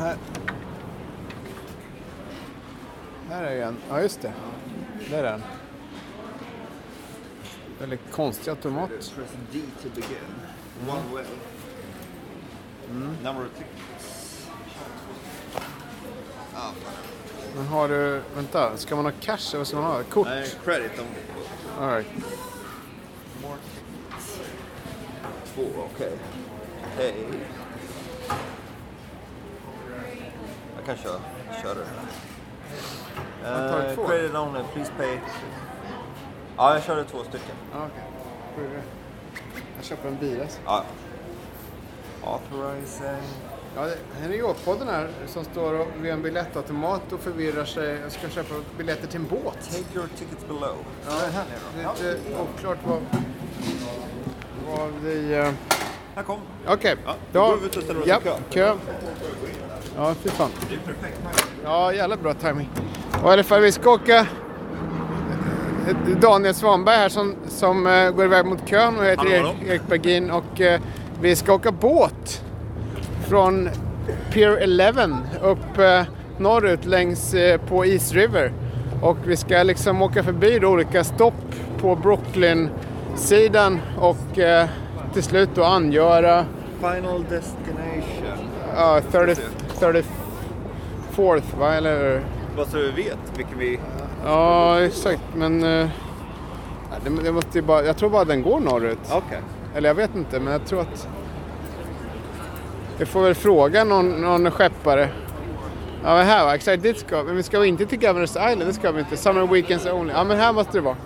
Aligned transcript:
Här. 0.00 0.16
Här 3.28 3.42
är 3.42 3.62
en. 3.66 3.76
Ja, 3.88 4.02
just 4.02 4.22
det. 4.22 4.32
Där 5.10 5.18
är 5.18 5.22
den. 5.22 5.42
Väldigt 7.78 8.12
konstig 8.12 8.50
automat. 8.50 8.88
Press 8.88 9.12
Men 17.56 17.66
har 17.66 17.88
du, 17.88 18.22
vänta, 18.34 18.76
ska 18.76 18.96
man 18.96 19.04
ha 19.04 19.12
cash 19.20 19.48
eller 19.50 19.58
vad 19.58 19.66
ska 19.66 19.76
man 19.76 19.84
ha? 19.92 20.02
Kort? 20.02 20.26
Nej, 20.26 20.50
credit 20.64 20.92
om 20.98 21.06
All 21.84 21.90
right. 21.94 22.06
Två, 25.54 25.62
okej. 25.94 26.12
Hej. 26.96 27.14
Jag 30.76 30.84
kan 30.86 30.96
köra, 30.96 31.20
köra 31.62 31.74
det. 31.74 31.86
Uh, 33.98 34.06
credit 34.08 34.34
only, 34.34 34.60
please 34.74 34.92
pay. 34.96 35.18
Ja, 36.56 36.74
jag 36.74 36.82
körde 36.82 37.04
två 37.04 37.18
stycken. 37.24 37.56
Får 38.54 38.62
du- 38.62 38.82
Jag 39.76 39.84
köper 39.84 40.08
en 40.08 40.16
bil 40.16 40.40
alltså. 40.40 40.58
Ja. 40.64 40.84
Authorizing. 42.24 43.22
Ja, 43.76 43.82
här 43.82 44.24
är 44.24 44.28
New 44.28 44.38
York-podden 44.38 44.86
här 44.90 45.08
som 45.26 45.44
står 45.44 45.86
vid 46.02 46.12
en 46.12 46.22
biljettautomat 46.22 47.12
och 47.12 47.20
förvirrar 47.20 47.64
sig. 47.64 47.98
Jag 48.02 48.12
ska 48.12 48.28
köpa 48.28 48.54
biljetter 48.78 49.06
till 49.06 49.20
en 49.20 49.26
båt. 49.26 49.58
Take 49.70 49.98
your 49.98 50.08
tickets 50.18 50.46
below. 50.48 50.76
Ja, 51.06 51.12
det 52.00 52.08
är 52.08 52.12
lite 52.14 52.40
oklart 52.40 52.78
vad, 52.86 52.98
vad 54.76 54.88
vi... 55.04 55.34
eh, 55.38 55.48
Här 56.14 56.22
kom. 56.22 56.38
Okej, 56.68 56.96
Ja, 57.06 57.14
då... 57.32 57.46
går 57.46 57.56
vi 57.56 57.66
ut 57.66 57.76
och 57.76 57.82
ställer 57.82 58.00
oss 58.00 58.06
i 58.06 58.10
ja, 58.10 58.20
kö. 58.24 58.32
kö. 58.50 58.74
Ja, 59.96 60.14
fy 60.14 60.28
fan. 60.28 60.50
Det 60.68 60.74
är 60.74 60.78
perfekt. 60.78 61.20
Ja, 61.64 61.92
jävla 61.92 62.16
bra 62.16 62.34
timing. 62.34 62.68
Och 63.22 63.30
i 63.30 63.32
alla 63.32 63.44
fall, 63.44 63.60
vi 63.60 63.72
ska 63.72 63.90
åka... 63.90 64.26
Daniel 66.20 66.54
Svanberg 66.54 66.96
här 66.96 67.08
som, 67.08 67.34
som 67.48 67.86
eh, 67.86 68.10
går 68.10 68.24
iväg 68.24 68.46
mot 68.46 68.66
kön 68.68 68.98
och 68.98 69.04
jag 69.04 69.10
heter. 69.10 69.54
Erik 69.66 69.82
Bergin 69.88 70.30
och 70.30 70.60
eh, 70.60 70.80
vi 71.20 71.36
ska 71.36 71.52
åka 71.54 71.72
båt 71.72 72.42
från 73.30 73.68
Pier 74.32 74.56
11 74.56 75.08
upp 75.42 75.78
eh, 75.78 76.02
norrut 76.38 76.84
längs 76.84 77.34
eh, 77.34 77.60
på 77.60 77.86
East 77.86 78.12
River. 78.12 78.52
Och 79.02 79.16
vi 79.24 79.36
ska 79.36 79.62
liksom 79.62 80.02
åka 80.02 80.22
förbi 80.22 80.58
då 80.58 80.68
olika 80.68 81.04
stopp 81.04 81.54
på 81.80 81.96
Brooklyn-sidan 81.96 83.80
och 83.98 84.38
eh, 84.38 84.68
till 85.12 85.22
slut 85.22 85.48
då 85.54 85.64
angöra 85.64 86.44
Final 86.80 87.24
destination. 87.28 88.48
ja, 88.76 89.00
30, 89.10 89.42
34th 91.16 91.58
va, 91.58 91.74
eller? 91.74 92.20
Bara 92.56 92.66
så 92.66 92.76
du 92.76 92.92
vet 92.92 93.18
vilken 93.36 93.58
vi... 93.58 93.78
Ja, 94.24 94.80
exakt. 94.80 95.22
Men 95.34 95.62
ja, 95.62 95.88
det, 97.04 97.22
det 97.24 97.32
måste 97.32 97.62
bara, 97.62 97.84
jag 97.84 97.96
tror 97.96 98.10
bara 98.10 98.24
den 98.24 98.42
går 98.42 98.60
norrut. 98.60 98.98
Okej. 99.12 99.40
Eller 99.74 99.88
jag 99.88 99.94
vet 99.94 100.14
inte, 100.14 100.40
men 100.40 100.52
jag 100.52 100.66
tror 100.66 100.80
att... 100.80 101.08
Vi 103.00 103.06
får 103.06 103.22
väl 103.22 103.34
fråga 103.34 103.84
någon, 103.84 104.22
någon 104.22 104.50
skeppare. 104.50 105.08
Ja, 106.04 106.14
men 106.14 106.26
här 106.26 106.44
va, 106.44 106.54
exakt 106.54 106.82
dit 106.82 106.98
ska 106.98 107.18
vi. 107.18 107.26
Men 107.26 107.36
vi 107.36 107.42
ska 107.42 107.64
inte 107.64 107.86
till 107.86 107.98
Governors 107.98 108.30
Island, 108.30 108.60
det 108.60 108.72
ska 108.72 108.92
vi 108.92 109.00
inte. 109.00 109.16
Summer 109.16 109.46
Weekends 109.46 109.86
Only. 109.86 110.12
Ja, 110.12 110.24
men 110.24 110.38
här 110.38 110.52
måste 110.52 110.72
det 110.72 110.80
vara. 110.80 110.96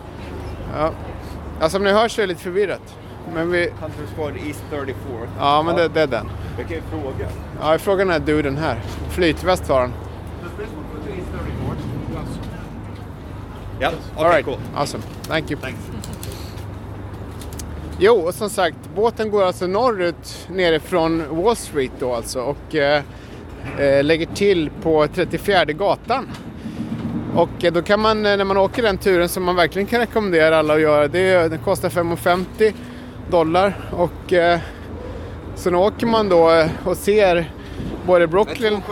Ja, 0.76 0.90
ja 1.60 1.68
som 1.68 1.84
ni 1.84 1.92
hör 1.92 2.08
så 2.08 2.20
är 2.20 2.26
det 2.26 2.28
lite 2.28 2.42
förvirrat. 2.42 2.96
Men 3.34 3.50
vi... 3.50 3.70
Hunter 3.80 4.14
Squad 4.14 4.36
East 4.46 4.64
34. 4.70 4.94
Ja, 5.38 5.62
men 5.62 5.76
Det, 5.76 5.88
det 5.88 6.00
är 6.00 6.06
den. 6.06 6.30
Jag 6.58 6.68
kan 6.68 6.76
ju 6.76 6.82
fråga. 6.82 7.28
Ja, 7.60 7.78
frågan 7.78 8.10
är 8.10 8.18
duden 8.18 8.56
här. 8.56 8.80
Flytväst 9.10 9.68
har 9.68 9.80
han. 9.80 9.92
Ja, 13.80 13.88
All 13.88 13.94
okej, 14.16 14.30
right. 14.30 14.44
cool. 14.44 14.58
Awesome. 14.76 15.02
Thank 15.28 15.50
you. 15.50 15.60
Thanks. 15.60 15.93
Jo, 17.98 18.14
och 18.14 18.34
som 18.34 18.50
sagt, 18.50 18.76
båten 18.94 19.30
går 19.30 19.42
alltså 19.42 19.66
norrut 19.66 20.48
nerifrån 20.50 21.24
Wall 21.30 21.56
Street 21.56 21.92
då 21.98 22.14
alltså 22.14 22.40
och 22.40 22.74
eh, 22.74 23.02
eh, 23.78 24.04
lägger 24.04 24.26
till 24.26 24.70
på 24.82 25.06
34 25.14 25.64
gatan. 25.64 26.28
Och 27.34 27.64
eh, 27.64 27.72
då 27.72 27.82
kan 27.82 28.00
man, 28.00 28.26
eh, 28.26 28.36
när 28.36 28.44
man 28.44 28.56
åker 28.56 28.82
den 28.82 28.98
turen 28.98 29.28
som 29.28 29.44
man 29.44 29.56
verkligen 29.56 29.86
kan 29.86 30.00
rekommendera 30.00 30.58
alla 30.58 30.74
att 30.74 30.80
göra, 30.80 31.08
det, 31.08 31.48
den 31.48 31.58
kostar 31.58 31.88
5,50 31.88 32.72
dollar 33.30 33.76
och 33.90 34.32
eh, 34.32 34.60
sen 35.54 35.74
åker 35.74 36.06
man 36.06 36.28
då 36.28 36.66
och 36.84 36.96
ser 36.96 37.50
både 38.06 38.26
Brooklyn... 38.26 38.72
2,75 38.72 38.82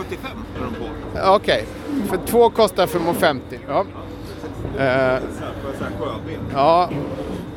är 0.57 0.63
de 0.63 0.73
på. 0.75 1.35
Okej, 1.35 1.65
för 2.09 2.19
två 2.25 2.49
kostar 2.49 2.87
5,50. 2.87 3.39
Ja. 3.67 3.85
En. 4.77 5.21
Ja, 6.53 6.89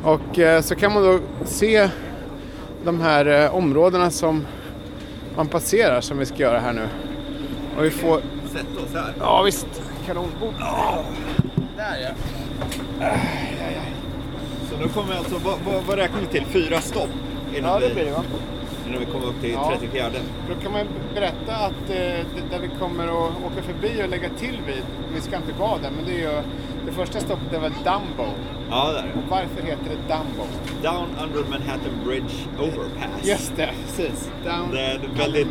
och 0.07 0.39
eh, 0.39 0.61
så 0.63 0.75
kan 0.75 0.93
man 0.95 1.03
då 1.03 1.19
se 1.45 1.89
de 2.85 3.01
här 3.01 3.27
eh, 3.27 3.55
områdena 3.55 4.11
som 4.11 4.47
man 5.37 5.47
passerar 5.47 6.01
som 6.01 6.19
vi 6.19 6.27
ska 6.27 6.37
göra 6.37 6.59
här 6.59 6.73
nu. 6.73 6.89
Och 7.79 7.85
vi 7.85 7.91
får, 7.91 8.21
Sätt 8.53 8.67
oss 8.77 8.95
här. 8.95 9.15
ja 9.21 9.43
visst, 9.43 9.67
kanonbord. 10.07 10.55
Där 11.77 11.97
ja. 12.03 13.07
Så 14.71 14.77
nu 14.77 14.89
kommer 14.89 15.13
vi 15.13 15.19
alltså, 15.19 15.35
vad, 15.45 15.59
vad, 15.67 15.83
vad 15.85 15.99
räknar 15.99 16.21
vi 16.21 16.27
till? 16.27 16.45
Fyra 16.47 16.81
stopp? 16.81 17.09
Innan, 17.57 17.71
Ja, 17.83 17.89
det 17.89 17.95
blir 17.95 18.05
det 18.05 18.11
va? 18.11 18.25
innan 18.89 19.01
vi 19.01 19.07
kommer 19.07 19.27
upp 19.27 19.41
till 19.41 19.51
Ja. 19.53 19.73
34. 19.81 20.05
Då 20.49 20.63
kan 20.63 20.73
man 20.73 20.87
berätta 21.15 21.57
att 21.57 21.91
eh, 21.91 22.27
där 22.51 22.59
vi 22.63 22.69
kommer 22.81 23.05
att 23.05 23.33
åka 23.47 23.63
förbi 23.63 24.03
och 24.05 24.09
lägga 24.09 24.29
till 24.39 24.59
vid, 24.67 24.83
vi 25.15 25.21
ska 25.21 25.37
inte 25.37 25.53
gå 25.59 25.65
av 25.65 25.83
där, 25.83 25.91
men 25.97 26.05
det 26.07 26.13
är 26.13 26.31
ju 26.33 26.43
det 26.87 26.93
första 26.93 27.21
stoppet 27.21 27.53
är 27.53 27.61
väl 27.61 27.73
Dumbo. 27.73 28.31
Ja, 28.71 28.93
där. 28.93 29.05
Och 29.17 29.31
varför 29.31 29.63
heter 29.63 29.85
det 29.91 30.15
Dumbo? 30.15 30.45
Down 30.83 31.09
under 31.23 31.51
Manhattan 31.51 32.05
Bridge 32.05 32.35
Overpass. 32.59 33.23
Just 33.25 33.57
det, 33.57 33.71
precis. 33.87 34.31
Down. 34.45 34.71
Det 34.73 34.81
är 34.81 34.95
en 34.95 35.19
väldigt, 35.19 35.49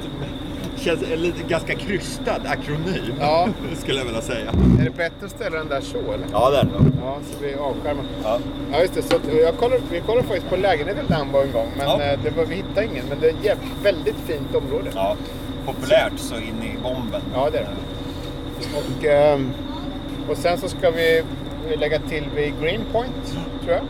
känns 0.78 1.03
en 1.12 1.19
lite, 1.22 1.44
ganska 1.47 1.75
krystad 1.75 2.41
akronym. 2.45 3.13
Ja. 3.19 3.47
Skulle 3.75 3.97
jag 3.97 4.06
vilja 4.06 4.22
säga. 4.22 4.50
Är 4.79 4.84
det 4.84 4.90
bättre 4.97 5.25
att 5.25 5.31
ställa 5.31 5.57
den 5.57 5.68
där 5.69 5.81
så 5.81 5.97
eller? 5.97 6.25
Ja, 6.31 6.50
där 6.50 6.63
då. 6.63 6.85
Ja, 7.01 7.18
så 7.31 7.44
vi 7.44 7.56
avskärmar. 7.56 8.03
Ja. 8.24 8.40
Ja 8.72 8.79
just 8.81 8.94
det, 8.94 9.01
så 9.01 9.16
jag 9.44 9.57
kollade, 9.57 9.81
vi 9.91 10.00
kollade 10.01 10.28
faktiskt 10.28 10.50
på 10.50 10.56
lägenheten 10.56 11.06
Dumbo 11.07 11.38
en 11.40 11.51
gång 11.51 11.68
men 11.78 11.88
Ja. 11.88 12.01
eh, 12.01 12.19
det 12.24 12.29
var, 12.29 12.45
vi 12.45 12.56
hittade 12.56 12.85
ingen. 12.85 13.06
Men 13.09 13.19
det 13.19 13.29
är 13.29 13.53
ett 13.53 13.59
väldigt 13.84 14.18
fint 14.28 14.56
område. 14.56 14.90
ja. 14.95 15.16
Populärt 15.66 16.13
så 16.18 16.35
in 16.35 16.63
i 16.63 16.78
bomben. 16.84 17.22
Ja, 17.34 17.50
det 17.51 17.57
är 17.57 17.63
det. 17.63 18.78
Och, 18.78 19.06
ehm, 19.06 19.51
och 20.30 20.38
sen 20.38 20.58
så 20.58 20.69
ska 20.69 20.91
vi, 20.91 21.24
lägga 21.78 22.00
till 22.00 22.24
vid 22.36 22.53
Greenpoint, 22.62 23.38
tror 23.63 23.74
jag. 23.74 23.81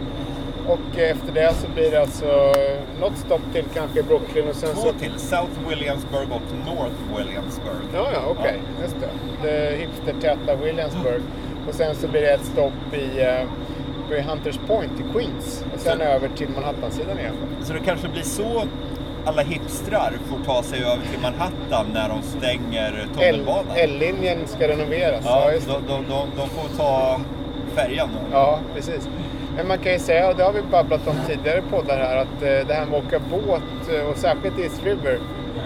Och 0.68 1.00
efter 1.00 1.32
det 1.34 1.54
så 1.62 1.68
blir 1.76 1.92
det 1.92 2.02
alltså 2.02 2.54
något 3.02 3.18
stopp 3.18 3.42
till 3.54 3.64
kanske 3.74 4.04
Brooklyn 4.04 4.48
och 4.50 4.56
sen 4.56 4.70
Två 4.76 4.82
så... 4.82 4.94
till. 4.94 5.12
South 5.18 5.70
Williamsburg 5.70 6.28
och 6.32 6.42
North 6.66 7.18
Williamsburg. 7.18 7.86
Ja, 7.94 8.10
ja, 8.14 8.20
okej. 8.28 8.60
Just 8.82 8.96
det. 9.00 9.10
Det 9.48 9.78
hipstertäta 9.78 10.56
Williamsburg. 10.56 11.22
Och 11.68 11.74
sen 11.76 11.96
så 11.96 12.08
blir 12.08 12.22
det 12.22 12.30
ett 12.34 12.46
stopp 12.46 12.94
i, 12.94 13.22
eh, 13.22 13.48
vid 14.10 14.24
Hunters 14.24 14.60
Point 14.68 14.92
i 15.00 15.14
Queens. 15.14 15.64
Och 15.74 15.80
sen 15.80 15.98
Så- 15.98 16.04
över 16.04 16.30
till 16.38 16.50
Manhattan-sidan 16.50 17.20
igen. 17.20 17.34
Så 17.64 17.74
det 17.74 17.80
kanske 17.86 18.08
blir 18.08 18.24
så 18.24 18.64
alla 19.26 19.42
hipstrar 19.42 20.12
får 20.30 20.46
ta 20.46 20.64
sig 20.64 20.84
över 20.84 21.04
till 21.12 21.20
Manhattan 21.22 21.86
när 21.94 22.10
de 22.10 22.22
stänger 22.22 23.08
tunnelbanan. 23.14 23.66
L-linjen 23.76 24.38
ska 24.48 24.68
renoveras. 24.68 25.22
Ja, 25.26 25.52
Ja, 25.52 25.60
de, 25.68 25.88
de, 25.88 26.04
de, 26.10 26.28
de 26.38 26.50
får 26.50 26.78
ta 26.78 27.20
färjan 27.76 28.10
nu. 28.14 28.20
ja, 28.32 28.60
precis. 28.76 29.10
Men 29.58 29.68
man 29.68 29.78
kan 29.78 29.92
ju 29.94 30.00
säga, 30.00 30.30
och 30.30 30.36
det 30.36 30.44
har 30.44 30.54
vi 30.54 30.62
babblat 30.62 31.08
om 31.08 31.16
tidigare 31.28 31.62
poddar 31.72 31.98
här, 31.98 32.18
att 32.18 32.42
eh, 32.42 32.68
det 32.68 32.74
här 32.74 32.86
med 32.86 33.00
att 33.00 33.06
åka 33.06 33.20
båt 33.20 33.96
eh, 33.96 34.06
och 34.10 34.18
särskilt 34.18 34.60
East 34.60 34.84
River 34.84 35.20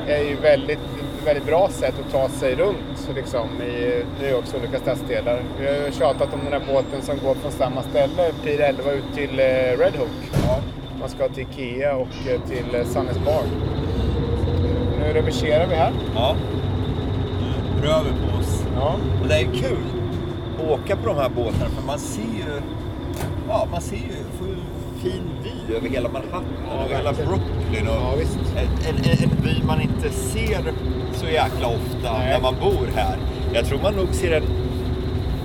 är 0.08 0.24
ju 0.24 0.36
väldigt, 0.36 0.80
väldigt 1.26 1.46
bra 1.46 1.70
sätt 1.72 1.94
att 2.06 2.12
ta 2.12 2.30
sig 2.30 2.56
runt 2.56 3.10
liksom, 3.16 3.48
i 3.62 4.04
New 4.22 4.32
Yorks 4.32 4.54
olika 4.60 4.80
stadsdelar. 4.80 5.42
Vi 5.60 5.68
har 5.68 5.74
ju 5.74 5.92
tjatat 5.92 6.34
om 6.34 6.40
den 6.44 6.62
här 6.62 6.74
båten 6.74 7.02
som 7.02 7.18
går 7.24 7.36
från 7.36 7.52
samma 7.52 7.82
ställe, 7.84 8.32
Pier 8.44 8.60
11, 8.60 8.92
ut 8.92 9.16
till 9.16 9.40
eh, 9.40 9.44
Red 9.78 9.96
Hook. 9.98 10.18
Ja. 10.48 10.60
Man 11.00 11.10
ska 11.10 11.28
till 11.30 11.44
Ikea 11.52 11.96
och 11.96 12.08
eh, 12.28 12.42
till 12.50 12.76
eh, 12.76 12.86
Sunnes 12.86 13.18
Bar. 13.26 13.44
Nu 15.00 15.14
reverserar 15.14 15.68
vi 15.68 15.76
här. 15.76 15.92
ja. 16.16 16.36
Nu 17.82 17.88
rör 17.88 18.04
vi 18.04 18.10
på 18.10 18.38
oss. 18.40 18.64
Ja. 18.76 18.96
Och 19.22 19.28
det 19.28 19.36
är 19.36 19.44
kul 19.44 19.78
att 20.60 20.70
åka 20.72 20.96
på 20.96 21.08
de 21.08 21.16
här 21.18 21.30
båtarna 21.30 21.70
för 21.70 21.88
man 21.88 22.00
ser 22.00 22.22
ju, 22.22 22.62
ja 23.48 23.68
man 23.72 23.82
ser 23.82 23.96
ju, 23.96 24.02
fin 25.02 25.22
vy 25.44 25.76
över 25.76 25.90
hela 25.90 26.10
Manhattan 26.10 26.44
Ja, 26.72 26.84
och 26.86 26.90
hela. 26.92 27.14
Brooklyn. 27.14 27.88
Och 27.88 27.96
Ja, 27.96 28.14
visst. 28.20 28.38
en, 28.58 28.96
en, 28.96 28.96
en 29.24 29.44
by 29.44 29.64
man 29.68 29.82
inte 29.82 30.10
ser 30.10 30.74
så 31.14 31.26
jäkla 31.26 31.68
ofta 31.68 32.18
Nej. 32.18 32.34
när 32.34 32.42
man 32.42 32.56
bor 32.62 32.88
här. 32.96 33.18
Jag 33.54 33.66
tror 33.66 33.80
man 33.84 33.94
nog 33.94 34.08
ser 34.14 34.30
den 34.32 34.44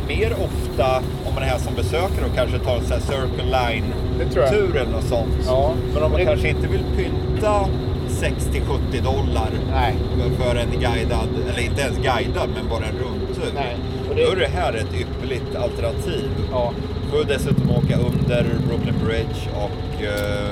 mer 0.08 0.32
ofta 0.32 0.96
om 1.26 1.34
man 1.34 1.42
är 1.42 1.46
här 1.46 1.58
som 1.58 1.74
besökare 1.74 2.24
och 2.30 2.36
kanske 2.36 2.58
tar 2.58 2.76
en 2.76 2.82
sån 2.82 2.92
här 2.92 3.00
Circle. 3.00 3.44
Line-tur 3.58 4.76
eller 4.76 4.90
något 4.92 5.04
sånt. 5.04 5.34
Ja. 5.46 5.72
Men 5.94 6.02
om 6.02 6.10
man 6.10 6.20
Det- 6.20 6.26
kanske 6.26 6.48
inte 6.48 6.66
vill 6.68 6.84
pynta 6.96 7.68
60-70 8.08 9.00
dollar 9.02 9.50
Nej. 9.72 9.94
för 10.38 10.56
en 10.56 10.70
guidad, 10.70 11.28
eller 11.50 11.62
inte 11.64 11.80
ens 11.82 11.96
guidad, 11.96 12.48
men 12.56 12.68
bara 12.70 12.84
en 12.86 12.98
rundtur. 13.04 13.52
Nej. 13.54 13.76
Och 14.08 14.14
det- 14.16 14.24
Då 14.26 14.32
är 14.32 14.36
det 14.36 14.46
här 14.60 14.72
ett 14.72 14.94
ypperligt 15.00 15.56
alternativ. 15.56 16.30
Ja. 16.52 16.72
Får 17.10 17.24
dessutom 17.24 17.70
åka 17.70 17.96
under 17.96 18.46
Brooklyn 18.68 18.94
Bridge 19.04 19.40
och 19.64 20.02
eh, 20.04 20.50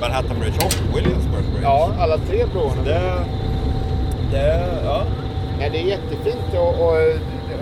Manhattan 0.00 0.36
Bridge 0.40 0.58
och 0.66 0.96
Williamsburg 0.96 1.44
Bridge. 1.52 1.62
ja, 1.62 1.90
alla 1.98 2.18
tre 2.18 2.44
broarna. 2.52 2.82
Det, 2.84 3.24
det, 4.32 4.66
ja. 4.84 5.02
Nej, 5.58 5.70
det 5.72 5.78
är 5.78 5.84
jättefint 5.86 6.54
och, 6.54 6.68
och, 6.68 6.96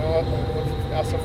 och, 0.08 0.24
alltså, 0.98 1.16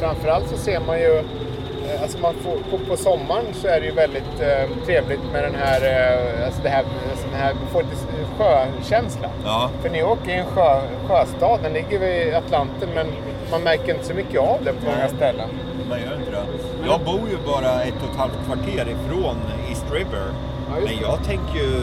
framförallt 0.00 0.48
så 0.48 0.56
ser 0.56 0.80
man 0.80 0.98
ju 0.98 1.18
eh, 1.18 2.02
Alltså 2.02 2.18
man 2.18 2.34
får, 2.34 2.56
på, 2.70 2.84
på 2.90 2.96
sommaren 2.96 3.44
så 3.52 3.68
är 3.68 3.80
det 3.80 3.86
ju 3.86 3.92
väldigt 3.92 4.40
eh, 4.40 4.84
trevligt 4.86 5.20
med 5.32 5.44
den 5.44 5.54
här, 5.54 5.80
eh, 5.80 6.46
alltså 6.46 6.62
det 6.62 6.68
här, 6.68 6.84
alltså 7.10 7.26
den 7.32 7.40
här, 7.40 7.54
får 7.72 7.82
lite 7.82 7.96
sjökänsla. 8.38 9.28
ja. 9.44 9.70
För 9.82 9.90
New 9.90 10.00
York 10.00 10.18
är 10.28 10.32
en 10.38 10.46
sjö, 10.46 10.80
sjöstad, 11.08 11.58
den 11.62 11.72
ligger 11.72 11.98
vid 11.98 12.34
Atlanten 12.34 12.88
men 12.94 13.06
man 13.50 13.62
märker 13.62 13.94
inte 13.94 14.06
så 14.06 14.14
mycket 14.14 14.40
av 14.40 14.58
det 14.64 14.72
på 14.72 14.84
många 14.84 14.96
Nej. 14.98 15.10
ställen. 15.16 15.48
Man 15.88 16.00
gör 16.00 16.14
inte 16.20 16.30
det. 16.30 16.44
Jag 16.86 17.00
bor 17.00 17.28
ju 17.30 17.36
bara 17.52 17.82
ett 17.82 17.94
och 18.04 18.10
ett 18.12 18.18
halvt 18.18 18.38
kvarter 18.46 18.86
ifrån 18.96 19.36
East 19.68 19.84
River. 19.92 20.26
Ja, 20.68 20.74
men 20.74 20.84
det. 20.84 20.92
jag 21.02 21.24
tänker 21.24 21.54
ju 21.58 21.80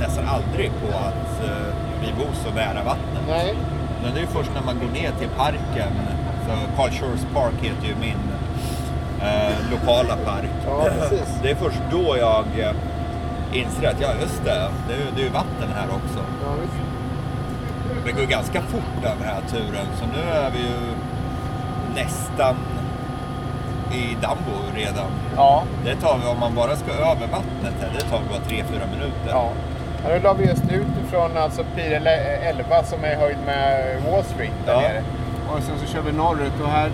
nästan 0.00 0.24
aldrig 0.28 0.70
på 0.82 0.88
att 0.98 1.44
eh, 1.44 1.74
vi 2.02 2.12
bor 2.18 2.32
så 2.44 2.50
nära 2.54 2.84
vattnet. 2.84 3.22
Nej, 3.28 3.54
Men 4.02 4.14
det 4.14 4.18
är 4.18 4.20
ju 4.20 4.26
först 4.26 4.50
när 4.54 4.62
man 4.62 4.74
går 4.82 5.00
ner 5.00 5.10
till 5.20 5.28
parken. 5.36 5.92
Så 6.46 6.52
Carl 6.76 6.90
Shores 6.90 7.26
Park 7.34 7.54
heter 7.62 7.86
ju 7.86 7.94
min 8.00 8.20
eh, 9.22 9.70
lokala 9.70 10.16
park. 10.16 10.50
Ja, 10.66 10.84
precis. 11.00 11.38
Det 11.42 11.50
är 11.50 11.54
först 11.54 11.80
då 11.90 12.16
jag 12.18 12.44
eh, 12.58 12.74
inser 13.52 13.88
att, 13.88 14.00
ja 14.00 14.08
just 14.20 14.44
det, 14.44 14.68
det 14.88 14.94
är, 14.94 14.98
ju- 14.98 15.10
det 15.16 15.20
är 15.20 15.24
ju 15.24 15.30
vatten 15.30 15.68
här 15.76 15.86
också. 15.88 16.18
ja. 16.44 16.52
Det 18.06 18.12
går 18.12 18.26
ganska 18.26 18.60
fort 18.62 18.92
den 19.02 19.18
här 19.24 19.40
turen, 19.50 19.86
så 19.98 20.04
nu 20.06 20.30
är 20.32 20.50
vi 20.50 20.58
ju 20.58 20.76
nästan 21.94 22.54
i 23.92 24.16
Dambo 24.22 24.56
redan. 24.74 25.10
ja, 25.36 25.62
Det 25.84 25.94
tar 25.96 26.18
vi, 26.18 26.26
om 26.28 26.40
man 26.40 26.54
bara 26.54 26.76
ska 26.76 26.92
över 26.92 27.26
vattnet 27.26 27.74
här, 27.80 27.90
det 27.94 28.00
tar 28.00 28.18
bara 28.30 28.38
3-4 28.48 28.90
minuter. 28.90 29.28
ja. 29.30 29.48
Ja, 30.04 30.10
nu 30.10 30.20
la 30.20 30.32
vi 30.32 30.44
just 30.44 30.64
ut 30.64 30.86
ifrån 31.06 31.36
alltså 31.36 31.64
Pir 31.76 31.92
11 32.42 32.82
som 32.84 33.04
är 33.04 33.16
höjd 33.16 33.36
med 33.46 33.84
Wall 34.10 34.24
Street 34.24 34.52
där 34.66 34.72
Ja. 34.72 34.80
nere. 34.80 35.02
Och 35.50 35.62
sen 35.62 35.78
så 35.78 35.92
kör 35.92 36.02
vi 36.02 36.12
norrut 36.12 36.60
och 36.62 36.68
här 36.68 36.90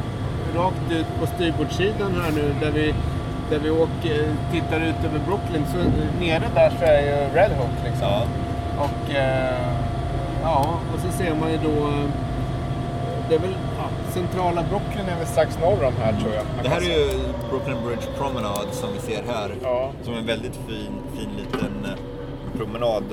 rakt 0.56 0.92
ut 0.92 1.06
på 1.20 1.26
styrbordssidan 1.26 2.12
här 2.22 2.30
nu 2.32 2.54
där 2.60 2.70
vi, 2.70 2.94
där 3.50 3.58
vi 3.58 3.70
åker, 3.70 4.34
tittar 4.52 4.80
ut 4.80 5.04
över 5.04 5.20
Brooklyn. 5.26 5.64
Så 5.72 5.78
nere 6.20 6.44
där 6.54 6.72
så 6.78 6.84
är 6.84 7.00
ju 7.00 7.34
Red 7.34 7.50
Hook 7.50 7.84
liksom. 7.84 8.08
Ja. 8.08 8.22
Och 8.78 9.14
eh, 9.14 9.74
ja, 10.42 10.78
och 10.94 11.00
så 11.00 11.18
ser 11.18 11.34
man 11.34 11.50
ju 11.50 11.56
då 11.56 11.88
eh, 11.88 12.10
det 13.28 13.34
är 13.34 13.40
väl 13.40 13.54
ja, 13.78 14.12
centrala 14.12 14.62
Brooklyn 14.62 15.08
är 15.08 15.18
väl 15.18 15.26
strax 15.26 15.58
norr 15.58 15.84
om 15.84 15.92
här 16.02 16.12
tror 16.20 16.34
jag. 16.34 16.44
Det 16.62 16.68
här 16.68 16.80
är 16.80 16.84
ju 16.84 17.10
Brooklyn 17.50 17.76
Bridge 17.86 18.06
Promenade 18.18 18.72
som 18.72 18.88
vi 18.92 18.98
ser 18.98 19.22
här. 19.32 19.54
Ja. 19.62 19.90
Som 20.02 20.14
en 20.14 20.26
väldigt 20.26 20.58
fin, 20.66 20.92
fin 21.16 21.30
liten 21.36 21.84
eh, 21.84 22.58
promenad, 22.58 23.04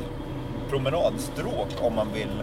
promenadstråk 0.70 1.68
om 1.82 1.96
man 1.96 2.08
vill 2.14 2.42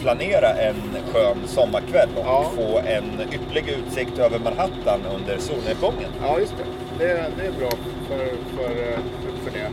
flanera 0.00 0.48
en 0.48 0.74
skön 1.12 1.36
sommarkväll 1.46 2.08
och 2.16 2.22
Ja. 2.26 2.50
få 2.56 2.78
en 2.78 3.20
ypperlig 3.32 3.64
utsikt 3.68 4.18
över 4.18 4.38
Manhattan 4.38 5.00
under 5.16 5.38
solnedgången. 5.38 6.10
Ja, 6.22 6.38
just 6.38 6.54
det. 6.58 7.04
Det, 7.04 7.14
det 7.38 7.46
är 7.46 7.52
bra 7.58 7.70
för, 8.08 8.18
för, 8.56 8.74
för 9.44 9.58
det. 9.58 9.70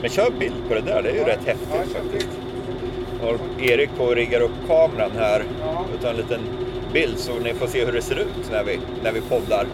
Men 0.00 0.10
kör 0.10 0.30
bild 0.38 0.54
på 0.68 0.74
det 0.74 0.80
där, 0.80 1.02
det 1.02 1.10
är 1.10 1.14
ju 1.14 1.24
rätt 1.24 1.38
Ja, 1.46 1.52
häftigt 1.52 1.68
jag 1.74 1.86
faktiskt. 2.02 2.28
Erik 3.60 3.90
på 3.98 4.06
riggar 4.14 4.40
upp 4.40 4.50
kameran 4.68 5.10
här 5.18 5.42
Ja. 5.60 5.84
och 5.94 6.02
tar 6.02 6.10
en 6.10 6.16
liten 6.16 6.40
bild 6.92 7.18
så 7.18 7.32
ni 7.44 7.54
får 7.54 7.66
se 7.66 7.84
hur 7.84 7.92
det 7.92 8.02
ser 8.02 8.14
ut 8.18 8.50
när 8.52 8.64
vi, 8.64 8.80
när 9.02 9.12
vi 9.12 9.20
poddar. 9.20 9.66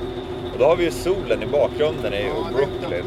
Och 0.53 0.59
då 0.59 0.65
har 0.65 0.77
vi 0.77 0.85
ju 0.85 0.91
solen 0.91 1.43
i 1.43 1.47
bakgrunden 1.47 2.15
i 2.15 2.23
Ja, 2.27 2.47
Brooklyn. 2.57 3.05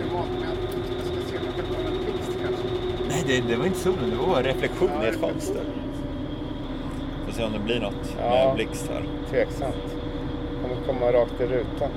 Nej, 3.09 3.23
det, 3.27 3.41
det 3.49 3.55
var 3.55 3.65
inte 3.65 3.79
solen, 3.79 4.09
det 4.09 4.31
var 4.31 4.37
en 4.37 4.43
reflektion 4.43 4.89
Ja, 5.01 5.05
i 5.05 5.09
ett 5.09 5.19
fönster. 5.19 5.61
Se 7.35 7.43
om 7.43 7.53
det 7.53 7.59
blir 7.59 7.79
något 7.79 8.15
Ja. 8.19 8.29
med 8.29 8.55
blixt 8.55 8.89
här. 8.93 9.03
Tveksamt. 9.29 9.75
Kommer 10.61 10.75
komma 10.87 11.11
rakt 11.11 11.41
i 11.41 11.43
rutan. 11.45 11.89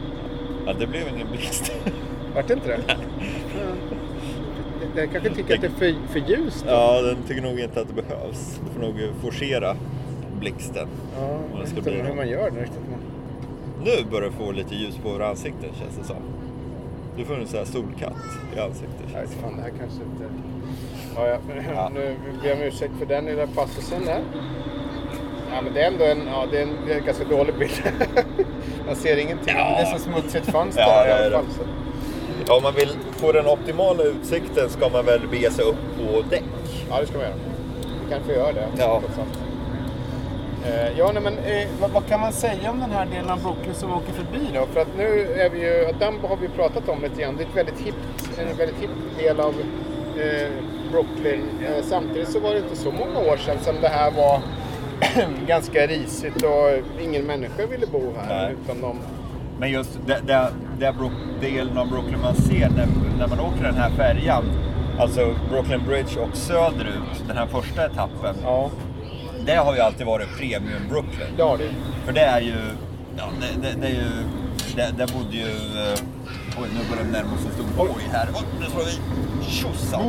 Ja, 0.67 0.73
det 0.73 0.87
blev 0.87 1.03
ingen 1.15 1.27
blixt. 1.33 1.73
Vart 2.35 2.49
det 2.49 2.55
inte 2.55 2.69
det? 2.69 2.81
Ja. 2.89 2.95
Jag 4.97 5.13
kanske 5.13 5.31
tycker 5.35 5.55
att 5.55 5.61
det 5.61 5.67
är 5.67 5.71
för, 5.71 5.95
för 6.09 6.19
ljust. 6.19 6.65
då. 6.67 6.71
ja, 6.73 7.03
den 7.03 7.17
tycker 7.29 7.43
nog 7.43 7.61
inte 7.61 7.81
att 7.81 7.89
det 7.89 8.03
behövs. 8.03 8.61
Du 8.67 8.73
får 8.73 8.81
nog 8.81 8.95
forcera 9.23 9.77
blixten. 10.41 10.89
Ja, 11.19 11.27
det 11.27 11.59
jag 11.59 11.61
vet 11.61 11.77
inte 11.79 11.91
hur 11.91 12.03
det. 12.03 12.15
man 12.15 12.29
gör 12.29 12.51
det 12.51 12.61
riktigt. 12.63 12.81
Nu 13.85 14.11
börjar 14.11 14.31
du 14.31 14.33
få 14.37 14.53
lite 14.53 14.75
ljus 14.75 14.97
på 15.03 15.09
våra 15.09 15.29
ansikten 15.29 15.71
känns 15.81 15.97
det 16.01 16.05
som. 16.05 16.17
Du 17.17 17.25
får 17.25 17.35
en 17.35 17.47
sån 17.47 17.59
här 17.59 17.67
solkatt 17.67 18.13
i 18.57 18.61
ansiktet. 18.61 19.07
Det 19.13 19.29
fan, 19.43 19.57
det 19.57 19.63
här 19.63 19.73
kanske 19.79 20.03
inte... 20.03 20.25
Ja, 21.17 21.27
ja. 21.27 21.39
Ja. 21.75 21.91
Nu 21.95 22.15
ber 22.43 22.49
jag 22.49 22.59
om 22.59 22.63
ursäkt 22.65 22.93
för 22.99 23.07
den 23.07 23.25
lilla 23.25 23.47
passusen 23.47 24.05
där. 24.05 24.21
Ja, 25.55 25.61
men 25.63 25.75
det 25.75 25.83
är 25.83 25.87
ändå 25.87 26.05
en, 26.05 26.27
ja, 26.33 26.47
det 26.51 26.59
är 26.59 26.63
en, 26.63 26.77
det 26.87 26.93
är 26.93 26.99
en 26.99 27.05
ganska 27.05 27.25
dålig 27.25 27.55
bild. 27.55 27.83
Man 28.87 28.97
ser 28.97 29.17
ingenting. 29.17 29.55
Ja. 29.57 29.65
Det 29.65 29.83
är 29.91 29.99
så 29.99 29.99
smutsigt 29.99 30.51
fönster 30.51 30.83
Ja, 30.83 30.89
här 30.91 31.23
i 31.23 31.27
alla 31.27 31.37
fall. 31.39 31.47
Så. 31.57 31.63
Ja, 32.47 32.57
om 32.57 32.63
man 32.63 32.75
vill 32.75 32.89
få 33.17 33.33
den 33.33 33.47
optimala 33.47 34.03
utsikten 34.03 34.69
ska 34.71 34.89
man 34.89 35.05
väl 35.07 35.29
bege 35.31 35.51
sig 35.51 35.65
upp 35.65 35.77
på 35.99 36.23
däck. 36.31 36.45
Ja, 36.91 37.01
det 37.01 37.07
ska 37.07 37.17
man 37.19 37.27
göra. 37.27 37.37
Vi 38.05 38.11
kanske 38.15 38.33
gör 38.33 38.53
det. 38.53 38.69
Ja. 38.79 39.03
Eh, 40.67 40.99
ja, 40.99 41.11
nej, 41.15 41.23
men 41.23 41.39
eh, 41.39 41.69
vad, 41.81 41.91
vad 41.91 42.07
kan 42.07 42.21
man 42.21 42.33
säga 42.33 42.71
om 42.71 42.81
den 42.81 42.91
här 42.91 43.07
delen 43.07 43.31
av 43.31 43.43
Brooklyn 43.43 43.75
som 43.75 43.89
vi 43.89 43.95
åker 43.95 44.13
förbi 44.13 44.47
då? 44.55 44.67
För 44.73 44.81
att 44.81 44.97
nu 44.97 45.33
är 45.37 45.51
vi 45.51 45.61
ju, 45.61 45.93
Dumbo 46.01 46.27
har 46.29 46.37
vi 46.37 46.49
pratat 46.49 46.89
om 46.89 47.03
lite 47.03 47.23
grann. 47.23 47.37
Det 47.37 47.43
är 47.43 47.47
ett 47.47 47.57
väldigt 47.57 47.81
hippt, 47.87 48.39
en 48.39 48.57
väldigt 48.57 48.81
hipp 48.81 48.91
del 49.19 49.41
av 49.41 49.55
eh, 50.19 50.49
Brooklyn. 50.93 51.43
Eh, 51.67 51.85
samtidigt 51.85 52.29
så 52.29 52.41
var 52.41 52.51
det 52.51 52.59
inte 52.59 52.77
så 52.77 52.91
många 52.91 53.19
år 53.33 53.37
sedan 53.37 53.57
som 53.61 53.75
det 53.81 53.89
här 53.89 54.11
var 54.11 54.41
ganska 55.47 55.87
risigt 55.87 56.43
och 56.43 57.01
ingen 57.03 57.25
människa 57.25 57.67
ville 57.67 57.87
bo 57.87 58.13
här 58.21 58.43
Nej. 58.43 58.55
utom 58.65 58.81
de 58.81 58.97
Men 59.61 59.71
just 59.71 59.99
det, 60.07 60.21
det, 60.27 60.49
det 60.79 60.93
Brook- 60.93 61.41
delen 61.41 61.79
av 61.79 61.89
Brooklyn 61.89 62.21
man 62.21 62.35
ser 62.35 62.69
när, 62.77 62.87
när 63.19 63.29
man 63.29 63.41
åker 63.41 63.63
den 63.63 63.75
här 63.75 63.91
färjan, 63.91 64.45
alltså 64.99 65.35
Brooklyn 65.51 65.81
Bridge 65.87 66.21
och 66.21 66.37
söderut, 66.37 67.25
den 67.29 67.37
här 67.37 67.47
första 67.47 67.87
etappen, 67.87 68.35
Ja, 68.43 68.71
det 69.47 69.55
har 69.55 69.75
ju 69.75 69.81
alltid 69.81 70.07
varit 70.07 70.29
premium 70.39 70.83
Brooklyn. 70.89 71.29
har 71.39 71.59
det. 71.59 71.69
För 72.05 72.13
det 72.13 72.21
är 72.21 72.41
ju, 72.41 72.55
ja, 73.17 73.25
det, 73.41 73.69
det, 73.69 73.81
det 73.81 73.87
är 73.87 73.91
ju, 73.91 74.11
det, 74.77 74.95
där 74.99 75.07
bodde 75.15 75.37
ju, 75.37 75.43
eh, 75.83 75.99
oj 76.63 76.69
nu 76.75 76.81
börjar 76.91 77.05
det 77.05 77.11
närma 77.11 77.35
oss 77.35 77.47
en 77.47 77.53
stor 77.53 77.77
boj 77.87 78.03
här. 78.13 78.29
Oj, 78.35 78.43
nu 78.61 78.67
slår 78.67 78.83
vi 78.85 78.93
tjosan. 79.51 80.03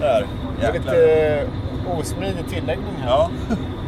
Där, 0.00 0.26
Det 0.60 0.66
är 0.66 0.74
jäklar. 0.74 0.92
lite 0.94 1.40
eh, 1.86 1.98
osmidig 1.98 2.48
tilläggning 2.48 2.94
här. 3.00 3.08
Ja. 3.08 3.30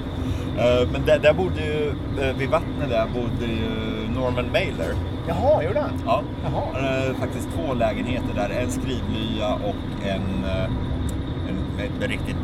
Eh, 0.58 0.88
Men 0.92 1.04
där, 1.06 1.18
där 1.18 1.32
bodde 1.32 1.60
ju, 1.60 1.88
eh, 2.22 2.36
vid 2.36 2.48
vattnet 2.50 2.88
där 2.88 3.06
bodde 3.14 3.46
ju 3.52 3.68
Norman 4.14 4.52
Mailer. 4.52 4.92
Jaha, 5.28 5.62
gjorde 5.62 5.80
han? 5.80 5.90
Ja. 6.06 6.22
Jaha. 6.44 6.62
Han 6.74 6.84
hade 6.84 7.14
faktiskt 7.14 7.48
två 7.54 7.74
lägenheter 7.74 8.34
där. 8.34 8.50
En 8.62 8.70
skrivlya 8.70 9.54
och 9.54 10.06
en, 10.06 10.44
eh, 10.44 10.64
en, 11.48 11.80
en, 11.80 12.02
en 12.02 12.08
riktigt 12.08 12.36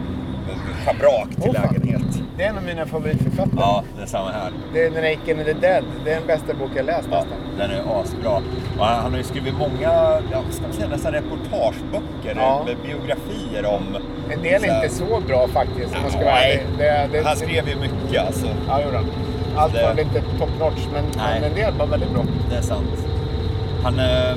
schabrak 0.84 1.28
till 1.30 1.54
fan. 1.54 1.74
lägenhet. 1.74 2.02
Det 2.38 2.44
är 2.44 2.48
en 2.48 2.56
av 2.58 2.62
mina 2.64 2.86
favoritförfattare. 2.86 3.56
Ja, 3.56 3.84
det 3.96 4.02
är 4.02 4.06
samma 4.06 4.30
här. 4.30 4.52
Det 4.72 4.84
är 4.84 4.90
The 4.90 5.00
Naked 5.00 5.36
and 5.38 5.46
the 5.46 5.52
Dead. 5.66 5.84
Det 6.04 6.10
är 6.12 6.14
den 6.18 6.26
bästa 6.26 6.54
bok 6.54 6.70
jag 6.76 6.86
läst 6.86 7.08
Ja, 7.10 7.16
nästan. 7.16 7.38
den 7.58 7.70
är 7.70 8.00
asbra. 8.02 8.30
Och 8.78 8.84
han, 8.86 9.02
han 9.02 9.10
har 9.10 9.18
ju 9.18 9.24
skrivit 9.24 9.54
många, 9.54 9.90
ja, 10.32 10.42
ska 10.50 10.62
man 10.62 10.72
säga, 10.72 10.88
nästan 10.88 11.12
reportageböcker, 11.12 12.34
Ja. 12.36 12.62
med 12.66 12.76
biografier 12.86 13.66
om... 13.66 13.96
En 14.32 14.42
del 14.42 14.64
är 14.64 14.74
inte 14.84 14.94
så 14.94 15.20
bra 15.26 15.48
faktiskt. 15.48 15.96
om 15.96 16.02
Man 16.02 16.10
ska 16.10 16.20
Nej. 16.20 16.66
det, 16.78 17.08
det, 17.12 17.22
Han 17.26 17.36
skrev 17.36 17.68
ju 17.68 17.76
mycket 17.76 18.26
alltså. 18.26 18.46
Ja, 18.68 18.82
gjorde 18.82 18.96
han. 18.96 19.06
Allt 19.56 19.72
Det- 19.74 19.82
var 19.82 19.94
väl 19.94 19.98
inte 20.06 20.20
top 20.38 20.50
notch, 20.60 20.86
men, 20.92 21.04
men 21.16 21.42
en 21.44 21.54
del 21.54 21.72
var 21.78 21.86
väldigt 21.86 22.10
bra. 22.12 22.22
Det 22.50 22.56
är 22.56 22.62
sant. 22.62 23.06
Han, 23.82 23.98
eh, 23.98 24.36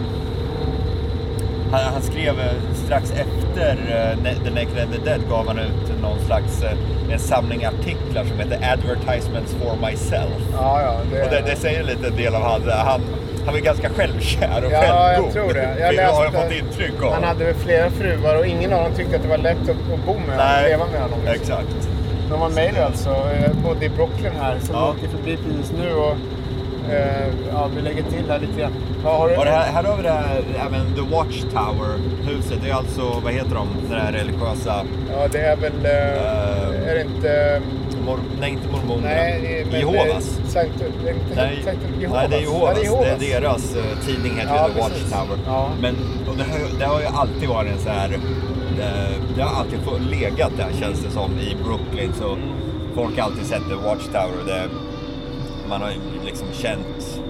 han, 1.72 1.94
han 1.94 2.02
skrev 2.02 2.40
eh, 2.40 2.52
strax 2.86 3.12
efter 3.12 3.72
eh, 3.72 4.34
The 4.44 4.50
Naked 4.50 4.80
and 4.84 4.94
the 4.94 5.00
Dead 5.10 5.22
gav 5.30 5.48
han 5.48 5.60
ut 5.60 6.02
någon 6.02 6.20
slags 6.26 6.64
eh, 6.64 6.72
en 7.14 7.20
samling 7.20 7.66
artiklar 7.66 8.24
som 8.26 8.40
heter 8.40 8.60
Advertisements 8.74 9.54
for 9.54 9.76
myself. 9.90 10.42
Ja, 10.54 10.82
ja. 10.82 10.94
Det, 11.12 11.24
Och 11.24 11.30
det, 11.30 11.44
det 11.46 11.56
säger 11.56 11.84
lite 11.84 12.10
del 12.10 12.36
av 12.36 12.42
han. 12.44 12.62
Han, 12.70 13.02
han 13.46 13.56
är 13.56 13.60
ganska 13.60 13.90
självkär 13.90 14.64
och 14.66 14.72
Ja, 14.72 14.82
självgod. 14.82 15.26
jag 15.26 15.34
tror 15.34 15.54
det. 15.54 15.80
Jag 15.80 15.96
det 15.96 16.04
har 16.04 16.24
jag 16.24 16.34
läste- 16.34 16.48
fått 16.48 16.58
intryck 16.60 17.04
av. 17.04 17.14
Han 17.14 17.24
hade 17.24 17.46
väl 17.46 17.56
flera 17.56 17.90
fruar 17.90 18.36
och 18.36 18.46
ingen 18.46 18.74
av 18.74 18.84
dem 18.84 18.94
tyckte 18.96 19.16
att 19.16 19.22
det 19.24 19.30
var 19.30 19.38
lätt 19.38 19.62
att, 19.64 19.70
att 19.94 20.06
bo 20.06 20.14
med 20.14 20.38
Nej. 20.38 20.70
leva 20.70 20.86
med 20.92 21.02
honom. 21.02 21.20
liksom. 21.26 21.42
Exakt. 21.42 21.90
De 22.30 22.40
var 22.40 22.50
med 22.50 22.74
dig 22.74 22.84
alltså, 22.84 23.10
eh, 23.10 23.52
bodde 23.64 23.86
i 23.86 23.90
Brooklyn 23.90 24.32
här, 24.42 24.60
som 24.60 24.76
Ja. 24.76 24.90
åker 24.90 25.08
förbi 25.08 25.38
precis 25.38 25.72
nu 25.78 25.94
och 25.94 26.16
ja, 27.54 27.70
vi 27.76 27.82
lägger 27.82 28.04
till 28.04 28.30
här 28.30 28.40
lite 28.40 28.60
grann. 28.60 28.72
Har 29.04 29.30
du? 29.30 29.36
Det 29.36 29.42
här, 29.52 29.72
här 29.72 29.84
har 29.84 29.98
vi 29.98 30.04
det 30.04 30.10
här, 30.10 30.44
även 30.66 30.96
The 30.96 31.02
Watchtower-huset. 31.16 32.60
Det 32.64 32.70
är 32.70 32.74
alltså, 32.74 33.20
vad 33.24 33.34
heter 33.34 33.56
de, 33.56 33.68
det 33.90 33.96
här 33.96 34.12
religiösa... 34.12 34.86
Ja, 35.12 35.28
det 35.32 35.38
är 35.40 35.56
väl... 35.56 35.86
Eh, 35.86 35.92
Eh, 35.92 36.88
är 36.92 36.96
det 36.96 37.02
inte... 37.02 37.62
Mor, 38.06 38.20
nej, 38.40 38.50
inte 38.52 38.68
mormonerna. 38.68 39.10
Nej, 39.10 39.68
men... 39.72 39.80
Jehovas. 39.80 40.40
eh, 40.40 40.46
Sankt, 40.48 40.74
det 41.04 41.10
är 41.10 41.14
inte 41.14 41.36
Nej, 41.36 41.62
Sankt 41.64 41.80
nej, 41.92 42.02
Jehovas. 42.02 42.30
det 42.30 42.36
är 42.36 42.42
Jehovas. 42.42 42.78
Det 43.20 43.34
är 43.34 43.42
deras 43.42 43.76
eh, 43.76 43.84
tidning 44.06 44.32
heter 44.40 44.56
Ja, 44.56 44.68
The 44.68 44.74
precis. 44.74 45.12
Watchtower. 45.12 45.38
Ja. 45.48 45.70
Men 45.82 45.96
och 46.30 46.38
det, 46.38 46.44
har, 46.44 46.80
det 46.80 46.86
har 46.86 47.00
ju 47.00 47.06
alltid 47.06 47.50
varit 47.50 47.72
en 47.72 47.80
så 47.80 47.90
här... 47.90 48.10
Det, 48.78 48.92
det 49.36 49.42
har 49.42 49.60
alltid 49.60 49.80
legat 50.20 50.52
där 50.58 50.68
känns 50.82 51.00
det 51.00 51.10
som 51.12 51.32
i 51.40 51.56
Brooklyn. 51.64 52.14
Så 52.20 52.28
Mm. 52.34 52.50
folk 52.96 53.18
har 53.20 53.24
alltid 53.26 53.46
sett 53.46 53.68
The 53.70 53.76
Watchtower. 53.76 54.38
Det, 54.48 54.62
man 55.72 55.82
har 55.82 55.90
ju 55.90 55.98
liksom 56.26 56.48
känt... 56.54 57.22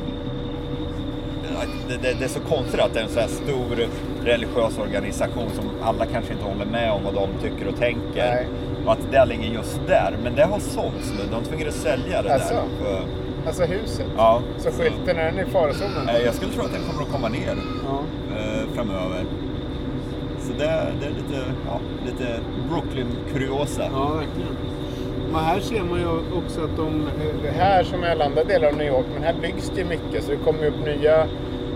Det, 1.88 1.98
det, 2.02 2.14
det 2.20 2.26
är 2.26 2.30
så 2.30 2.40
konstigt 2.40 2.80
att 2.80 2.94
det 2.94 3.00
är 3.00 3.04
en 3.04 3.10
så 3.10 3.20
här 3.20 3.28
stor 3.28 3.88
religiös 4.26 4.78
organisation 4.78 5.50
som 5.56 5.66
alla 5.84 6.06
kanske 6.06 6.34
inte 6.34 6.46
håller 6.46 6.66
med 6.66 6.92
om 6.92 7.04
vad 7.04 7.14
de 7.14 7.30
tycker 7.42 7.68
och 7.68 7.78
tänker. 7.78 8.26
Nej. 8.36 8.48
Och 8.86 8.92
att 8.94 9.12
det 9.12 9.26
ligger 9.26 9.44
just 9.54 9.80
där. 9.88 10.14
Men 10.24 10.36
det 10.36 10.44
har 10.44 10.60
sålts 10.60 11.12
nu. 11.18 11.24
De 11.32 11.44
tvingades 11.44 11.76
sälja 11.82 12.22
det 12.22 12.36
Asså? 12.36 12.54
där. 12.54 12.64
För, 12.86 13.02
Alltså 13.48 13.64
huset. 13.64 14.06
ja, 14.18 14.42
Så 14.58 14.72
skylten, 14.72 15.18
är 15.18 15.32
den 15.32 15.40
i 15.40 15.46
farozonen? 15.52 16.10
Eh, 16.10 16.18
Jag 16.26 16.34
skulle 16.34 16.52
tro 16.52 16.64
att 16.66 16.72
den 16.74 16.82
kommer 16.90 17.04
att 17.04 17.12
komma 17.12 17.30
ner 17.30 17.56
Ja. 17.86 18.00
eh, 18.38 18.64
framöver. 18.76 19.24
Så 20.40 20.52
det, 20.58 20.66
det 21.00 21.06
är 21.06 21.10
lite, 21.10 21.44
ja, 21.68 21.80
lite 22.06 22.40
Brooklyn-kuriosa. 22.70 23.84
Ja, 23.94 24.08
verkligen. 24.08 24.58
Men 25.32 25.44
här 25.44 25.60
ser 25.60 25.84
man 25.84 26.00
ju 26.00 26.08
också 26.38 26.62
att 26.64 26.78
de... 26.78 27.08
Här 27.58 27.84
som 27.84 28.04
alla 28.04 28.26
andra 28.26 28.44
delar 28.44 28.68
av 28.68 28.78
New 28.78 28.88
York, 28.88 29.06
men 29.14 29.24
här 29.24 29.36
byggs 29.42 29.72
det 29.76 29.82
ju 29.82 29.88
mycket. 29.88 30.24
Så 30.24 30.32
det 30.32 30.38
kommer 30.38 30.62
ju 30.64 30.68
upp 30.70 30.86
nya 30.86 31.22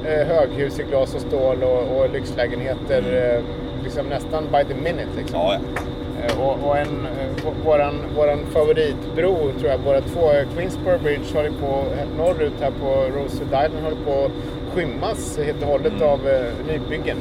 eh, 0.06 0.28
höghus 0.28 0.80
i 0.80 0.84
glas 0.84 1.16
och 1.16 1.22
stål 1.22 1.64
och, 1.64 1.98
och 2.00 2.10
lyxlägenheter 2.14 3.34
eh, 3.36 3.44
liksom 3.84 4.06
nästan 4.08 4.44
by 4.52 4.64
the 4.74 4.82
minute. 4.82 5.10
Liksom. 5.18 5.40
Ja, 5.40 5.54
ja. 5.54 6.26
Eh, 6.28 6.42
och, 6.42 6.68
och 6.70 6.78
en, 6.78 7.08
vå- 7.44 7.66
våran, 7.66 7.96
våran 8.16 8.40
favoritbro, 8.54 9.36
tror 9.60 9.72
jag, 9.72 9.80
båda 9.80 10.02
två, 10.02 10.30
Queensboro 10.56 10.98
Bridge 11.04 11.36
håller 11.36 11.50
på, 11.52 11.84
norrut 12.18 12.54
här 12.62 12.72
på 12.82 12.88
Rosewood 13.18 13.48
Island, 13.66 13.84
håller 13.84 14.06
på 14.06 14.26
att 14.26 14.32
skymmas 14.76 15.40
helt 15.46 15.62
och 15.62 15.68
hållet 15.68 16.02
av 16.02 16.28
eh, 16.28 16.46
nybyggen. 16.68 17.18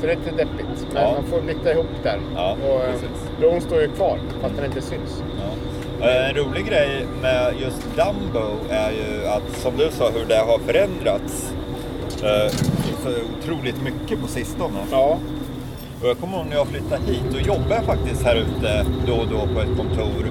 Så 0.00 0.06
det 0.06 0.12
är 0.12 0.16
lite 0.16 0.30
deppigt. 0.30 0.86
Men 0.94 1.02
Ja. 1.02 1.12
man 1.12 1.24
får 1.24 1.42
lite 1.48 1.70
ihop 1.70 1.86
där. 2.02 2.18
Ja, 2.36 2.56
och, 2.68 2.80
eh, 2.84 2.94
bron 3.40 3.60
står 3.60 3.80
ju 3.80 3.88
kvar, 3.88 4.18
fast 4.42 4.56
den 4.56 4.64
inte 4.64 4.80
syns. 4.80 5.22
Eh, 6.02 6.28
En 6.28 6.34
rolig 6.36 6.66
grej 6.66 7.06
med 7.22 7.54
just 7.60 7.82
Dumbo 7.96 8.48
är 8.70 8.90
ju 8.90 9.26
att, 9.26 9.56
som 9.62 9.76
du 9.76 9.90
sa, 9.90 10.10
hur 10.10 10.24
det 10.24 10.38
har 10.38 10.58
förändrats 10.58 11.52
eh, 12.22 12.52
så 13.02 13.08
otroligt 13.38 13.82
mycket 13.82 14.20
på 14.20 14.28
sistone. 14.28 14.78
Ja. 14.90 15.18
Och 16.02 16.08
jag 16.08 16.18
kommer 16.18 16.36
ihåg 16.36 16.46
när 16.46 16.56
jag 16.56 16.66
flyttade 16.66 17.02
hit, 17.06 17.22
då 17.32 17.38
jobbade 17.38 17.82
faktiskt 17.82 18.22
här 18.22 18.36
ute 18.36 18.86
då 19.06 19.12
och 19.14 19.28
då 19.28 19.54
på 19.54 19.60
ett 19.60 19.76
kontor 19.76 20.30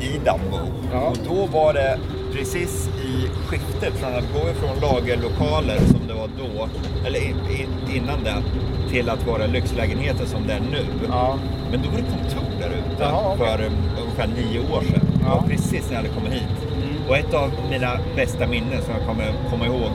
i 0.00 0.08
Dumbo. 0.18 0.72
Ja. 0.92 1.08
Och 1.08 1.18
då 1.28 1.46
var 1.58 1.74
det 1.74 1.98
precis 2.32 2.88
i 2.88 3.28
skiftet 3.46 3.94
från 3.94 4.14
att 4.14 4.32
gå 4.32 4.50
ifrån 4.50 4.80
lagerlokaler 4.90 5.78
som 5.78 6.00
det 6.08 6.14
var 6.14 6.28
då, 6.38 6.68
eller 7.06 7.18
in, 7.20 7.36
in, 7.60 7.96
innan 7.96 8.24
det, 8.24 8.42
till 8.90 9.10
att 9.10 9.26
vara 9.26 9.46
lyxlägenheter 9.46 10.26
som 10.26 10.46
det 10.46 10.52
är 10.52 10.60
nu. 10.60 10.86
Ja. 11.08 11.38
Men 11.70 11.82
då 11.82 11.88
var 11.90 11.96
det 11.96 12.04
kontor 12.04 12.60
där 12.60 12.68
ute 12.68 12.83
Jaha, 13.00 13.32
okej. 13.34 13.46
för 13.46 13.64
um, 13.66 13.72
ungefär 14.02 14.26
nio 14.26 14.58
år 14.74 14.82
sedan. 14.82 15.06
Det 15.18 15.24
var 15.24 15.36
Ja. 15.36 15.44
precis 15.48 15.84
när 15.86 15.96
jag 15.96 16.02
hade 16.02 16.14
kommit 16.14 16.32
hit. 16.32 16.56
Mm. 16.76 17.08
Och 17.08 17.16
ett 17.16 17.34
av 17.34 17.50
mina 17.70 17.90
bästa 18.16 18.46
minnen 18.46 18.82
som 18.82 18.92
jag 18.98 19.06
kommer 19.06 19.32
komma 19.50 19.66
ihåg 19.66 19.92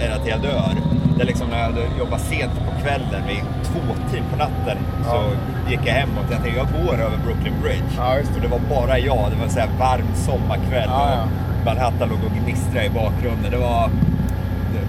är 0.00 0.10
att 0.10 0.26
jag 0.28 0.40
dör. 0.40 0.72
Det 1.16 1.22
är 1.22 1.26
liksom 1.26 1.46
när 1.48 1.58
jag 1.58 1.64
hade 1.66 1.84
jobbat 1.98 2.20
sent 2.20 2.52
på 2.66 2.80
kvällen, 2.82 3.22
vid 3.28 3.42
tvåtid 3.68 4.22
på 4.30 4.36
natten, 4.36 4.78
så 5.04 5.18
gick 5.70 5.80
jag 5.84 5.94
hemåt. 5.94 6.24
Jag 6.30 6.42
tänkte 6.42 6.60
jag 6.60 6.68
går 6.86 6.94
över 6.94 7.16
Brooklyn 7.24 7.54
Bridge. 7.62 7.92
Ja, 7.96 8.16
just 8.18 8.30
det. 8.30 8.36
Och 8.36 8.42
det 8.42 8.48
var 8.48 8.60
bara 8.76 8.98
jag. 8.98 9.30
Det 9.30 9.36
var 9.36 9.44
en 9.44 9.50
så 9.50 9.60
här 9.60 9.68
varm 9.78 10.08
sommarkväll. 10.14 10.88
Ja, 10.88 11.10
ja. 11.10 11.22
och 11.22 11.64
Manhattan 11.64 12.08
låg 12.08 12.18
och 12.26 12.44
gnistrade 12.44 12.86
i 12.86 12.90
bakgrunden. 12.90 13.50
Det 13.50 13.56
var, 13.58 13.90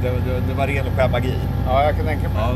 det, 0.04 0.10
det, 0.10 0.40
det, 0.48 0.54
var 0.54 0.68
ren 0.68 0.86
och 0.88 0.94
skär 0.94 1.10
magi. 1.10 1.34
ja, 1.68 1.84
jag 1.84 1.96
kan 1.96 2.06
tänka 2.06 2.30
mig. 2.30 2.38
Ja. 2.38 2.52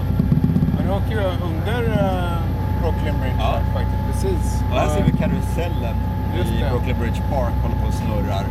Men 0.77 0.85
nu 0.85 0.91
åker 0.93 1.15
vi 1.17 1.23
under 1.49 1.83
uh, 1.83 2.37
Brooklyn 2.81 3.15
Bridge 3.21 3.35
Ja. 3.39 3.59
faktiskt. 3.73 4.03
Precis. 4.11 4.63
Och 4.71 4.77
här 4.79 4.87
ser 4.87 5.03
vi 5.03 5.11
karusellen 5.17 5.95
Just 6.37 6.51
i 6.51 6.57
det. 6.63 6.69
Brooklyn 6.69 6.97
Bridge 6.99 7.21
Park 7.31 7.53
håller 7.63 7.75
på 7.81 7.87
och 7.87 7.93
snurrar. 7.93 8.45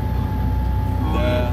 Det, 1.14 1.48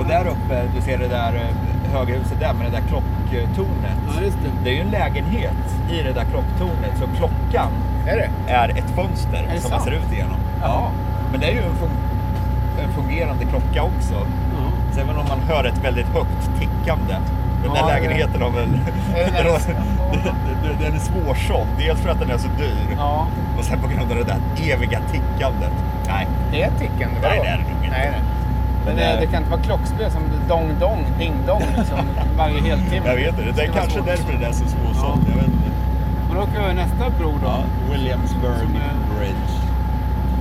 och 0.00 0.06
där 0.08 0.26
uppe, 0.26 0.62
du 0.76 0.82
ser 0.82 0.98
det 0.98 1.08
där 1.08 1.34
eh, 1.34 1.92
höga 1.92 2.14
huset 2.18 2.40
där 2.40 2.54
med 2.54 2.66
det 2.66 2.70
där 2.70 2.84
klocktornet. 2.88 3.98
Ja, 4.06 4.12
det. 4.20 4.50
Det 4.64 4.70
är 4.70 4.74
ju 4.74 4.80
en 4.80 4.90
lägenhet 4.90 5.64
i 5.90 6.02
det 6.02 6.12
där 6.12 6.24
klocktornet, 6.24 6.92
så 7.00 7.06
klockan 7.16 7.70
Är 8.06 8.30
är 8.48 8.68
ett 8.68 8.90
fönster 8.90 9.48
Är 9.54 9.58
som 9.60 9.70
man 9.70 9.80
ser 9.80 9.90
ut 9.90 10.12
igenom. 10.12 10.36
Jaha. 10.62 10.90
Men 11.30 11.40
det 11.40 11.46
är 11.46 11.52
ju 11.52 11.58
en, 11.58 11.72
fun- 11.82 12.82
en 12.84 12.92
fungerande 12.92 13.44
klocka 13.44 13.82
också. 13.82 14.14
Så 14.92 15.00
även 15.00 15.16
om 15.16 15.24
man 15.28 15.38
hör 15.48 15.64
ett 15.64 15.84
väldigt 15.84 16.06
högt 16.06 16.50
tickande. 16.60 17.14
Den 17.62 17.72
där 17.72 17.80
Ja, 17.80 17.86
det- 17.86 17.92
lägenheten 17.94 18.42
har 18.42 18.50
väl... 18.50 18.68
Är 19.16 19.24
den 19.24 19.32
den, 19.34 19.46
har- 19.52 19.60
den- 20.62 20.78
den 20.82 20.94
är 20.94 20.98
svårsåld. 20.98 21.68
Dels 21.78 22.00
för 22.00 22.10
att 22.10 22.20
den 22.20 22.30
är 22.30 22.38
så 22.38 22.48
dyr. 22.58 22.96
Ja. 22.96 23.26
Och 23.58 23.64
sen 23.64 23.78
på 23.80 23.88
grund 23.88 24.10
av 24.12 24.16
det 24.18 24.24
där 24.24 24.40
eviga 24.72 25.00
tickandet. 25.12 25.72
Nej, 26.06 26.26
Det 26.52 26.62
är 26.62 26.70
tickande, 26.70 27.16
Nej, 27.22 27.40
det 27.42 27.48
är 27.48 27.56
det 27.58 27.62
nog 27.62 27.84
inte. 27.84 27.96
Nej, 27.98 28.08
nej. 28.12 28.20
Men 28.86 28.96
det, 28.96 29.02
eh, 29.12 29.20
det 29.20 29.26
kan 29.26 29.36
inte 29.42 29.50
vara 29.50 29.60
klockspel 29.62 30.10
som 30.10 30.22
dong-dong, 30.48 31.04
ding-dong 31.18 31.62
liksom, 31.78 31.98
varje 32.38 32.60
heltimme. 32.60 33.06
jag 33.06 33.14
vet 33.16 33.38
inte. 33.38 33.52
Det 33.56 33.62
är 33.62 33.72
kanske 33.72 33.90
svårt. 33.98 34.06
därför 34.06 34.38
det 34.40 34.46
är 34.46 34.52
så 34.52 34.64
svårsålt. 34.74 35.20
Jag 35.28 35.36
vet 35.36 35.46
inte. 35.46 35.70
Men 36.28 36.36
då 36.36 36.42
åker 36.42 36.52
vi 36.52 36.58
över 36.58 36.74
nästa 36.74 37.10
bro 37.18 37.30
då. 37.42 37.46
Ja, 37.46 37.58
Williamsburg 37.92 38.58
Som 38.58 38.66
är- 38.66 38.70
Bridge. 38.70 39.07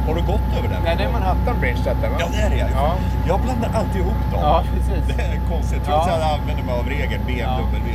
Har 0.07 0.15
du 0.15 0.21
gått 0.33 0.47
över 0.57 0.69
den? 0.73 0.81
Nej, 0.83 0.95
det 0.97 1.03
är 1.03 1.11
Manhattan 1.11 1.55
Bridge 1.59 1.81
detta 1.89 2.09
va? 2.09 2.15
Ja, 2.19 2.27
det 2.35 2.41
är 2.45 2.49
det 2.49 2.57
ja. 2.57 2.67
Ja. 2.73 2.89
Jag 3.27 3.39
blandar 3.45 3.69
alltid 3.79 4.01
ihop 4.01 4.21
dem. 4.31 4.39
Ja, 4.49 4.63
precis. 4.73 5.01
Det 5.17 5.23
är 5.23 5.39
konstigt. 5.53 5.81
Trots 5.85 6.07
Ja. 6.07 6.13
att 6.13 6.21
jag 6.25 6.31
använder 6.39 6.63
mig 6.67 6.73
av 6.81 6.85
regeln 6.95 7.23
BMW. 7.29 7.87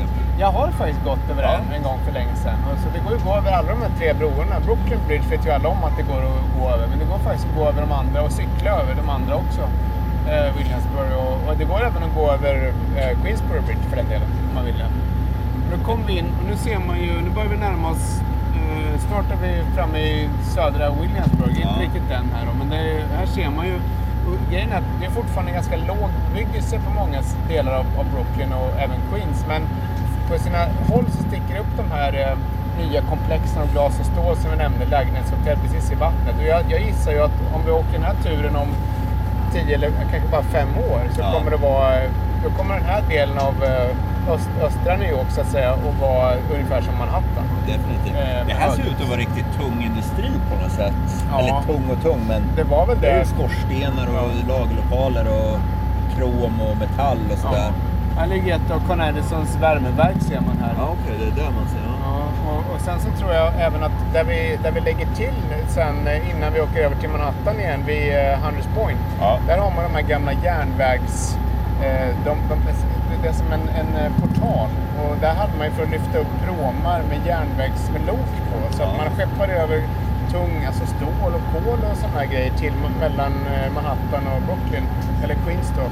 Jag 0.43 0.51
har 0.59 0.69
faktiskt 0.81 1.03
gått 1.05 1.25
över 1.33 1.43
Ja. 1.43 1.51
den 1.59 1.67
en 1.77 1.83
gång 1.89 1.99
för 2.07 2.13
länge 2.13 2.35
sedan. 2.45 2.59
Så 2.83 2.87
det 2.95 3.01
går 3.05 3.11
ju 3.13 3.19
att 3.21 3.25
gå 3.29 3.33
över 3.41 3.51
alla 3.59 3.69
de 3.75 3.79
här 3.85 3.93
tre 3.99 4.09
broarna. 4.21 4.55
Brooklyn 4.67 5.01
Bridge 5.07 5.27
vet 5.33 5.47
ju 5.47 5.51
alla 5.51 5.69
om 5.75 5.85
att 5.89 5.97
det 5.97 6.03
går 6.13 6.21
att 6.31 6.43
gå 6.59 6.65
över. 6.75 6.87
Men 6.91 6.99
det 6.99 7.05
går 7.13 7.19
faktiskt 7.29 7.47
att 7.51 7.57
gå 7.59 7.63
över 7.71 7.81
de 7.87 7.93
andra 7.93 8.19
och 8.27 8.33
cykla 8.41 8.71
över 8.81 8.93
de 9.01 9.07
andra 9.17 9.35
också. 9.43 9.63
Eh, 10.33 10.49
Williamsburg 10.59 11.13
och, 11.25 11.35
och 11.49 11.55
det 11.61 11.65
går 11.65 11.81
även 11.89 12.03
att 12.09 12.15
gå 12.21 12.25
över 12.37 12.55
eh, 12.99 13.11
Queensboro 13.23 13.61
Bridge 13.67 13.85
för 13.91 13.97
den 13.97 14.09
delen. 14.13 14.29
Om 14.49 14.55
man 14.55 14.65
vill. 14.65 14.85
Nu 15.71 15.77
kom 15.85 16.01
vi 16.07 16.19
in 16.19 16.29
och 16.39 16.45
nu 16.51 16.57
ser 16.57 16.79
man 16.79 16.97
ju, 17.07 17.13
nu 17.27 17.31
börjar 17.37 17.49
vi 17.49 17.57
närma 17.57 17.91
oss, 17.91 18.21
snart 19.09 19.31
är 19.33 19.37
vi 19.47 19.63
framme 19.77 19.99
i 19.99 20.29
södra 20.55 20.91
Williamsburg. 20.91 21.55
Ja. 21.63 21.69
Inte 21.69 21.81
riktigt 21.85 22.09
den 22.09 22.27
här 22.35 22.47
då, 22.47 22.53
men 22.59 22.69
det, 22.71 22.77
är- 22.77 23.07
här 23.19 23.27
ser 23.27 23.51
man 23.51 23.67
ju 23.67 23.79
Grejen 24.51 24.73
är 24.73 24.77
att 24.77 24.85
det 25.01 25.07
är 25.07 25.11
fortfarande 25.11 25.53
ganska 25.53 25.77
låg 25.77 26.09
bebyggelse 26.29 26.79
på 26.87 26.91
många 26.91 27.19
delar 27.49 27.73
av, 27.73 27.87
av 27.99 28.07
Brooklyn 28.15 28.53
och 28.53 28.71
även 28.85 28.97
Queens. 29.11 29.45
Men 29.49 29.63
på 30.29 30.39
sina 30.39 30.59
håll 30.91 31.05
så 31.11 31.23
sticker 31.29 31.59
upp 31.61 31.73
de 31.77 31.91
här 31.97 32.13
eh, 32.13 32.37
nya 32.85 33.01
komplexen 33.03 33.63
av 33.63 33.73
glas 33.73 34.01
och 34.01 34.07
stål 34.07 34.37
som 34.37 34.51
vi 34.51 34.57
nämnde, 34.57 34.85
lägenhetshotell 34.87 35.59
precis 35.59 35.93
i 35.93 35.95
vattnet. 35.95 36.35
Och 36.39 36.45
jag, 36.45 36.61
jag 36.69 36.81
gissar 36.81 37.13
ju 37.13 37.19
att 37.25 37.37
om 37.55 37.61
vi 37.67 37.71
åker 37.71 37.93
den 37.93 38.03
här 38.03 38.15
turen 38.23 38.57
om 38.57 38.69
10 39.53 39.75
eller 39.75 39.91
kanske 40.11 40.29
bara 40.31 40.43
5 40.43 40.69
år 40.79 41.01
så 41.15 41.21
Ja. 41.21 41.33
kommer 41.33 41.51
det 41.51 41.57
vara, 41.57 41.95
då 42.45 42.51
kommer 42.51 42.75
den 42.75 42.85
här 42.85 43.03
delen 43.09 43.39
av 43.39 43.55
eh, 43.65 43.89
öst, 44.31 44.49
östra 44.63 44.97
New 44.97 45.11
York 45.11 45.31
så 45.31 45.41
att 45.41 45.47
säga 45.47 45.71
att 45.73 46.01
vara 46.01 46.33
ungefär 46.55 46.81
som 46.81 46.99
Manhattan. 46.99 47.45
Definitivt. 47.67 48.15
Eh, 48.15 48.47
det 48.47 48.55
här 48.55 48.71
ser 48.71 48.83
ut 48.83 49.01
att 49.03 49.09
vara 49.09 49.19
riktigt 49.19 49.47
tung 49.61 49.83
industri 49.85 50.31
på 50.51 50.63
något 50.63 50.73
sätt. 50.73 50.95
Ja. 51.31 51.39
Eller 51.41 51.63
tung 51.73 51.91
och 51.91 52.03
tung, 52.03 52.21
men 52.29 52.43
Det 52.57 52.63
var 52.65 52.87
väl 52.87 53.01
det 53.01 53.07
är 53.07 53.13
det. 53.15 53.19
ju 53.19 53.25
skorstenar 53.25 54.07
och 54.07 54.49
lagerlokaler 54.49 55.27
och 55.29 55.59
krom 56.17 56.61
och 56.61 56.77
metall 56.77 57.19
och 57.33 57.39
sådär. 57.39 57.57
Ja. 57.57 57.73
Här 58.21 58.27
ligger 58.27 58.57
ett 58.57 58.71
av 58.71 58.81
Con 58.89 59.01
Edisons 59.01 59.57
värmeverk 59.61 60.23
ser 60.23 60.41
man 60.41 60.57
här. 60.65 60.75
Ja, 60.79 60.89
okej, 60.93 61.15
det 61.21 61.27
är 61.41 61.45
där 61.45 61.53
man 61.53 61.69
ser. 61.69 61.79
Ja. 61.87 61.93
Ja, 62.45 62.51
och, 62.53 62.75
och 62.75 62.81
sen 62.81 63.01
så 63.01 63.11
tror 63.19 63.33
jag 63.33 63.53
även 63.61 63.83
att 63.83 63.93
där 64.13 64.25
vi, 64.25 64.59
där 64.63 64.71
vi 64.73 64.81
lägger 64.81 65.07
till 65.15 65.35
sen 65.69 66.07
eh, 66.07 66.31
innan 66.31 66.53
vi 66.53 66.61
åker 66.61 66.81
över 66.85 66.97
till 66.97 67.09
Manhattan 67.09 67.61
igen 67.61 67.81
vid 67.87 68.15
eh, 68.15 68.39
Hunters 68.45 68.67
Point. 68.77 69.01
Ja. 69.21 69.39
Där 69.47 69.59
har 69.59 69.71
man 69.71 69.85
de 69.85 69.95
här 69.95 70.03
gamla 70.03 70.33
järnvägs... 70.33 71.37
Eh, 71.83 72.09
de, 72.25 72.37
de, 72.49 72.59
det 73.23 73.33
som 73.33 73.47
en, 73.53 73.65
en 73.81 73.91
eh, 74.05 74.13
portal. 74.21 74.69
Och 75.03 75.17
där 75.21 75.35
hade 75.35 75.53
man 75.59 75.67
ju 75.67 75.73
för 75.73 75.83
att 75.83 75.91
lyfta 75.91 76.19
upp 76.19 76.33
pråmar 76.47 77.01
med 77.11 77.19
järnvägs 77.27 77.91
med 77.93 78.03
lok 78.07 78.31
på. 78.51 78.59
Så 78.77 78.83
att 78.83 78.89
Ja. 78.93 78.97
man 79.05 79.09
skeppade 79.17 79.53
över 79.53 79.79
tung, 80.33 80.65
alltså 80.67 80.87
stål 80.87 81.33
och 81.39 81.45
kol 81.53 81.79
och 81.91 81.97
sådana 81.97 82.19
här 82.19 82.27
grejer 82.27 82.53
till 82.63 82.73
mellan 83.01 83.33
eh, 83.55 83.73
Manhattan 83.75 84.25
och 84.33 84.43
Brooklyn, 84.47 84.85
eller 85.25 85.35
Queens 85.35 85.73
då. 85.77 85.87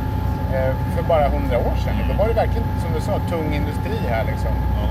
eh, 0.56 0.72
för 0.96 1.02
bara 1.02 1.28
hundra 1.28 1.58
år 1.58 1.74
sedan. 1.84 1.94
Då 2.10 2.14
var 2.20 2.28
det 2.28 2.34
verkligen, 2.34 2.66
som 2.82 2.90
du 2.94 3.00
sa, 3.00 3.12
tung 3.32 3.48
industri 3.60 3.96
här 4.08 4.24
liksom. 4.24 4.54
Ja. 4.78 4.88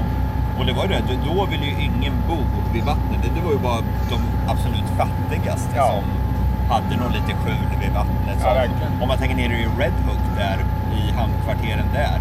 Och 0.60 0.66
det 0.66 0.74
var 0.74 0.84
ju 0.84 0.90
det, 0.90 1.02
då 1.30 1.46
ville 1.46 1.66
ju 1.66 1.76
ingen 1.88 2.14
bo 2.30 2.38
vid 2.74 2.84
vattnet. 2.84 3.20
Det, 3.36 3.42
var 3.48 3.52
ju 3.52 3.58
bara 3.70 3.82
de 4.14 4.18
absolut 4.52 4.90
fattigaste 5.02 5.74
Ja. 5.76 5.88
som 5.92 6.04
hade 6.74 6.94
någon 7.04 7.12
liten 7.12 7.36
skjul 7.44 7.66
vid 7.82 7.92
vattnet. 7.94 8.38
Ja, 8.44 8.64
om 9.02 9.08
man 9.08 9.18
tänker 9.18 9.36
nere 9.36 9.54
i 9.54 9.68
Red 9.82 9.94
Hook 10.08 10.24
där, 10.46 10.58
i 11.00 11.12
hamnkvarteren 11.20 11.88
där. 11.94 12.20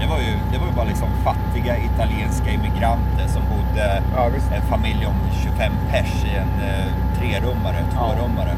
Det 0.00 0.06
var, 0.06 0.18
ju, 0.18 0.32
det 0.52 0.58
var 0.58 0.66
ju 0.66 0.72
bara 0.72 0.84
liksom 0.92 1.08
fattiga 1.28 1.74
italienska 1.78 2.50
immigranter 2.50 3.26
som 3.34 3.42
bodde 3.52 4.02
Ja, 4.16 4.22
en 4.56 4.62
familj 4.74 5.06
om 5.06 5.16
25 5.42 5.72
pers 5.90 6.24
i 6.24 6.32
en 6.42 6.52
eh, 6.68 6.86
trerummare, 7.18 7.80
tvårummare. 7.94 8.54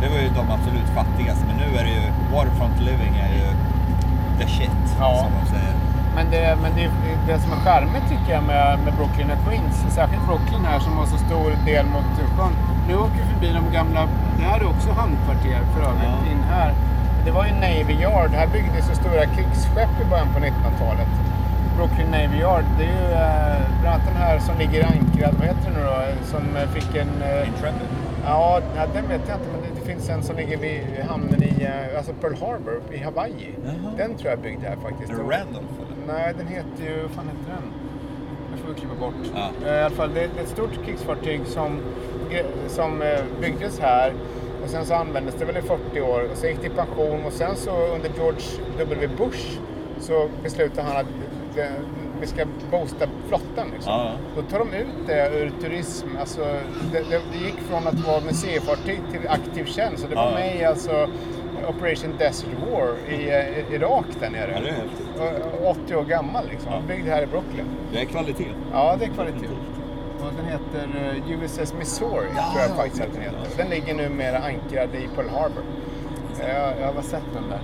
Det 0.00 0.08
var 0.08 0.18
ju 0.24 0.28
de 0.28 0.44
absolut 0.56 0.88
fattigaste. 0.98 1.44
Men 1.48 1.56
nu 1.56 1.68
är 1.78 1.84
det 1.84 1.90
ju, 1.98 2.02
waterfront 2.34 2.78
living 2.80 3.14
är 3.26 3.32
ju 3.40 3.46
the 4.38 4.46
shit, 4.48 4.80
Ja. 5.00 5.10
som 5.22 5.32
de 5.40 5.50
säger. 5.56 5.74
Men 6.16 6.30
det, 6.30 6.58
men 6.62 6.70
det, 6.76 6.90
det 7.26 7.38
som 7.42 7.52
är 7.52 7.56
charmigt 7.56 8.06
tycker 8.08 8.32
jag 8.36 8.42
med, 8.44 8.78
med 8.84 8.92
Brooklyn 8.94 9.30
och 9.30 9.40
Queens, 9.48 9.76
särskilt 9.98 10.26
Brooklyn 10.26 10.64
här 10.64 10.78
som 10.78 10.92
har 10.98 11.06
så 11.06 11.18
stor 11.18 11.50
del 11.66 11.86
mot 11.86 12.04
sjön. 12.36 12.54
Nu 12.88 12.94
åker 12.96 13.16
vi 13.22 13.24
förbi 13.34 13.48
de 13.58 13.72
gamla, 13.76 14.00
det 14.38 14.44
här 14.44 14.60
är 14.60 14.68
också 14.74 14.88
hamnkvarter 14.92 15.60
för 15.72 15.80
övrigt, 15.88 16.16
Ja. 16.26 16.32
in 16.32 16.42
här. 16.50 16.72
Det 17.24 17.30
var 17.30 17.44
ju 17.46 17.52
Navy 17.52 17.94
Yard, 18.02 18.30
här 18.30 18.46
byggdes 18.46 18.88
så 18.88 18.94
stora 18.94 19.26
krigsskepp 19.26 19.94
i 20.02 20.10
början 20.10 20.28
på 20.34 20.40
1900-talet. 20.40 21.08
Brooklyn 21.76 22.10
Navy 22.10 22.38
Yard, 22.40 22.64
det 22.78 22.84
är 22.84 22.88
ju 22.88 23.12
eh, 23.12 23.80
bland 23.80 23.94
annat 23.94 24.06
den 24.06 24.16
här 24.16 24.38
som 24.38 24.58
ligger 24.58 24.84
ankrad, 24.84 25.34
vad 25.38 25.46
heter 25.48 25.64
den 25.64 25.74
nu 25.74 25.82
då? 25.86 26.26
Som 26.26 26.56
eh, 26.56 26.68
fick 26.68 26.96
en... 26.96 27.22
Eh, 27.22 27.48
Intrepid. 27.48 27.88
ja, 28.24 28.60
den 28.94 29.08
vet 29.08 29.20
jag 29.28 29.36
inte, 29.36 29.48
men 29.52 29.60
det, 29.60 29.80
det 29.80 29.86
finns 29.86 30.08
en 30.08 30.22
som 30.22 30.36
ligger 30.36 30.56
vid 30.56 30.80
hamnen 31.08 31.42
i, 31.42 31.62
eh, 31.64 31.96
alltså 31.98 32.12
Pearl 32.20 32.34
Harbor 32.34 32.82
i 32.92 32.98
Hawaii. 32.98 33.54
Jaha. 33.64 33.92
Den 33.96 34.14
tror 34.14 34.30
jag 34.30 34.38
är 34.38 34.42
byggd 34.42 34.62
här 34.64 34.76
faktiskt. 34.82 35.10
Randolph 35.12 35.74
eller? 35.82 36.14
Nej, 36.14 36.34
den 36.38 36.46
heter 36.46 36.84
ju... 36.84 37.02
Vad 37.02 37.10
fan 37.10 37.24
heter 37.28 37.52
den? 37.54 37.72
Det 38.52 38.62
får 38.62 38.68
vi 38.68 38.80
klippa 38.80 38.94
bort. 38.94 39.14
Ja. 39.34 39.68
Eh, 39.68 39.74
I 39.74 39.80
alla 39.80 39.90
fall, 39.94 40.14
det, 40.14 40.20
det 40.20 40.40
är 40.40 40.44
ett 40.44 40.48
stort 40.48 40.84
krigsfartyg 40.84 41.40
som, 41.46 41.80
som 42.68 43.02
eh, 43.02 43.08
byggdes 43.40 43.80
här. 43.80 44.12
Och 44.64 44.68
sen 44.70 44.86
så 44.86 44.94
användes 44.94 45.34
det 45.34 45.44
väl 45.44 45.56
i 45.56 45.62
40 45.62 46.00
år. 46.00 46.28
Och 46.32 46.36
sen 46.36 46.50
gick 46.50 46.60
det 46.60 46.66
i 46.66 46.70
pension. 46.70 47.24
Och 47.26 47.32
sen 47.32 47.56
så 47.56 47.70
under 47.86 48.10
George 48.16 48.40
W. 48.78 49.08
Bush 49.18 49.58
så 50.00 50.28
beslutade 50.42 50.88
han 50.88 50.96
att 50.96 51.06
det, 51.54 51.70
vi 52.20 52.26
ska 52.26 52.44
boosta 52.70 53.06
flottan. 53.28 53.66
Liksom. 53.74 53.92
Ja. 53.92 54.12
Då 54.36 54.42
tar 54.42 54.58
de 54.58 54.72
ut 54.72 55.06
det 55.06 55.30
ur 55.38 55.52
turism. 55.60 56.06
Alltså, 56.20 56.40
det, 56.92 56.98
det, 57.10 57.20
det 57.32 57.38
gick 57.44 57.58
från 57.70 57.86
att 57.86 58.06
vara 58.06 58.20
museifartyg 58.20 59.00
till 59.12 59.28
aktiv 59.28 59.64
tjänst. 59.64 60.04
Och 60.04 60.10
det 60.10 60.16
var 60.16 60.24
Ja. 60.30 60.34
med 60.38 60.56
i 60.60 60.64
alltså, 60.64 61.08
Operation 61.68 62.14
Desert 62.18 62.48
War 62.72 62.94
i 63.14 63.28
eh, 63.30 63.74
Irak 63.74 64.04
där 64.20 64.30
nere. 64.30 64.52
Ja, 64.54 64.60
det 64.60 64.68
är 64.68 64.72
häftigt. 64.72 65.06
Och- 65.60 65.60
och 65.66 65.70
80 65.84 65.94
år 65.96 66.04
gammal 66.04 66.44
liksom. 66.50 66.72
Ja. 66.72 66.80
Byggd 66.88 67.08
här 67.08 67.22
i 67.22 67.26
Brooklyn. 67.26 67.66
Det 67.92 68.00
är 68.00 68.04
kvalitet. 68.04 68.46
Ja, 68.72 68.96
det 68.98 69.04
är 69.04 69.08
kvalitet. 69.08 69.48
Och 70.22 70.32
den 70.36 70.44
heter 70.46 71.12
eh, 71.26 71.30
USS 71.32 71.74
Missouri, 71.78 72.26
Ja, 72.36 72.50
tror 72.52 72.62
jag 72.62 72.70
ja, 72.70 72.74
faktiskt 72.74 73.02
att 73.02 73.12
den 73.12 73.22
heter. 73.22 73.38
Den 73.56 73.68
ligger 73.70 73.94
numera 73.94 74.38
ankrad 74.38 74.94
i 74.94 75.08
Pearl 75.16 75.28
Harbor. 75.28 75.62
Jag, 76.40 76.80
jag 76.80 76.92
har 76.92 77.02
sett 77.02 77.22
den 77.34 77.48
där. 77.48 77.60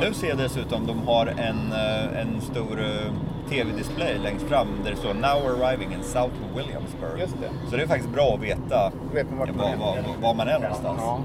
Nu 0.00 0.14
ser 0.14 0.28
jag 0.28 0.38
dessutom 0.38 0.86
de 0.86 1.06
har 1.06 1.26
en, 1.26 1.72
eh, 1.72 2.20
en 2.20 2.40
stor 2.40 2.80
eh, 2.80 3.12
tv-display 3.50 4.18
längst 4.18 4.44
fram 4.46 4.68
där 4.84 4.90
det 4.90 4.96
står 4.96 5.14
Now 5.14 5.62
arriving 5.62 5.92
in 5.92 6.02
South 6.02 6.34
Williamsburg. 6.56 7.20
Just 7.20 7.34
det. 7.40 7.70
Så 7.70 7.76
det 7.76 7.82
är 7.82 7.86
faktiskt 7.86 8.14
bra 8.14 8.34
att 8.34 8.42
veta 8.42 8.92
Vet 9.14 9.30
man 9.30 9.38
man 9.38 9.56
var, 9.56 9.96
är? 9.96 10.02
var, 10.02 10.22
var 10.22 10.34
man 10.34 10.48
är 10.48 10.58
någonstans. 10.58 10.98
Ja. 11.02 11.20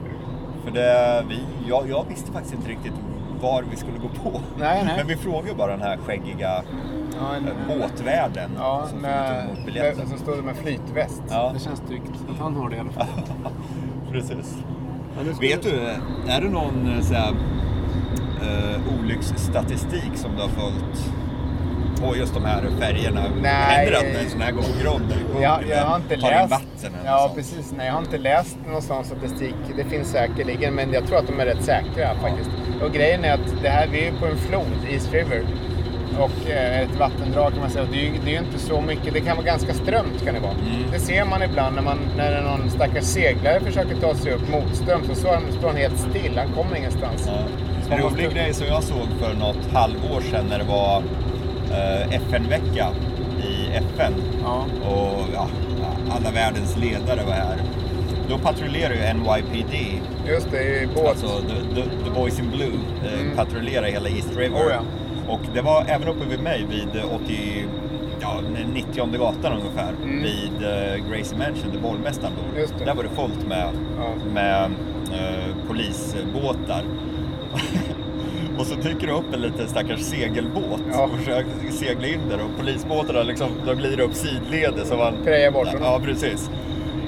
För 0.64 0.72
det, 0.72 1.24
vi, 1.30 1.40
jag, 1.68 1.90
jag 1.90 2.06
visste 2.10 2.32
faktiskt 2.32 2.54
inte 2.56 2.70
riktigt 2.70 2.94
var 3.42 3.64
vi 3.72 3.78
skulle 3.78 3.98
gå 3.98 4.08
på. 4.24 4.42
Nej, 4.58 4.84
nej. 4.86 4.94
Men 4.98 5.08
vi 5.08 5.16
frågade 5.16 5.56
bara 5.56 5.72
den 5.72 5.82
här 5.82 5.98
skäggiga 5.98 6.64
Ja, 7.20 7.36
en, 7.36 7.48
eh, 7.48 7.54
båtvärden 7.80 8.52
ja 8.58 8.88
som 8.90 9.00
med, 9.00 9.26
stod 9.28 9.44
emot 9.46 9.58
med, 9.58 9.66
biljetten. 9.66 10.08
som 10.08 10.18
stod 10.18 10.38
det 10.38 10.42
med 10.42 10.56
flytväst. 10.56 11.22
Ja. 11.30 11.52
Det 11.54 11.60
känns 11.60 11.80
tryggt 11.88 12.12
att 12.34 12.40
han 12.40 12.56
har 12.56 12.70
det 12.70 12.76
i 12.76 12.80
alla 12.80 12.92
fall. 13.00 13.08
Precis. 14.12 14.58
Ja, 15.18 15.34
Vet 15.42 15.64
du, 15.64 15.80
är 16.28 16.42
det 16.42 16.50
någon 16.50 16.94
eh, 16.96 17.02
så 17.02 17.14
här, 17.14 17.34
eh, 18.42 19.00
olycksstatistik 19.00 20.12
som 20.16 20.36
du 20.36 20.42
har 20.42 20.50
följt 20.50 21.14
på 22.02 22.16
just 22.18 22.34
de 22.34 22.46
här 22.46 22.68
färgerna? 22.80 23.22
Nej. 23.42 23.52
Händer 23.54 23.92
det 23.92 23.98
att 23.98 24.24
en 24.26 24.30
sån 24.30 24.42
här 24.42 24.52
går 24.52 24.62
på 24.62 24.84
grund? 24.84 25.14
sjunker 25.14 25.42
Jag, 25.70 25.86
har 25.86 25.96
inte 25.96 26.16
läst. 26.16 26.52
vatten 26.52 26.96
eller 27.00 27.06
ja, 27.12 27.20
sånt? 27.20 27.36
precis. 27.36 27.74
Nej, 27.78 27.86
jag 27.88 27.94
har 27.94 28.00
inte 28.02 28.18
läst 28.18 28.58
någon 28.72 28.82
sån 28.82 29.04
statistik. 29.04 29.56
Det 29.78 29.84
finns 29.84 30.08
säkerligen, 30.12 30.74
men 30.74 30.94
jag 30.94 31.08
tror 31.08 31.18
att 31.18 31.28
de 31.28 31.40
är 31.40 31.46
rätt 31.46 31.64
säkra 31.64 32.16
faktiskt. 32.22 32.50
Och 32.84 32.92
grejen 32.92 33.26
är 33.26 33.34
att 33.34 33.54
det 33.64 33.70
här, 33.70 33.88
vi 33.88 34.08
är 34.08 34.12
ju 34.12 34.20
på 34.20 34.26
en 34.26 34.38
flod, 34.38 34.92
East 34.92 35.14
River. 35.14 35.46
Och 36.20 36.50
eh, 36.52 36.80
ett 36.82 36.96
vattendrag 37.00 37.52
kan 37.52 37.60
man 37.60 37.70
säga. 37.70 37.84
Och 37.84 37.90
Det 37.92 37.98
är 37.98 38.04
ju 38.06 38.12
det 38.26 38.36
är 38.36 38.40
inte 38.40 38.60
så 38.60 38.82
mycket. 38.82 39.14
Det 39.14 39.20
kan 39.22 39.36
vara 39.38 39.46
ganska 39.46 39.74
strömt 39.74 40.26
kan 40.26 40.34
det 40.34 40.40
vara. 40.40 40.52
Mm. 40.52 40.92
Det 40.92 41.00
ser 41.00 41.26
man 41.26 41.44
ibland 41.44 41.76
när, 41.76 41.82
man, 41.84 41.98
när 42.18 42.42
någon 42.42 42.70
stackars 42.70 43.04
seglare 43.04 43.60
försöker 43.60 43.96
ta 43.96 44.16
sig 44.16 44.32
upp 44.34 44.50
motströms. 44.52 45.08
Så, 45.08 45.16
så 45.16 45.58
står 45.58 45.68
han 45.68 45.78
helt 45.78 46.00
still. 46.00 46.38
Han 46.38 46.54
kommer 46.64 46.76
ingenstans. 46.78 47.24
Ja. 47.28 47.34
En 47.96 48.02
måste- 48.02 48.18
rolig 48.22 48.34
grej 48.34 48.54
som 48.54 48.68
jag 48.68 48.84
såg 48.84 49.08
för 49.22 49.34
något 49.34 49.72
halvår 49.74 50.22
sedan 50.32 50.46
när 50.50 50.58
det 50.60 50.64
var 50.66 51.04
eh, 51.72 52.16
FN-vecka 52.16 52.88
i 53.44 53.76
FN 53.76 54.14
Ja. 54.44 54.66
och 54.90 55.20
ja, 55.34 55.48
alla 56.12 56.32
världens 56.32 56.78
ledare 56.78 57.24
var 57.26 57.34
här. 57.34 57.58
Då 58.30 58.38
patrullerar 58.38 58.94
ju 58.94 59.14
NYPD, 59.14 59.74
Just 60.28 60.52
det, 60.52 60.64
i 60.82 60.88
båt. 60.96 61.08
alltså 61.08 61.28
the, 61.28 61.76
the, 61.76 61.82
the 62.06 62.10
Boys 62.16 62.40
in 62.40 62.50
Blue, 62.52 62.80
eh, 63.06 63.22
Mm. 63.22 63.36
patrullerar 63.38 63.86
hela 63.88 64.10
East 64.10 64.38
River. 64.38 64.58
Oh, 64.58 64.72
ja. 64.72 64.80
Och 65.34 65.40
det 65.54 65.62
var 65.62 65.86
även 65.88 66.08
uppe 66.08 66.26
vid 66.30 66.40
mig 66.40 66.66
vid 66.70 67.02
80, 67.12 67.66
ja, 68.22 68.40
90 68.74 69.18
gatan 69.18 69.54
ungefär, 69.60 69.94
Mm. 70.04 70.24
vid 70.24 70.64
eh, 70.64 71.10
Gracie 71.10 71.38
Mansion 71.38 71.72
där 71.74 71.80
borgmästaren 71.80 72.34
bor. 72.36 72.86
Där 72.86 72.96
var 72.96 73.04
det 73.04 73.10
fullt 73.10 73.48
med, 73.48 73.68
Ja. 73.98 74.10
med 74.34 74.64
eh, 75.14 75.56
polisbåtar. 75.68 76.84
och 78.60 78.66
så 78.66 78.76
dyker 78.76 79.08
det 79.08 79.14
upp 79.14 79.34
en 79.34 79.42
liten 79.42 79.68
stackars 79.68 80.00
segelbåt 80.00 80.82
Ja. 80.92 81.04
och 81.04 81.10
försöker 81.20 81.72
segla 81.72 82.08
in 82.08 82.20
där 82.30 82.38
och 82.42 82.58
polisbåtarna 82.60 83.24
liksom, 83.24 83.50
de 83.66 83.76
glider 83.76 84.00
upp 84.04 84.14
sidledes. 84.14 84.90
Så 84.90 84.96
man, 84.98 85.14
Preja 85.24 85.52
bort. 85.52 85.68
Ja, 85.82 86.00
precis. 86.04 86.50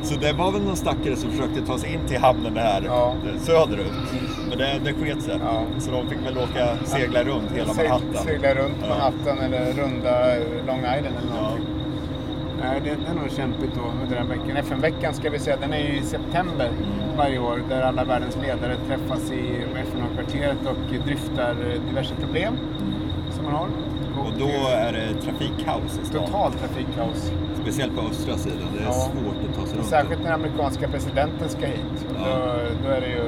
Så 0.06 0.16
det 0.20 0.34
var 0.34 0.52
väl 0.52 0.62
någon 0.62 0.76
stackare 0.76 1.16
som 1.16 1.32
försökte 1.32 1.62
ta 1.62 1.78
sig 1.78 1.94
in 1.94 2.00
till 2.08 2.18
hamnen 2.18 2.58
här 2.58 2.84
Ja. 2.86 3.14
eh, 3.36 3.42
söderut. 3.42 3.92
Men 4.50 4.58
det, 4.58 4.80
det 4.84 4.94
sket 4.94 5.22
sig. 5.24 5.40
Ja. 5.44 5.62
Så 5.80 5.92
de 5.92 6.10
fick 6.10 6.26
väl 6.26 6.38
åka 6.38 6.68
segla 6.86 7.24
runt 7.24 7.52
hela 7.56 7.74
Manhattan. 7.74 8.24
Segla 8.26 8.54
runt 8.54 8.76
Ja. 8.82 8.88
Manhattan 8.90 9.38
eller 9.40 9.74
runda 9.74 10.36
Long 10.68 10.80
Island 10.80 11.06
eller 11.22 11.36
Ja. 11.36 11.42
någonting. 11.42 11.66
Nej, 12.62 12.82
det, 12.84 12.90
det 12.90 13.12
är 13.12 13.16
nog 13.22 13.32
kämpigt 13.32 13.72
då 13.76 13.82
under 14.04 14.16
den 14.16 14.28
veckan. 14.28 14.58
FN-veckan 14.58 15.14
ska 15.14 15.30
vi 15.30 15.40
säga, 15.40 15.58
den 15.62 15.74
är 15.74 15.80
ju 15.80 15.98
i 16.00 16.02
september 16.02 16.68
Mm. 16.68 17.18
varje 17.18 17.40
år 17.40 17.62
där 17.70 17.82
alla 17.82 18.04
världens 18.04 18.36
ledare 18.42 18.76
träffas 18.88 19.32
i 19.32 19.64
FN-högkvarteret 19.88 20.58
och 20.66 21.04
dryftar 21.06 21.56
diverse 21.90 22.16
problem 22.16 22.58
som 23.32 23.44
man 23.44 23.54
har. 23.54 23.68
Och 24.20 24.32
då 24.40 24.48
är 24.70 24.92
det 24.94 25.22
trafikkaos 25.22 26.00
i 26.04 26.06
stan. 26.06 26.26
Totalt 26.26 26.60
trafikkaos. 26.60 27.32
Speciellt 27.62 27.96
på 27.96 28.02
östra 28.02 28.38
sidan. 28.38 28.68
Det 28.78 28.84
är 28.84 28.86
Ja. 28.88 28.92
svårt 28.94 29.45
sig 29.66 29.78
runt. 29.78 29.88
Särskilt 29.88 30.24
när 30.24 30.32
amerikanska 30.32 30.88
presidenten 30.88 31.50
ska 31.50 31.66
hit. 31.66 32.06
Ja. 32.18 32.26
Då, 32.26 32.88
då 32.88 32.90
är 32.96 33.02
det 33.02 33.08
ju 33.08 33.24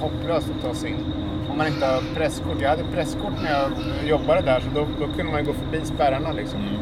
hopplöst 0.00 0.50
att 0.56 0.68
ta 0.68 0.74
sig 0.74 0.90
in. 0.90 1.04
Om 1.50 1.58
man 1.58 1.66
inte 1.66 1.86
har 1.86 2.14
presskort. 2.14 2.56
Jag 2.60 2.68
hade 2.70 2.84
presskort 2.94 3.32
när 3.42 3.52
jag 3.52 3.70
jobbade 4.08 4.40
där 4.40 4.60
så 4.60 4.66
då, 4.80 4.86
då 5.00 5.12
kunde 5.16 5.32
man 5.32 5.40
ju 5.40 5.46
gå 5.46 5.52
förbi 5.52 5.80
spärrarna 5.86 6.32
liksom. 6.32 6.60
Mm. 6.60 6.74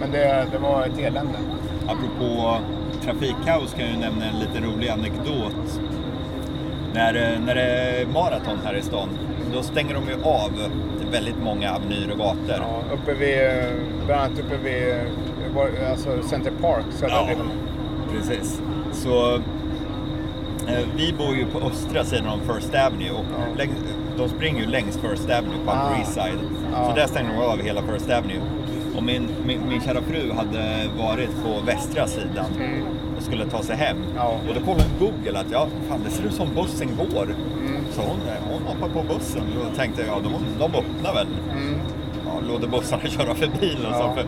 Men 0.00 0.10
det, 0.10 0.46
det 0.52 0.58
var 0.58 0.86
ett 0.86 0.98
elände. 0.98 1.38
Apropå 1.88 2.58
trafikkaos 3.04 3.72
kan 3.74 3.80
jag 3.84 3.90
ju 3.94 4.00
nämna 4.00 4.24
en 4.24 4.38
liten 4.38 4.64
rolig 4.72 4.88
anekdot. 4.88 5.80
När, 6.94 7.14
eh, 7.14 7.40
när 7.46 7.54
det 7.54 7.62
är 7.62 8.06
maraton 8.06 8.58
här 8.64 8.74
i 8.74 8.82
stan, 8.82 9.08
då 9.54 9.62
stänger 9.62 9.94
de 9.94 10.02
ju 10.08 10.14
av 10.24 10.50
väldigt 11.12 11.42
många 11.42 11.70
avenyer 11.72 12.10
och 12.10 12.18
gator. 12.18 12.56
Ja, 12.58 12.82
uppe 12.94 13.14
vid, 13.14 13.38
eh, 13.40 14.06
bland 14.06 14.20
annat 14.20 14.38
uppe 14.38 14.56
vid 14.56 14.88
eh, 14.92 15.90
alltså 15.90 16.22
Center 16.22 16.52
Park, 16.60 16.84
södra 16.90 17.14
Ja. 17.14 17.26
delen. 17.26 17.50
Precis. 18.12 18.60
Så 18.92 19.34
eh, 20.68 20.84
vi 20.96 21.12
bor 21.18 21.36
ju 21.36 21.46
på 21.46 21.58
östra 21.58 22.04
sidan 22.04 22.26
om 22.28 22.40
First 22.40 22.74
Avenue 22.74 23.10
och 23.10 23.24
Ja. 23.38 23.54
läng, 23.56 23.70
de 24.16 24.28
springer 24.28 24.60
ju 24.60 24.66
längs 24.66 24.98
First 24.98 25.24
Avenue 25.30 25.56
på 25.64 25.70
Upper 25.70 25.94
Ah. 25.94 25.98
East 25.98 26.12
Side. 26.14 26.38
Ja. 26.72 26.88
Så 26.90 26.96
där 26.96 27.06
stänger 27.06 27.30
de 27.32 27.38
av 27.42 27.58
hela 27.62 27.82
First 27.82 28.10
Avenue. 28.10 28.40
Och 28.96 29.02
min, 29.02 29.28
min, 29.46 29.60
min 29.68 29.80
kära 29.80 30.00
fru 30.02 30.32
hade 30.32 30.88
varit 30.98 31.30
på 31.44 31.66
västra 31.66 32.06
sidan 32.06 32.44
Mm. 32.56 32.82
och 33.16 33.22
skulle 33.22 33.46
ta 33.46 33.62
sig 33.62 33.76
hem. 33.76 33.96
Ja. 34.16 34.38
Och 34.48 34.54
då 34.54 34.60
kollade 34.60 34.84
Google 34.98 35.38
att 35.40 35.46
ja, 35.52 35.66
fan 35.88 36.00
det 36.04 36.10
ser 36.10 36.24
ut 36.24 36.34
som 36.34 36.48
bussen 36.54 36.88
går. 36.96 37.22
Mm. 37.24 37.82
Så 37.92 38.00
hon, 38.02 38.16
hon 38.52 38.62
hoppade 38.62 38.92
på 38.92 39.14
bussen 39.14 39.42
och 39.70 39.76
tänkte 39.76 40.02
ja 40.06 40.14
de, 40.24 40.32
de 40.58 40.64
öppnar 40.78 41.14
väl. 41.14 41.26
Mm. 41.52 41.74
Ja, 42.26 42.32
låter 42.52 42.66
bussarna 42.68 43.02
köra 43.08 43.34
förbi 43.34 43.76
och 43.76 43.92
Ja. 43.92 43.98
så. 43.98 44.14
För 44.14 44.24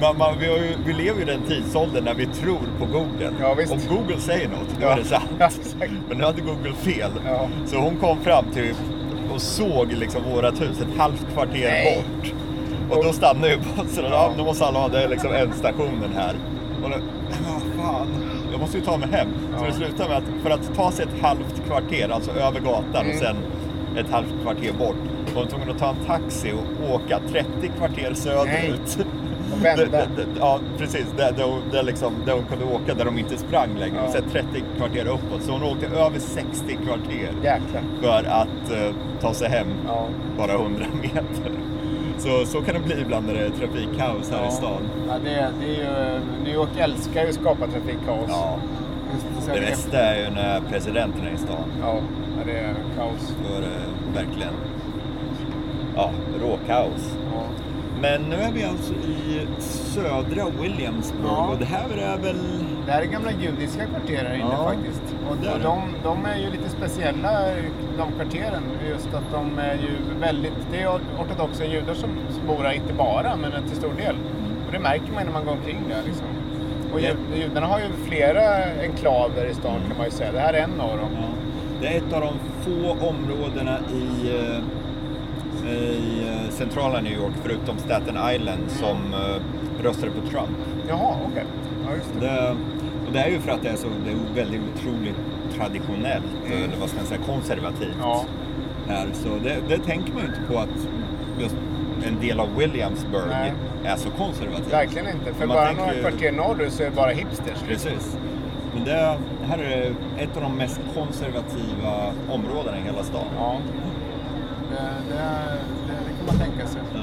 man, 0.00 0.18
man, 0.18 0.38
vi, 0.40 0.46
ju, 0.46 0.76
vi 0.86 0.92
lever 0.92 1.16
ju 1.16 1.22
i 1.22 1.24
den 1.24 1.42
tidsåldern 1.42 2.04
när 2.04 2.14
vi 2.14 2.26
tror 2.26 2.58
på 2.78 2.84
Google. 2.86 3.30
Ja. 3.40 3.50
Om 3.70 3.80
Google 3.96 4.20
säger 4.20 4.48
något, 4.48 4.68
då 4.80 4.86
Ja. 4.86 4.92
är 4.92 4.96
det 4.96 5.04
sant. 5.04 5.24
Ja. 5.38 5.50
Men 6.08 6.18
nu 6.18 6.24
hade 6.24 6.40
Google 6.40 6.72
fel. 6.72 7.10
Så 7.66 7.76
hon 7.76 7.96
kom 7.96 8.20
fram 8.20 8.44
till, 8.54 8.74
och 9.34 9.40
såg 9.42 9.92
liksom 9.92 10.22
vårat 10.34 10.60
hus 10.60 10.80
ett 10.80 10.98
halvt 10.98 11.26
kvarter 11.34 11.70
Nej. 11.70 12.04
bort. 12.20 12.32
Och 12.98 13.04
då 13.04 13.12
stannade 13.12 13.48
ju 13.50 13.56
bussen 13.58 14.04
och 14.04 14.10
ja. 14.10 14.32
då 14.38 14.44
måste 14.44 14.64
alla 14.64 14.78
ha, 14.78 14.88
det 14.88 15.08
liksom 15.08 15.32
ändstationen 15.34 16.10
här. 16.16 16.34
Och 16.84 16.90
då, 16.90 16.96
fan, 17.82 18.06
jag 18.52 18.60
måste 18.60 18.78
ju 18.78 18.84
ta 18.84 18.96
mig 18.96 19.08
hem. 19.12 19.28
Så 19.58 19.64
det 19.64 19.72
slutade 19.72 20.08
med 20.08 20.18
att 20.18 20.42
för 20.42 20.50
att 20.50 20.74
ta 20.76 20.90
sig 20.90 21.04
ett 21.04 21.22
halvt 21.22 21.62
kvarter, 21.66 22.08
alltså 22.08 22.30
över 22.30 22.60
gatan 22.60 22.84
Mm. 23.04 23.10
och 23.10 23.22
sen 23.22 23.36
ett 23.98 24.10
halvt 24.10 24.34
kvarter 24.42 24.72
bort, 24.78 24.96
var 25.34 25.42
de 25.42 25.48
tvungna 25.50 25.72
att 25.72 25.78
ta 25.78 25.88
en 25.88 25.96
taxi 26.06 26.52
och 26.52 26.94
åka 26.94 27.20
30 27.32 27.46
kvarter 27.78 28.14
söderut. 28.14 28.98
Och 29.00 29.13
Ja, 30.40 30.60
precis. 30.78 31.06
Där, 31.16 31.32
där, 31.32 31.52
där, 31.72 31.82
liksom, 31.82 32.12
där 32.26 32.32
hon 32.32 32.44
kunde 32.44 32.64
åka, 32.64 32.94
där 32.94 33.04
de 33.04 33.18
inte 33.18 33.36
sprang 33.38 33.68
längre. 33.78 33.96
Ja. 34.06 34.12
Så 34.12 34.18
30 34.32 34.46
kvarter 34.76 35.06
uppåt. 35.06 35.42
Så 35.42 35.52
hon 35.52 35.62
åkte 35.62 35.86
över 35.86 36.18
60 36.18 36.76
kvarter 36.86 37.30
Jäklar. 37.42 37.82
för 38.02 38.24
att 38.28 38.70
eh, 38.72 38.94
ta 39.20 39.34
sig 39.34 39.48
hem 39.48 39.66
Ja. 39.86 40.06
bara 40.38 40.52
100 40.52 40.84
meter. 41.02 41.52
Så, 42.18 42.46
så 42.46 42.62
kan 42.62 42.74
det 42.74 42.80
bli 42.80 43.00
ibland 43.00 43.26
när 43.26 43.34
det 43.34 43.40
är 43.40 43.50
trafikkaos 43.50 44.30
här 44.30 44.42
Ja. 44.42 44.48
i 44.48 44.52
stan. 44.52 44.82
Ja, 45.08 45.14
det, 45.24 45.50
det 45.60 45.66
är 45.66 46.14
ju, 46.14 46.20
New 46.44 46.54
York 46.54 46.68
älskar 46.78 47.22
ju 47.22 47.28
att 47.28 47.34
skapa 47.34 47.66
trafikkaos. 47.66 48.28
Ja. 48.28 48.56
Det 49.54 49.60
bästa 49.60 49.98
är 49.98 50.24
ju 50.24 50.30
när 50.34 50.60
presidenten 50.60 51.26
är 51.26 51.30
i 51.34 51.38
stan. 51.38 51.64
Ja, 51.80 51.94
ja, 52.38 52.42
det 52.46 52.58
är 52.58 52.74
kaos. 52.96 53.32
Då 53.48 53.56
är 53.56 53.60
det 53.60 54.20
verkligen 54.20 54.52
ja, 55.96 56.10
råkaos. 56.40 57.16
Ja. 57.34 57.42
Men 58.04 58.22
nu 58.22 58.36
är 58.36 58.52
vi 58.52 58.64
alltså 58.64 58.92
i 58.94 59.46
södra 59.60 60.44
Williamsburg 60.62 61.20
Ja. 61.26 61.48
och 61.52 61.58
det 61.58 61.64
här 61.64 61.88
är 61.98 62.18
väl... 62.18 62.36
Det 62.86 62.92
här 62.92 63.02
är 63.02 63.06
gamla 63.06 63.30
judiska 63.32 63.86
kvarter 63.86 64.24
här 64.24 64.34
inne 64.34 64.44
Ja, 64.52 64.64
faktiskt. 64.74 65.02
Och, 65.30 65.36
det. 65.36 65.58
de, 65.62 65.78
de 66.02 66.24
är 66.26 66.38
ju 66.38 66.50
lite 66.50 66.68
speciella, 66.68 67.30
de 67.98 68.12
kvarteren. 68.12 68.62
Just 68.88 69.14
att 69.14 69.30
de 69.32 69.58
är 69.58 69.74
ju 69.74 70.20
väldigt... 70.20 70.52
Det 70.72 70.80
är 70.82 70.88
ortodoxa 71.20 71.64
judar 71.64 71.94
som, 71.94 72.10
som 72.30 72.46
bor 72.46 72.64
här, 72.64 72.72
inte 72.72 72.92
bara, 72.92 73.36
men 73.36 73.50
till 73.68 73.76
stor 73.76 73.92
del. 73.96 74.16
Och 74.66 74.72
det 74.72 74.78
märker 74.78 75.12
man 75.14 75.24
när 75.24 75.32
man 75.32 75.44
går 75.44 75.52
omkring 75.52 75.80
där 75.88 76.02
liksom. 76.06 76.26
Och 76.92 77.00
Det- 77.00 77.06
ju- 77.36 77.42
judarna 77.42 77.66
har 77.66 77.78
ju 77.78 77.86
flera 78.06 78.42
enklaver 78.82 79.46
i 79.50 79.54
stan 79.54 79.80
kan 79.88 79.96
man 79.96 80.06
ju 80.06 80.12
säga. 80.12 80.32
Det 80.32 80.40
här 80.40 80.54
är 80.54 80.62
en 80.62 80.80
av 80.80 80.96
dem. 80.98 81.08
Ja, 81.14 81.28
det 81.80 81.86
är 81.86 81.96
ett 81.98 82.12
av 82.12 82.20
de 82.20 82.34
få 82.64 83.06
områdena 83.08 83.78
i, 83.92 84.28
eh, 84.36 84.58
i 85.68 86.22
eh, 86.28 86.50
centrala 86.50 87.00
New 87.00 87.12
York, 87.12 87.32
förutom 87.42 87.78
Staten 87.78 88.18
Island, 88.34 88.62
som 88.70 89.14
eh, 89.14 89.82
röstade 89.84 90.12
på 90.12 90.28
Trump. 90.30 90.50
Jaha, 90.88 91.16
okej. 91.30 91.44
Ja, 91.86 91.94
just 91.96 92.14
det. 92.20 92.26
Det, 92.26 92.50
och 93.06 93.12
det 93.12 93.18
är 93.18 93.28
ju 93.28 93.38
för 93.40 93.50
att 93.50 93.62
det 93.62 93.68
är 93.68 93.76
så 93.76 93.86
det 94.04 94.10
är 94.10 94.44
väldigt 94.44 94.60
otroligt 94.74 95.16
traditionellt, 95.58 96.24
eller 96.46 96.76
vad 96.80 96.88
ska 96.88 96.98
man 96.98 97.06
säga, 97.06 97.20
konservativt 97.26 97.96
Ja. 98.00 98.24
här. 98.88 99.06
Så 99.12 99.28
det, 99.44 99.56
det 99.68 99.78
tänker 99.78 100.12
man 100.12 100.22
ju 100.22 100.28
inte 100.28 100.52
på 100.52 100.58
att 100.58 100.88
just 101.40 101.56
en 102.06 102.20
del 102.20 102.40
av 102.40 102.56
Williamsburg 102.58 103.28
Nej. 103.30 103.52
är 103.84 103.96
så 103.96 104.10
konservativ. 104.10 104.70
Verkligen 104.70 105.06
inte. 105.08 105.34
För 105.34 105.46
Man 105.46 105.56
bara 105.56 105.66
tänker 105.66 105.82
några 105.86 106.10
kvarter 106.10 106.32
norrut 106.32 106.72
så 106.72 106.82
är 106.82 106.90
det 106.90 106.96
bara 106.96 107.10
hipsters. 107.10 107.58
Precis. 107.68 108.16
Men 108.74 108.84
det, 108.84 109.18
det 109.40 109.46
här 109.48 109.58
är 109.58 109.94
ett 110.18 110.36
av 110.36 110.42
de 110.42 110.56
mest 110.56 110.80
konservativa 110.94 112.12
områdena 112.32 112.78
i 112.78 112.80
hela 112.80 113.02
stan. 113.02 113.24
Ja. 113.38 113.56
Det, 114.74 115.14
det, 115.14 115.94
det, 116.04 116.16
kan 116.18 116.26
man 116.26 116.38
tänka 116.48 116.66
sig. 116.66 116.80
Ja. 116.94 117.00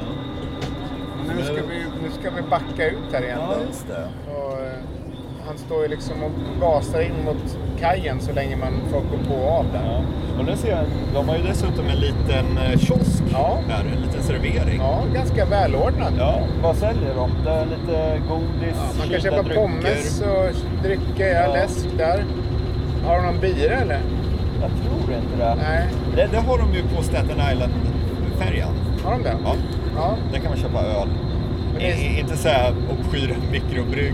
Och 1.30 1.36
nu, 1.36 1.44
ska 1.44 1.54
vi, 1.54 1.80
nu 2.04 2.10
ska 2.20 2.30
vi 2.36 2.42
backa 2.50 2.88
ut 2.90 3.14
här 3.14 3.22
igen. 3.24 3.38
Ja, 3.42 3.56
just 3.68 3.88
det. 3.88 4.08
Och, 4.34 4.54
eh, 4.66 4.74
han 5.48 5.58
står 5.58 5.82
ju 5.82 5.88
liksom 5.88 6.24
och 6.24 6.32
gasar 6.62 7.02
in 7.02 7.26
mot 7.26 7.58
kajen 7.80 8.20
så 8.22 8.32
länge 8.34 8.56
man 8.56 8.74
får 8.92 9.00
gå 9.00 9.24
på 9.30 9.36
och 9.44 9.52
av 9.60 9.66
där. 9.74 9.86
Ja. 9.86 10.02
Och 10.40 10.46
nu 10.46 10.56
ser 10.58 10.70
jag, 10.72 10.80
de 11.14 11.30
har 11.30 11.36
ju 11.38 11.44
dessutom 11.44 11.86
en 11.86 11.98
liten 12.00 12.58
eh, 12.58 12.80
kiosk 12.80 13.24
Ja. 13.32 13.60
här, 13.70 13.80
en 13.96 14.02
liten 14.02 14.24
servering. 14.24 14.80
Ja, 14.80 15.04
ganska 15.14 15.46
välordnad. 15.46 16.14
Ja, 16.18 16.40
vad 16.64 16.76
säljer 16.78 17.16
de? 17.16 17.30
Det 17.44 17.50
är 17.52 17.66
lite 17.66 18.22
godis, 18.30 18.76
Ja, 18.76 18.98
man 19.00 19.10
kan 19.10 19.22
köpa 19.22 19.42
drycker. 19.42 19.62
pommes 19.62 20.22
och 20.22 20.56
drycker, 20.84 21.28
ja, 21.28 21.42
Ja. 21.42 21.54
läsk 21.54 21.88
där. 21.98 22.26
Har 23.06 23.16
de 23.16 23.26
någon 23.26 23.40
bira 23.42 23.74
eller? 23.76 24.00
Jag 24.62 24.72
tror 24.84 25.16
inte 25.18 25.38
det. 25.46 25.56
Nej. 25.56 25.88
det. 26.16 26.28
Det 26.32 26.38
har 26.38 26.58
de 26.58 26.74
ju 26.74 26.84
på 26.96 27.04
Staten 27.04 27.42
Island-färjan. 27.52 28.74
Har 29.04 29.12
de 29.12 29.24
det? 29.24 29.36
Ja, 29.44 29.56
Ja. 29.96 30.16
där 30.32 30.40
kan 30.40 30.50
man 30.50 30.58
köpa 30.60 30.80
öl. 30.82 31.08
Men 31.74 31.80
det 31.82 31.92
är- 31.92 31.96
I, 32.16 32.20
inte 32.20 32.38
så 32.38 32.50
här 32.50 32.74
uppskyra 32.92 33.36
mikrobrygg 33.52 34.14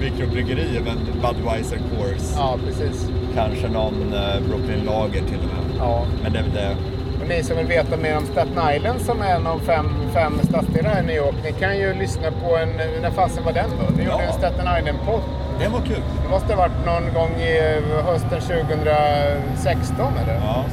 mikrobryggerier, 0.00 0.80
men 0.84 0.98
Budweiser 1.22 1.76
Coors. 1.78 2.32
Ja, 2.36 2.56
precis. 2.66 3.08
Kanske 3.34 3.68
någon 3.68 4.12
eh, 4.12 4.40
Brooklyn 4.48 4.84
Lager 4.86 5.20
till 5.20 5.38
och 5.38 5.50
med. 5.54 5.78
Ja. 5.78 6.04
Men 6.22 6.32
det 6.32 6.38
är 6.38 6.42
det. 6.54 6.76
Och 7.22 7.28
ni 7.28 7.42
som 7.42 7.56
vill 7.56 7.66
veta 7.66 7.96
mer 7.96 8.16
om 8.16 8.26
Staten 8.26 8.74
Island 8.76 9.00
som 9.00 9.20
är 9.22 9.34
en 9.36 9.46
av 9.46 9.58
fem, 9.58 9.86
fem 10.14 10.32
stadsdelar 10.42 10.90
här 10.90 11.02
i 11.02 11.06
New 11.06 11.16
York, 11.16 11.34
ni 11.44 11.52
kan 11.52 11.76
ju 11.78 11.94
lyssna 11.94 12.30
på 12.30 12.56
en... 12.56 12.68
När 13.02 13.10
fasen 13.10 13.44
var 13.44 13.52
den 13.52 13.70
då? 13.70 13.86
Vi 13.96 14.02
gjorde 14.04 14.16
Ja. 14.16 14.22
en 14.22 14.32
Staten 14.32 14.66
Island-podd. 14.78 15.20
Det 15.60 15.68
var 15.68 15.80
kul. 15.80 16.02
Det 16.22 16.28
måste 16.30 16.54
ha 16.54 16.56
varit 16.62 16.86
någon 16.86 17.14
gång 17.14 17.30
i 17.40 17.58
eh, 17.58 18.04
hösten 18.04 18.40
2016 18.40 20.12
eller? 20.22 20.34
Ja. 20.34 20.64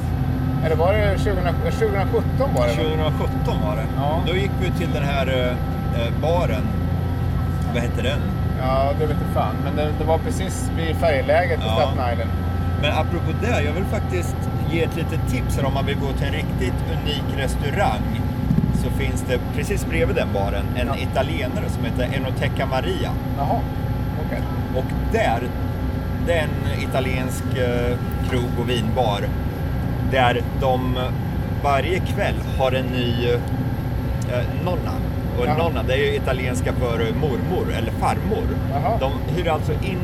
Eller 0.65 0.75
var 0.75 0.93
det 0.93 1.19
20, 1.19 1.35
2017 1.71 2.23
var 2.55 2.67
det? 2.67 2.73
väl? 2.73 2.85
2017 2.85 3.55
var 3.67 3.75
det. 3.75 3.85
Ja. 3.97 4.19
Då 4.27 4.33
gick 4.35 4.51
vi 4.61 4.71
till 4.71 4.93
den 4.93 5.03
här 5.03 5.27
eh, 5.27 6.01
eh, 6.01 6.11
baren. 6.21 6.67
Vad 7.73 7.81
hette 7.83 8.01
den? 8.01 8.19
Ja, 8.61 8.91
det 8.99 9.05
vet 9.05 9.17
inte 9.17 9.33
fan. 9.33 9.55
Men 9.63 9.75
det, 9.75 9.91
det 9.99 10.03
var 10.03 10.17
precis 10.17 10.71
vid 10.77 10.95
färjeläget 10.95 11.59
på 11.59 11.65
Ja. 11.67 11.75
Staten 11.75 12.13
Island. 12.13 12.29
Men 12.81 12.91
apropå 12.91 13.31
det, 13.41 13.63
jag 13.63 13.73
vill 13.73 13.85
faktiskt 13.85 14.35
ge 14.71 14.83
ett 14.83 14.95
litet 14.95 15.19
tips 15.31 15.57
här 15.57 15.65
om 15.65 15.73
man 15.73 15.85
vill 15.85 15.95
gå 15.99 16.07
till 16.17 16.27
en 16.27 16.33
riktigt 16.33 16.79
unik 17.01 17.23
restaurang. 17.37 18.21
Så 18.83 18.89
finns 18.89 19.21
det 19.29 19.39
precis 19.55 19.85
bredvid 19.85 20.15
den 20.15 20.27
baren 20.33 20.65
en 20.75 20.87
Ja. 20.87 20.95
italienare 20.97 21.69
som 21.69 21.85
heter 21.85 22.09
Enoteca 22.17 22.65
Maria. 22.65 23.09
Jaha. 23.37 23.59
Och 24.75 24.85
där, 25.11 25.41
det 26.27 26.33
är 26.33 26.43
en 26.43 26.81
italiensk 26.89 27.43
eh, 27.57 27.97
krog 28.29 28.49
och 28.59 28.69
vinbar. 28.69 29.21
Där 30.11 30.41
de 30.61 30.95
varje 31.63 31.99
kväll 31.99 32.35
har 32.59 32.71
en 32.71 32.85
ny 32.85 33.29
eh, 33.31 34.63
nonna. 34.65 34.91
Och 35.39 35.45
Ja. 35.47 35.57
nonna, 35.57 35.83
det 35.83 35.93
är 35.93 35.97
ju 35.97 36.15
italienska 36.15 36.73
för 36.73 37.13
mormor 37.21 37.73
eller 37.77 37.91
farmor. 37.91 38.47
Jaha. 38.71 38.97
De 38.99 39.11
hyr 39.35 39.47
alltså 39.47 39.71
in 39.73 39.99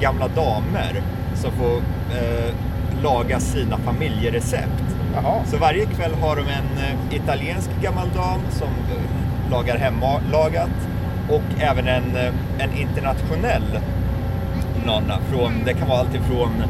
gamla 0.00 0.28
damer 0.28 1.02
som 1.34 1.50
får 1.52 1.76
eh, 2.16 2.54
laga 3.02 3.40
sina 3.40 3.78
familjerecept. 3.78 4.84
Jaha. 5.14 5.44
Så 5.46 5.56
varje 5.56 5.86
kväll 5.86 6.14
har 6.22 6.36
de 6.36 6.42
en 6.42 6.84
eh, 6.84 7.16
italiensk 7.16 7.70
gammal 7.82 8.08
dam 8.14 8.40
som 8.50 8.68
eh, 8.68 9.50
lagar 9.50 9.76
hemlagat 9.78 10.70
och 11.30 11.42
även 11.60 11.88
en, 11.88 12.16
eh, 12.16 12.32
en 12.64 12.76
internationell 12.76 13.78
nonna. 14.86 15.18
Från, 15.30 15.52
det 15.64 15.74
kan 15.74 15.88
vara 15.88 15.98
allt 15.98 16.14
ifrån 16.14 16.62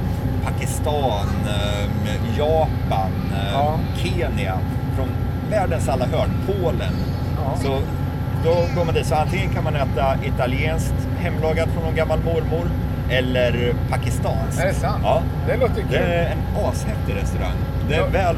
Pakistan, 0.44 1.26
eh, 1.46 2.38
Japan, 2.38 3.10
eh, 3.32 3.52
Ja. 3.52 3.78
Kenya, 3.96 4.54
från 4.96 5.08
världens 5.50 5.88
alla 5.88 6.06
hörn, 6.06 6.30
Polen. 6.46 6.92
Ja. 7.44 7.56
Så 7.62 7.78
då 8.44 8.54
går 8.76 8.84
man 8.84 8.94
dit. 8.94 9.06
Så 9.06 9.14
antingen 9.14 9.50
kan 9.50 9.64
man 9.64 9.76
äta 9.76 10.16
italienskt 10.24 10.94
hemlagat 11.18 11.68
från 11.68 11.82
någon 11.84 11.94
gammal 11.94 12.18
mormor 12.18 12.70
eller 13.10 13.74
pakistanskt. 13.90 14.60
Är 14.62 14.66
det 14.66 14.74
sant? 14.74 15.00
Ja. 15.02 15.22
Det 15.46 15.56
låter 15.56 15.76
ju 15.76 15.82
Det 15.82 15.98
kul. 15.98 16.06
är 16.06 16.24
en 16.32 16.64
ashäftig 16.68 17.14
restaurang. 17.22 17.56
Det 17.88 17.94
är 17.94 17.98
Ja. 18.00 18.06
väl 18.06 18.36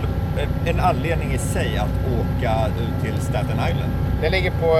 en 0.67 0.81
anledning 0.81 1.33
i 1.33 1.39
sig 1.39 1.79
att 1.79 1.89
åka 2.21 2.67
ut 2.67 3.03
till 3.05 3.21
Staten 3.21 3.51
Island. 3.71 3.93
Det 4.23 4.31
ligger 4.31 4.51
på 4.51 4.77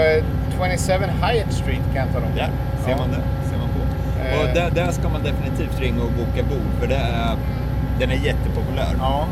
27 0.61 1.05
Hyatt 1.23 1.53
Street 1.53 1.83
kan 1.95 1.97
jag 2.05 2.13
tala 2.13 2.27
om. 2.27 2.33
Där 2.37 2.51
ser 2.85 2.91
Ja. 2.91 2.97
man 2.97 3.09
det. 3.11 3.49
Ser 3.51 3.59
man 3.59 3.69
på. 3.69 3.81
Eh. 4.25 4.41
Och 4.41 4.55
där, 4.55 4.71
där 4.71 4.93
ska 4.93 5.09
man 5.09 5.23
definitivt 5.23 5.81
ringa 5.81 6.03
och 6.03 6.13
boka 6.13 6.43
bord 6.49 6.71
för 6.81 6.87
det 6.87 6.95
är, 6.97 7.37
den 8.01 8.11
är 8.11 8.15
jättepopulär. 8.15 8.95
Ja. 8.99 9.27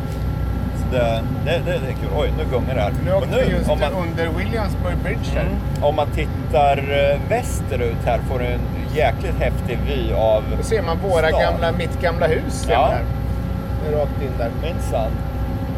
Så 0.78 0.96
det, 0.96 1.22
det, 1.44 1.50
det, 1.50 1.78
det 1.78 1.88
är 1.88 1.92
kul. 2.00 2.08
Oj, 2.16 2.32
nu 2.38 2.44
gungar 2.50 2.74
det 2.74 2.80
här. 2.80 2.92
Nu 3.04 3.12
åkte 3.12 3.44
vi 3.44 3.50
just 3.56 3.70
om 3.70 3.80
man, 3.80 3.92
under 3.92 4.28
Williamsburg 4.38 4.96
Bridge 5.02 5.30
här. 5.34 5.40
mm, 5.42 5.84
om 5.84 5.96
man 5.96 6.06
tittar 6.10 6.76
eh, 6.78 7.20
västerut 7.30 7.96
här 8.06 8.18
får 8.30 8.38
du 8.38 8.44
en 8.46 8.60
jäkligt 8.94 9.38
häftig 9.40 9.78
vy 9.86 10.12
av 10.12 10.42
Då 10.56 10.62
ser 10.62 10.82
man 10.82 10.98
våra 10.98 11.28
stan. 11.28 11.40
gamla, 11.40 11.72
mitt 11.72 12.00
gamla 12.00 12.26
hus. 12.26 12.66
Ja. 12.70 12.80
man 12.80 12.90
Här. 12.90 13.02
Det 13.82 13.94
är 13.94 13.98
Rakt 14.00 14.22
in 14.22 14.30
där. 14.38 14.50
Minsann. 14.62 15.10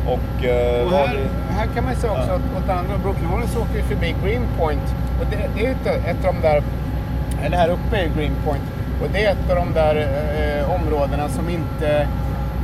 Och, 0.06 0.44
eh, 0.44 0.84
Och 0.86 0.92
här, 0.92 1.14
vi- 1.16 1.54
här 1.58 1.66
kan 1.74 1.84
man 1.84 1.94
se 1.96 2.08
också 2.08 2.28
Ja. 2.28 2.34
att 2.34 2.64
åt 2.64 2.70
andra 2.70 2.98
Brooklyn-hållet 3.02 3.50
så 3.50 3.58
åker 3.60 3.74
vi 3.74 3.82
förbi 3.82 4.14
Greenpoint. 4.24 4.94
Och 5.20 5.26
det, 5.30 5.36
det 5.54 5.60
är 5.60 5.64
ju 5.68 5.72
ett, 5.72 5.86
ett 6.06 6.24
av 6.26 6.34
de 6.34 6.40
där, 6.40 6.62
eller 7.44 7.56
här 7.56 7.68
uppe 7.68 7.96
är 7.96 8.08
Greenpoint. 8.16 8.64
Och 9.02 9.08
det 9.12 9.24
är 9.24 9.32
ett 9.32 9.50
av 9.50 9.56
de 9.56 9.72
där 9.74 9.96
eh, 9.96 10.74
områdena 10.74 11.28
som 11.28 11.48
inte, 11.48 12.06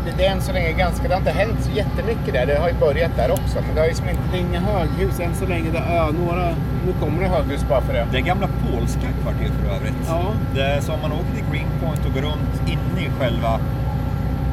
det, 0.05 0.13
det 0.19 0.27
är 0.27 0.33
än 0.33 0.41
så 0.41 0.53
länge 0.53 0.73
ganska, 0.73 1.09
det 1.09 1.15
har 1.15 1.21
inte 1.21 1.31
hänt 1.31 1.59
så 1.61 1.71
jättemycket 1.71 2.33
där. 2.35 2.47
Det 2.47 2.59
har 2.61 2.69
ju 2.69 2.75
börjat 2.75 3.17
där 3.17 3.31
också. 3.31 3.57
Men 3.67 3.75
det 3.75 3.81
har 3.81 3.89
liksom 3.89 4.09
inte, 4.09 4.23
det 4.33 4.39
är 4.39 4.41
inga 4.41 4.61
höghus 4.61 5.21
än 5.21 5.35
så 5.35 5.47
länge. 5.47 5.71
Det 5.73 5.79
är 5.79 6.13
några, 6.25 6.47
nu 6.87 6.93
kommer 7.01 7.23
det 7.23 7.29
höghus 7.29 7.65
bara 7.69 7.81
för 7.81 7.93
det. 7.93 8.07
Det 8.13 8.19
är 8.19 8.23
gamla 8.23 8.49
polska 8.71 9.07
kvarter 9.23 9.51
för 9.59 9.75
övrigt. 9.77 10.03
Ja. 10.09 10.23
Det 10.55 10.83
så 10.85 10.93
om 10.93 11.01
man 11.03 11.13
åker 11.13 11.33
till 11.37 11.45
Greenpoint 11.53 12.07
och 12.07 12.13
går 12.15 12.21
runt 12.31 12.55
inne 12.67 13.01
i 13.07 13.11
själva, 13.21 13.53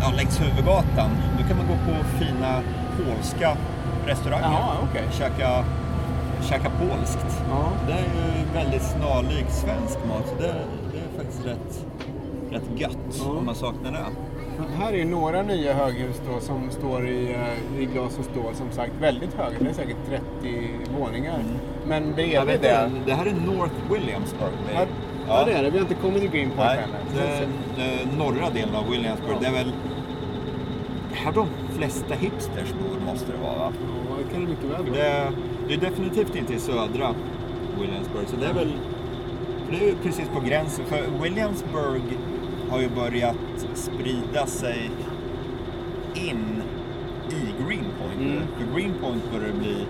ja, 0.02 0.08
längs 0.18 0.42
huvudgatan. 0.42 1.10
Du 1.38 1.44
kan 1.48 1.58
man 1.58 1.68
gå 1.68 1.78
på 1.88 1.94
fina 2.20 2.52
polska 3.06 3.58
restauranger. 4.06 4.44
Jaha, 4.52 4.76
okej. 4.92 5.04
Käka, 5.12 5.64
käka 6.42 6.70
polskt. 6.70 7.26
Ja. 7.50 7.72
Det 7.88 7.94
är 7.94 7.98
ju 7.98 8.46
väldigt 8.54 8.82
snarlik 8.84 9.46
svensk 9.50 9.98
mat. 10.08 10.28
Så 10.28 10.36
det, 10.44 10.54
det 10.92 10.98
är 11.00 11.18
faktiskt 11.24 11.46
rätt, 11.46 11.86
rätt 12.52 12.80
gött 12.80 12.98
Ja. 13.26 13.32
om 13.32 13.46
man 13.46 13.56
saknar 13.56 13.92
det. 13.92 14.00
Här 14.78 14.94
är 14.94 15.06
några 15.06 15.42
nya 15.42 15.74
höghus 15.74 16.22
då 16.34 16.40
som 16.40 16.72
står 16.72 17.08
i, 17.08 17.34
eh, 17.34 17.82
i 17.82 17.86
glas 17.86 18.18
och 18.20 18.26
stål. 18.26 18.56
Som 18.56 18.72
sagt 18.72 18.92
väldigt 19.02 19.34
höga. 19.34 19.56
Det 19.60 19.70
är 19.70 19.74
säkert 19.74 19.98
30 20.42 20.70
våningar. 21.00 21.40
Men 21.88 22.04
Jag 22.08 22.16
bredvid 22.16 22.62
det... 22.62 22.92
det 23.06 23.14
här 23.14 23.26
är 23.26 23.34
North 23.34 23.74
Williamsburg. 23.94 24.52
Det 24.68 24.74
är- 24.74 24.78
Här, 24.78 24.88
ja. 25.28 25.44
det 25.46 25.52
är 25.54 25.64
det. 25.64 25.70
Vi 25.70 25.78
har 25.78 25.84
inte 25.84 25.96
kommit 25.96 26.22
till 26.22 26.32
Green 26.32 26.52
Nej, 26.58 26.78
än. 26.78 27.50
den 27.78 28.18
norra 28.18 28.50
delen 28.50 28.76
av 28.76 28.90
Williamsburg. 28.90 29.32
Ja. 29.36 29.40
Det 29.42 29.48
är 29.48 29.64
väl 29.64 29.74
här 31.14 31.32
de 31.32 31.48
flesta 31.80 32.14
hipsters 32.14 32.74
bor, 32.74 33.12
måste 33.12 33.32
det 33.32 33.38
vara 33.38 33.58
va? 33.58 33.74
Ja, 34.10 34.16
det 34.18 34.34
kan 34.34 34.42
det 34.44 34.50
mycket 34.50 34.66
väl 34.66 34.84
vara. 34.84 35.04
det, 35.04 35.32
det 35.68 35.74
är 35.74 35.78
definitivt 35.78 36.36
inte 36.36 36.54
i 36.54 36.60
södra 36.60 37.16
Williamsburg. 37.80 38.28
Så 38.28 38.36
det 38.36 38.46
är 38.46 38.54
väl 38.54 38.74
det 39.72 39.78
är 39.78 39.88
ju 39.88 39.96
precis 40.04 40.30
på 40.30 40.40
gränsen. 40.40 40.86
För 40.86 41.04
Williamsburg 41.24 42.02
har 42.70 42.80
ju 42.80 42.90
börjat 42.90 43.36
sprida 43.74 44.46
sig 44.46 44.92
in 46.14 46.64
i 47.30 47.64
Greenpoint. 47.64 48.20
Mm. 48.20 48.44
För 48.58 48.76
Greenpoint 48.76 49.24
börjar 49.32 49.54
bli, 49.54 49.86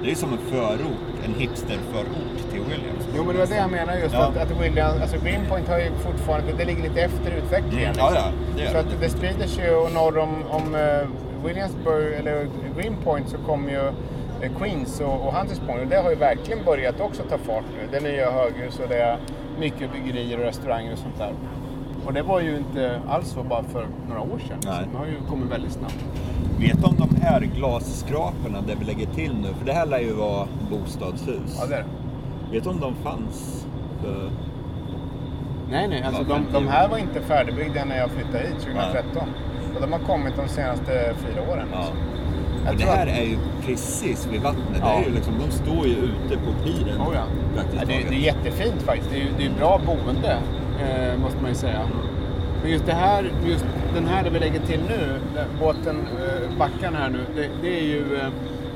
det 0.00 0.06
är 0.06 0.10
ju 0.10 0.14
som 0.14 0.32
en 0.32 0.38
förort, 0.38 1.24
en 1.24 1.34
hipsterförort 1.34 2.50
till 2.50 2.60
Williamsburg. 2.60 3.14
Jo, 3.16 3.24
men 3.24 3.34
det 3.34 3.40
var 3.40 3.46
det 3.46 3.56
jag 3.56 3.70
menar 3.70 3.96
just. 3.96 4.14
Ja. 4.14 4.20
Att, 4.20 4.36
att 4.36 4.62
William, 4.62 5.02
alltså 5.02 5.16
Greenpoint 5.24 5.68
har 5.68 5.78
ju 5.78 5.90
fortfarande, 6.04 6.52
det 6.52 6.64
ligger 6.64 6.82
lite 6.82 7.00
efter 7.00 7.30
utvecklingen. 7.30 7.94
Mm, 7.94 7.98
ja, 7.98 8.10
liksom. 8.10 8.32
ja, 8.32 8.54
det 8.56 8.62
gör 8.62 8.68
så 8.68 8.74
det. 8.74 8.80
att 8.80 9.00
det 9.00 9.08
sprider 9.08 9.46
sig 9.46 9.64
ju 9.64 9.74
och 9.74 9.92
norr 9.92 10.18
om, 10.18 10.42
om 10.50 10.74
eh, 10.74 11.08
Williamsburg, 11.44 12.14
eller 12.14 12.48
Greenpoint, 12.76 13.28
så 13.28 13.36
kommer 13.36 13.70
ju 13.70 13.86
eh, 14.42 14.52
Queens 14.58 15.00
och, 15.00 15.26
och 15.26 15.34
Hunters 15.34 15.58
Point. 15.58 15.80
Och 15.80 15.86
det 15.86 15.96
har 15.96 16.10
ju 16.10 16.16
verkligen 16.16 16.64
börjat 16.64 17.00
också 17.00 17.22
ta 17.22 17.38
fart 17.38 17.64
nu. 17.72 17.88
Det 17.90 17.96
är 17.96 18.00
nya 18.00 18.30
höghus 18.30 18.78
och 18.78 18.88
det 18.88 18.98
är 18.98 19.18
mycket 19.58 19.92
byggerier 19.92 20.38
och 20.38 20.44
restauranger 20.44 20.92
och 20.92 20.98
sånt 20.98 21.18
där. 21.18 21.32
Och 22.06 22.12
det 22.12 22.22
var 22.22 22.40
ju 22.40 22.56
inte 22.56 23.00
alls 23.08 23.28
så 23.28 23.42
bara 23.42 23.62
för 23.62 23.88
några 24.08 24.20
år 24.20 24.38
sedan. 24.38 24.58
Nej. 24.64 24.88
Det 24.92 24.98
har 24.98 25.06
ju 25.06 25.16
kommit 25.30 25.50
väldigt 25.50 25.72
snabbt. 25.72 26.04
Vet 26.60 26.82
du 26.82 26.86
om 26.86 26.96
de 26.96 27.16
här 27.22 27.40
glasskraporna 27.40 28.60
där 28.60 28.76
vi 28.78 28.84
lägger 28.84 29.06
till 29.06 29.34
nu? 29.34 29.48
För 29.58 29.66
det 29.66 29.72
här 29.72 29.86
lär 29.86 29.98
ju 29.98 30.12
vara 30.12 30.48
bostadshus. 30.70 31.58
Ja, 31.60 31.66
det 31.66 31.74
är 31.74 31.78
det. 31.78 31.86
Vet 32.52 32.64
du 32.64 32.70
om 32.70 32.80
de 32.80 32.94
fanns? 32.94 33.66
För... 34.02 34.30
Nej, 35.70 35.88
nej. 35.88 36.02
Alltså 36.02 36.22
de, 36.22 36.44
de 36.52 36.52
50. 36.52 36.68
här 36.68 36.88
var 36.88 36.98
inte 36.98 37.20
färdigbyggda 37.20 37.84
när 37.84 37.98
jag 37.98 38.10
flyttade 38.10 38.38
hit 38.38 38.60
2013. 38.60 39.28
Och 39.74 39.80
de 39.80 39.92
har 39.92 39.98
kommit 39.98 40.36
de 40.36 40.48
senaste 40.48 41.14
fyra 41.26 41.42
åren. 41.52 41.68
Ja. 41.72 41.86
Och 42.70 42.76
det 42.76 42.84
här 42.84 43.06
att- 43.06 43.12
är 43.18 43.22
ju 43.24 43.38
precis 43.66 44.28
vid 44.32 44.40
vattnet. 44.40 44.80
Ja. 44.80 44.86
Det 44.86 45.04
är 45.04 45.08
ju 45.08 45.14
liksom, 45.14 45.34
de 45.46 45.50
står 45.50 45.86
ju 45.86 45.94
ute 45.94 46.36
på 46.36 46.52
piren. 46.64 47.00
Oh, 47.00 47.14
ja. 47.14 47.24
Ja, 47.56 47.62
det, 47.86 47.94
det 48.08 48.14
är 48.14 48.18
jättefint 48.20 48.82
faktiskt. 48.82 49.10
Det 49.10 49.20
är, 49.20 49.26
det 49.38 49.44
är 49.46 49.50
bra 49.58 49.80
boende, 49.86 50.36
eh, 50.82 51.18
måste 51.20 51.38
man 51.40 51.50
ju 51.50 51.54
säga. 51.56 51.80
Men 52.62 52.72
just 52.72 52.86
det 52.86 52.92
här, 52.92 53.30
just 53.46 53.64
den 53.94 54.06
här 54.06 54.24
där 54.24 54.30
vi 54.30 54.38
lägger 54.38 54.60
till 54.60 54.80
nu, 54.88 55.18
båten, 55.60 55.96
eh, 55.96 56.58
backarna 56.58 56.98
här 56.98 57.08
nu, 57.10 57.18
det, 57.36 57.48
det 57.62 57.78
är 57.80 57.84
ju... 57.84 58.16
Eh, 58.16 58.28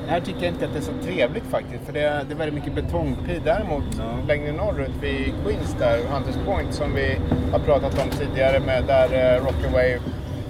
här 0.07 0.19
tycker 0.19 0.43
jag 0.43 0.53
inte 0.53 0.65
att 0.65 0.73
det 0.73 0.79
är 0.79 0.83
så 0.83 0.91
trevligt 1.05 1.43
faktiskt, 1.43 1.85
för 1.85 1.93
det 1.93 2.01
är, 2.01 2.23
det 2.27 2.33
är 2.33 2.37
väldigt 2.37 2.55
mycket 2.55 2.75
betongpir. 2.75 3.41
Däremot 3.45 3.83
Ja. 3.97 4.03
längre 4.27 4.51
norrut 4.51 4.91
vid 5.01 5.33
Queens 5.45 5.75
där, 5.79 5.97
Hunters 6.11 6.35
Point, 6.45 6.73
som 6.73 6.93
vi 6.95 7.17
har 7.51 7.59
pratat 7.59 8.03
om 8.03 8.09
tidigare 8.09 8.59
med 8.59 8.83
där 8.87 9.35
eh, 9.35 9.45
Rockaway 9.45 9.97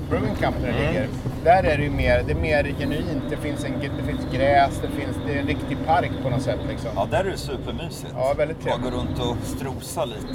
Brewing 0.10 0.36
Company 0.36 0.67
Mm. 0.69 0.82
ligger. 0.88 1.08
Där 1.43 1.63
är 1.63 1.78
det 1.78 1.84
ju 1.84 1.89
mer, 1.89 2.24
det 2.28 2.32
är 2.32 2.36
mer 2.36 2.63
genuint. 2.80 3.24
Det 3.30 3.38
finns, 3.38 3.65
en, 3.65 3.72
det 3.98 4.04
finns 4.04 4.34
gräs, 4.34 4.80
det 4.82 4.88
finns 5.02 5.15
det 5.28 5.34
är 5.34 5.39
en 5.39 5.48
riktig 5.48 5.78
park 5.86 6.12
på 6.24 6.30
något 6.30 6.41
sätt. 6.41 6.60
Liksom. 6.69 6.89
Ja, 6.95 7.08
där 7.12 7.19
är 7.26 7.30
det 7.32 7.38
supermysigt. 7.38 8.13
Ja, 8.15 8.34
väldigt 8.38 8.62
trevligt. 8.62 8.91
gå 8.91 8.98
runt 8.98 9.19
och 9.19 9.38
strosa 9.43 10.06
lite. 10.06 10.34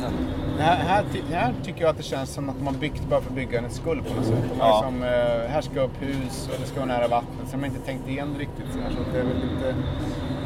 Här, 0.59 0.77
här, 0.77 1.05
här 1.33 1.53
tycker 1.65 1.81
jag 1.81 1.91
att 1.91 1.97
det 1.97 2.03
känns 2.03 2.31
som 2.31 2.49
att 2.49 2.57
har 2.65 2.73
byggt 2.73 3.03
bara 3.11 3.21
för 3.21 3.33
byggandets 3.33 3.77
skull 3.77 4.03
på 4.09 4.15
något 4.15 4.25
sätt. 4.27 4.39
Ja. 4.59 4.67
liksom, 4.77 5.03
eh, 5.03 5.51
här 5.53 5.61
ska 5.61 5.81
upp 5.81 6.03
hus 6.03 6.49
och 6.53 6.61
det 6.61 6.67
ska 6.67 6.81
vara 6.81 6.87
nära 6.99 7.09
vattnet. 7.09 7.45
Så 7.47 7.53
de 7.53 7.59
har 7.59 7.67
inte 7.67 7.81
tänkt 7.87 8.09
igen 8.09 8.35
riktigt. 8.39 8.67
Så 8.73 8.79
här, 8.79 8.91
så 8.91 9.01
att 9.01 9.13
det 9.13 9.19
är 9.19 9.25
väl 9.25 9.37
lite... 9.37 9.75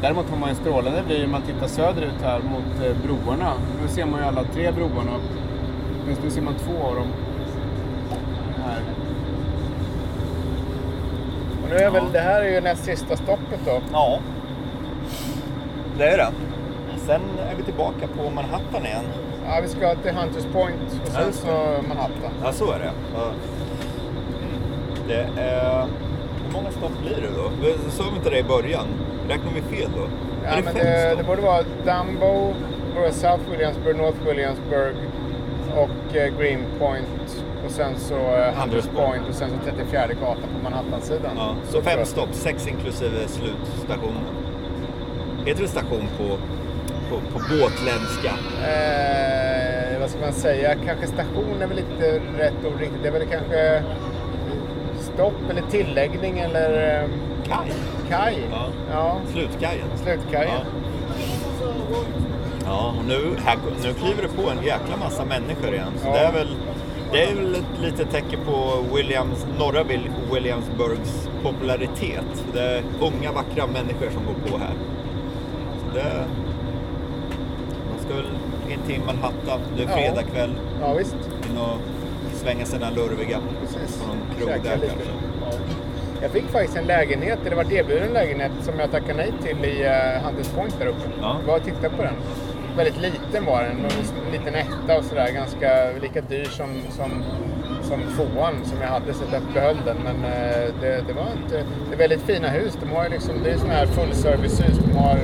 Däremot 0.01 0.29
har 0.29 0.37
man 0.37 0.49
en 0.49 0.55
strålande 0.55 1.03
vy 1.09 1.25
om 1.25 1.31
man 1.31 1.41
tittar 1.41 1.67
söderut 1.67 2.21
här 2.23 2.39
mot 2.39 2.85
eh, 2.85 2.95
broarna. 3.03 3.53
Nu 3.81 3.87
ser 3.87 4.05
man 4.05 4.19
ju 4.19 4.25
alla 4.25 4.43
tre 4.43 4.71
broarna. 4.71 5.11
Just 6.09 6.23
nu 6.23 6.29
ser 6.29 6.41
man 6.41 6.53
två 6.53 6.83
av 6.87 6.95
dem. 6.95 7.07
Här. 8.65 8.81
Nu 11.69 11.75
är 11.75 11.89
väl, 11.89 12.11
det 12.11 12.19
här 12.19 12.41
är 12.41 12.51
ju 12.51 12.61
näst 12.61 12.85
sista 12.85 13.15
stoppet 13.15 13.59
då. 13.65 13.81
Ja, 13.91 14.19
det 15.97 16.09
är 16.09 16.17
det. 16.17 16.31
Sen 16.97 17.21
är 17.51 17.55
vi 17.55 17.63
tillbaka 17.63 18.07
på 18.17 18.29
Manhattan 18.29 18.85
igen. 18.85 19.05
Ja, 19.45 19.59
vi 19.61 19.67
ska 19.67 19.95
till 19.95 20.11
Hunters 20.11 20.45
Point 20.53 21.01
och 21.03 21.09
Ja, 21.13 21.19
sen 21.19 21.33
så 21.33 21.47
Manhattan. 21.87 22.31
Ja, 22.43 22.51
så 22.51 22.71
är 22.71 22.79
det. 22.79 22.91
Ja. 23.13 23.31
Det 25.07 25.41
är... 25.41 25.85
Hur 26.45 26.53
många 26.53 26.71
stopp 26.71 26.91
blir 27.01 27.15
det 27.15 27.29
då? 27.35 27.91
Sa 27.91 28.03
vi 28.11 28.17
inte 28.17 28.29
det 28.29 28.39
i 28.39 28.43
början? 28.43 28.87
Räknar 29.29 29.51
vi 29.55 29.77
fel 29.77 29.89
då? 29.95 30.07
Ja, 30.45 30.55
det 30.55 30.63
men 30.63 30.73
det, 30.75 31.15
det 31.17 31.23
borde 31.23 31.41
vara 31.41 31.63
Dumbo, 31.85 32.53
South 33.11 33.51
Williamsburg, 33.51 33.97
North 33.97 34.27
Williamsburg 34.27 34.95
och 35.75 36.15
eh, 36.15 36.37
Greenpoint 36.39 37.43
och 37.69 37.75
sen 37.75 37.93
så 37.99 38.15
eh, 38.15 38.53
Hunters 38.53 38.85
Point 38.95 39.29
och 39.29 39.35
sen 39.35 39.49
så 39.49 39.71
34 39.71 40.07
gatan 40.07 40.43
på 40.57 40.63
Manhattan-sidan. 40.63 41.31
Ja, 41.37 41.55
så 41.69 41.81
fem 41.81 42.05
stopp, 42.05 42.29
sex 42.31 42.67
inklusive 42.67 43.27
slutstationen. 43.27 44.23
Heter 45.45 45.61
det 45.61 45.67
station 45.67 46.07
på, 46.17 46.23
på, 47.09 47.21
på 47.33 47.39
båtländska? 47.39 48.31
Eh, 48.69 49.99
vad 49.99 50.09
ska 50.09 50.19
man 50.19 50.33
säga? 50.33 50.75
Kanske 50.85 51.07
station 51.07 51.61
är 51.61 51.67
väl 51.67 51.79
inte 51.79 52.21
rätt 52.37 52.65
ord 52.65 52.79
riktigt. 52.79 53.01
Det 53.03 53.07
är 53.09 53.13
väl 53.13 53.27
kanske 53.27 53.83
stopp 54.99 55.49
eller 55.49 55.61
tilläggning 55.61 56.39
eller 56.39 56.99
eh, 57.03 57.09
Kaj? 57.47 57.73
kaj. 58.09 58.37
Ja. 58.51 58.65
ja. 58.91 59.17
Slutkajen? 59.33 59.87
Slutkajen. 60.03 60.65
Ja, 62.65 62.93
och 62.99 63.05
nu, 63.05 63.35
här, 63.45 63.57
nu 63.83 63.93
kliver 63.93 64.21
det 64.21 64.43
på 64.43 64.49
en 64.49 64.57
jäkla 64.65 64.97
massa 64.99 65.25
människor 65.25 65.73
igen. 65.73 65.91
Så 65.97 66.07
Ja. 66.07 66.13
det 66.13 66.19
är 66.19 66.31
väl, 66.31 66.47
det 67.11 67.23
är 67.23 67.35
väl 67.35 67.55
ett 67.55 67.81
litet 67.81 68.11
tecken 68.11 68.39
på 68.45 68.83
Williams, 68.95 69.45
norra 69.59 69.83
Will- 69.83 70.11
Williamsburgs 70.33 71.29
popularitet. 71.43 72.45
Det 72.53 72.61
är 72.61 72.83
unga 73.01 73.31
vackra 73.31 73.67
människor 73.67 74.09
som 74.13 74.25
går 74.25 74.51
på 74.51 74.57
här. 74.57 74.73
Så 75.79 75.93
det, 75.95 76.25
man 77.89 77.99
ska 78.05 78.13
väl 78.13 78.25
in 78.71 78.79
till 78.87 79.01
Manhattan, 79.05 79.59
det 79.77 79.83
är 79.83 79.87
Ja. 79.87 79.93
fredag 79.95 80.23
kväll, 80.23 80.51
Ja, 80.81 80.93
visst. 80.93 81.15
in 81.51 81.57
och 81.57 81.77
svänga 82.33 82.65
sina 82.65 82.89
lurviga 82.89 83.37
Precis. 83.61 84.01
på 84.01 84.07
någon 84.07 84.17
krog 84.37 84.49
Käka 84.49 84.63
där 84.69 84.75
lite. 84.75 84.87
kanske. 84.87 85.09
Ja. 85.41 85.57
Jag 86.21 86.31
fick 86.31 86.43
faktiskt 86.47 86.77
en 86.77 86.85
lägenhet, 86.85 87.39
eller 87.45 87.55
vart 87.55 87.71
erbjuden 87.71 88.07
en 88.07 88.13
lägenhet 88.13 88.51
som 88.61 88.79
jag 88.79 88.91
tackade 88.91 89.13
nej 89.13 89.33
till 89.43 89.65
i 89.65 89.83
uh, 89.83 90.25
Hunters 90.25 90.47
Point 90.49 90.79
där 90.79 90.85
uppe. 90.87 91.09
Ja. 91.21 91.35
Jag 91.41 91.47
var 91.47 91.57
och 91.59 91.63
tittade 91.65 91.89
på 91.89 92.01
den. 92.03 92.13
Väldigt 92.77 93.01
liten 93.01 93.45
var 93.45 93.63
den, 93.63 93.77
en 94.25 94.31
liten 94.31 94.55
etta 94.55 94.97
och 94.97 95.03
sådär. 95.03 95.31
Ganska 95.33 95.69
lika 96.01 96.21
dyr 96.21 96.45
som, 96.45 96.67
som, 96.89 97.11
som 97.83 97.99
tvåan 98.15 98.53
som 98.65 98.81
jag 98.81 98.87
hade, 98.87 99.13
så 99.13 99.23
jag 99.31 99.41
behöll 99.53 99.77
den. 99.85 99.97
Men 100.03 100.15
eh, 100.15 100.67
det, 100.81 101.03
det 101.07 101.13
var 101.13 101.27
inte... 101.43 101.63
Det 101.89 101.93
är 101.93 101.97
väldigt 101.97 102.21
fina 102.21 102.47
hus. 102.47 102.77
De 102.81 102.91
har 102.95 103.03
ju 103.03 103.09
liksom, 103.09 103.33
det 103.43 103.51
är 103.51 103.57
sådana 103.57 103.73
här 103.73 103.85
fullservicehus. 103.85 104.77
De 104.77 104.97
har 104.97 105.19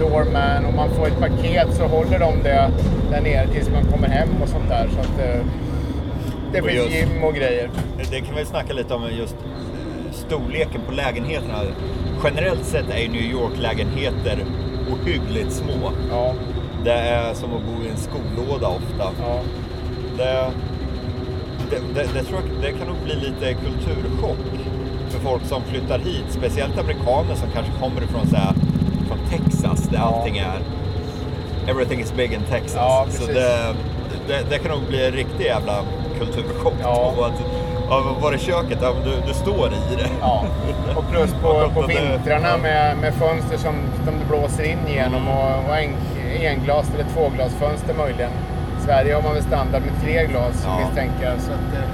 doorman 0.00 0.64
och 0.64 0.74
man 0.74 0.90
får 0.90 1.06
ett 1.06 1.18
paket 1.20 1.74
så 1.76 1.82
håller 1.86 2.18
de 2.18 2.42
det 2.42 2.70
där 3.10 3.20
nere 3.20 3.46
tills 3.48 3.70
man 3.70 3.84
kommer 3.84 4.08
hem 4.08 4.28
och 4.42 4.48
sånt 4.48 4.68
där. 4.68 4.88
Så 4.94 5.00
att, 5.00 5.18
eh, 5.28 5.40
det 6.52 6.62
finns 6.62 6.74
just- 6.74 6.94
gym 6.96 7.24
och 7.24 7.34
grejer. 7.34 7.70
Det 8.10 8.20
kan 8.20 8.36
vi 8.36 8.44
snacka 8.44 8.72
lite 8.72 8.94
om 8.94 9.02
just 9.18 9.34
eh, 9.34 10.12
storleken 10.12 10.80
på 10.86 10.92
lägenheterna. 10.92 11.58
Generellt 12.24 12.64
sett 12.64 12.90
är 12.90 13.08
New 13.08 13.22
York-lägenheter 13.22 14.44
ohyggligt 14.92 15.52
små. 15.52 15.92
Ja, 16.10 16.34
Det 16.84 16.92
är 16.92 17.34
som 17.34 17.54
att 17.54 17.62
bo 17.62 17.84
i 17.84 17.88
en 17.88 17.96
skolåda 17.96 18.68
ofta. 18.68 19.12
ja. 19.22 19.40
Det, 20.16 20.50
det, 21.70 21.76
det, 21.94 22.08
det, 22.14 22.22
tror 22.24 22.40
jag, 22.40 22.62
det 22.62 22.78
kan 22.78 22.88
nog 22.88 22.96
bli 23.04 23.14
lite 23.14 23.54
kulturchock 23.54 24.38
för 25.08 25.20
folk 25.20 25.44
som 25.44 25.62
flyttar 25.62 25.98
hit. 25.98 26.24
Speciellt 26.28 26.78
amerikaner 26.78 27.34
som 27.34 27.48
kanske 27.54 27.72
kommer 27.80 28.02
ifrån, 28.02 28.26
så 28.26 28.36
här, 28.36 28.52
från 29.08 29.18
Texas 29.30 29.82
där 29.88 29.98
Ja. 29.98 30.02
allting 30.02 30.38
är... 30.38 30.60
Everything 31.68 32.00
is 32.00 32.12
big 32.16 32.32
in 32.32 32.40
Texas. 32.50 32.74
Ja, 32.76 33.06
så 33.10 33.26
det, 33.26 33.74
det, 34.50 34.58
kan 34.58 34.70
nog 34.70 34.88
bli 34.88 35.06
en 35.06 35.12
riktig 35.12 35.44
jävla 35.44 35.74
kulturchock. 36.18 36.74
Ja. 36.82 37.14
Och 37.18 37.26
att, 37.26 37.42
ja, 37.88 38.16
var 38.22 38.32
det 38.32 38.38
köket? 38.38 38.78
Ja, 38.82 38.92
du, 39.04 39.10
du 39.28 39.34
står 39.34 39.66
i 39.68 39.96
det. 39.96 40.08
Ja, 40.20 40.44
och 40.96 41.04
plus 41.10 41.32
på, 41.42 41.48
Och 41.66 41.74
på 41.74 41.82
vintrarna 41.82 42.56
med, 42.62 42.96
med 42.96 43.14
fönster 43.14 43.56
som, 43.56 43.74
som 44.04 44.14
det 44.18 44.26
blåser 44.28 44.64
in 44.64 44.78
genom 44.88 45.28
och, 45.28 45.68
och 45.68 45.76
en, 45.76 45.90
englas 46.46 46.90
eller 46.94 47.04
tvåglasfönster 47.04 47.94
möjligen. 47.94 48.30
I 48.80 48.84
Sverige 48.86 49.14
har 49.14 49.22
man 49.22 49.34
väl 49.34 49.42
standard 49.42 49.82
med 49.82 50.02
tre 50.02 50.26
glas 50.26 50.62
Ja. 50.66 50.78
misstänker 50.78 51.24
jag. 51.30 51.40
Så 51.40 51.52
att, 51.52 51.74
eh, 51.74 51.88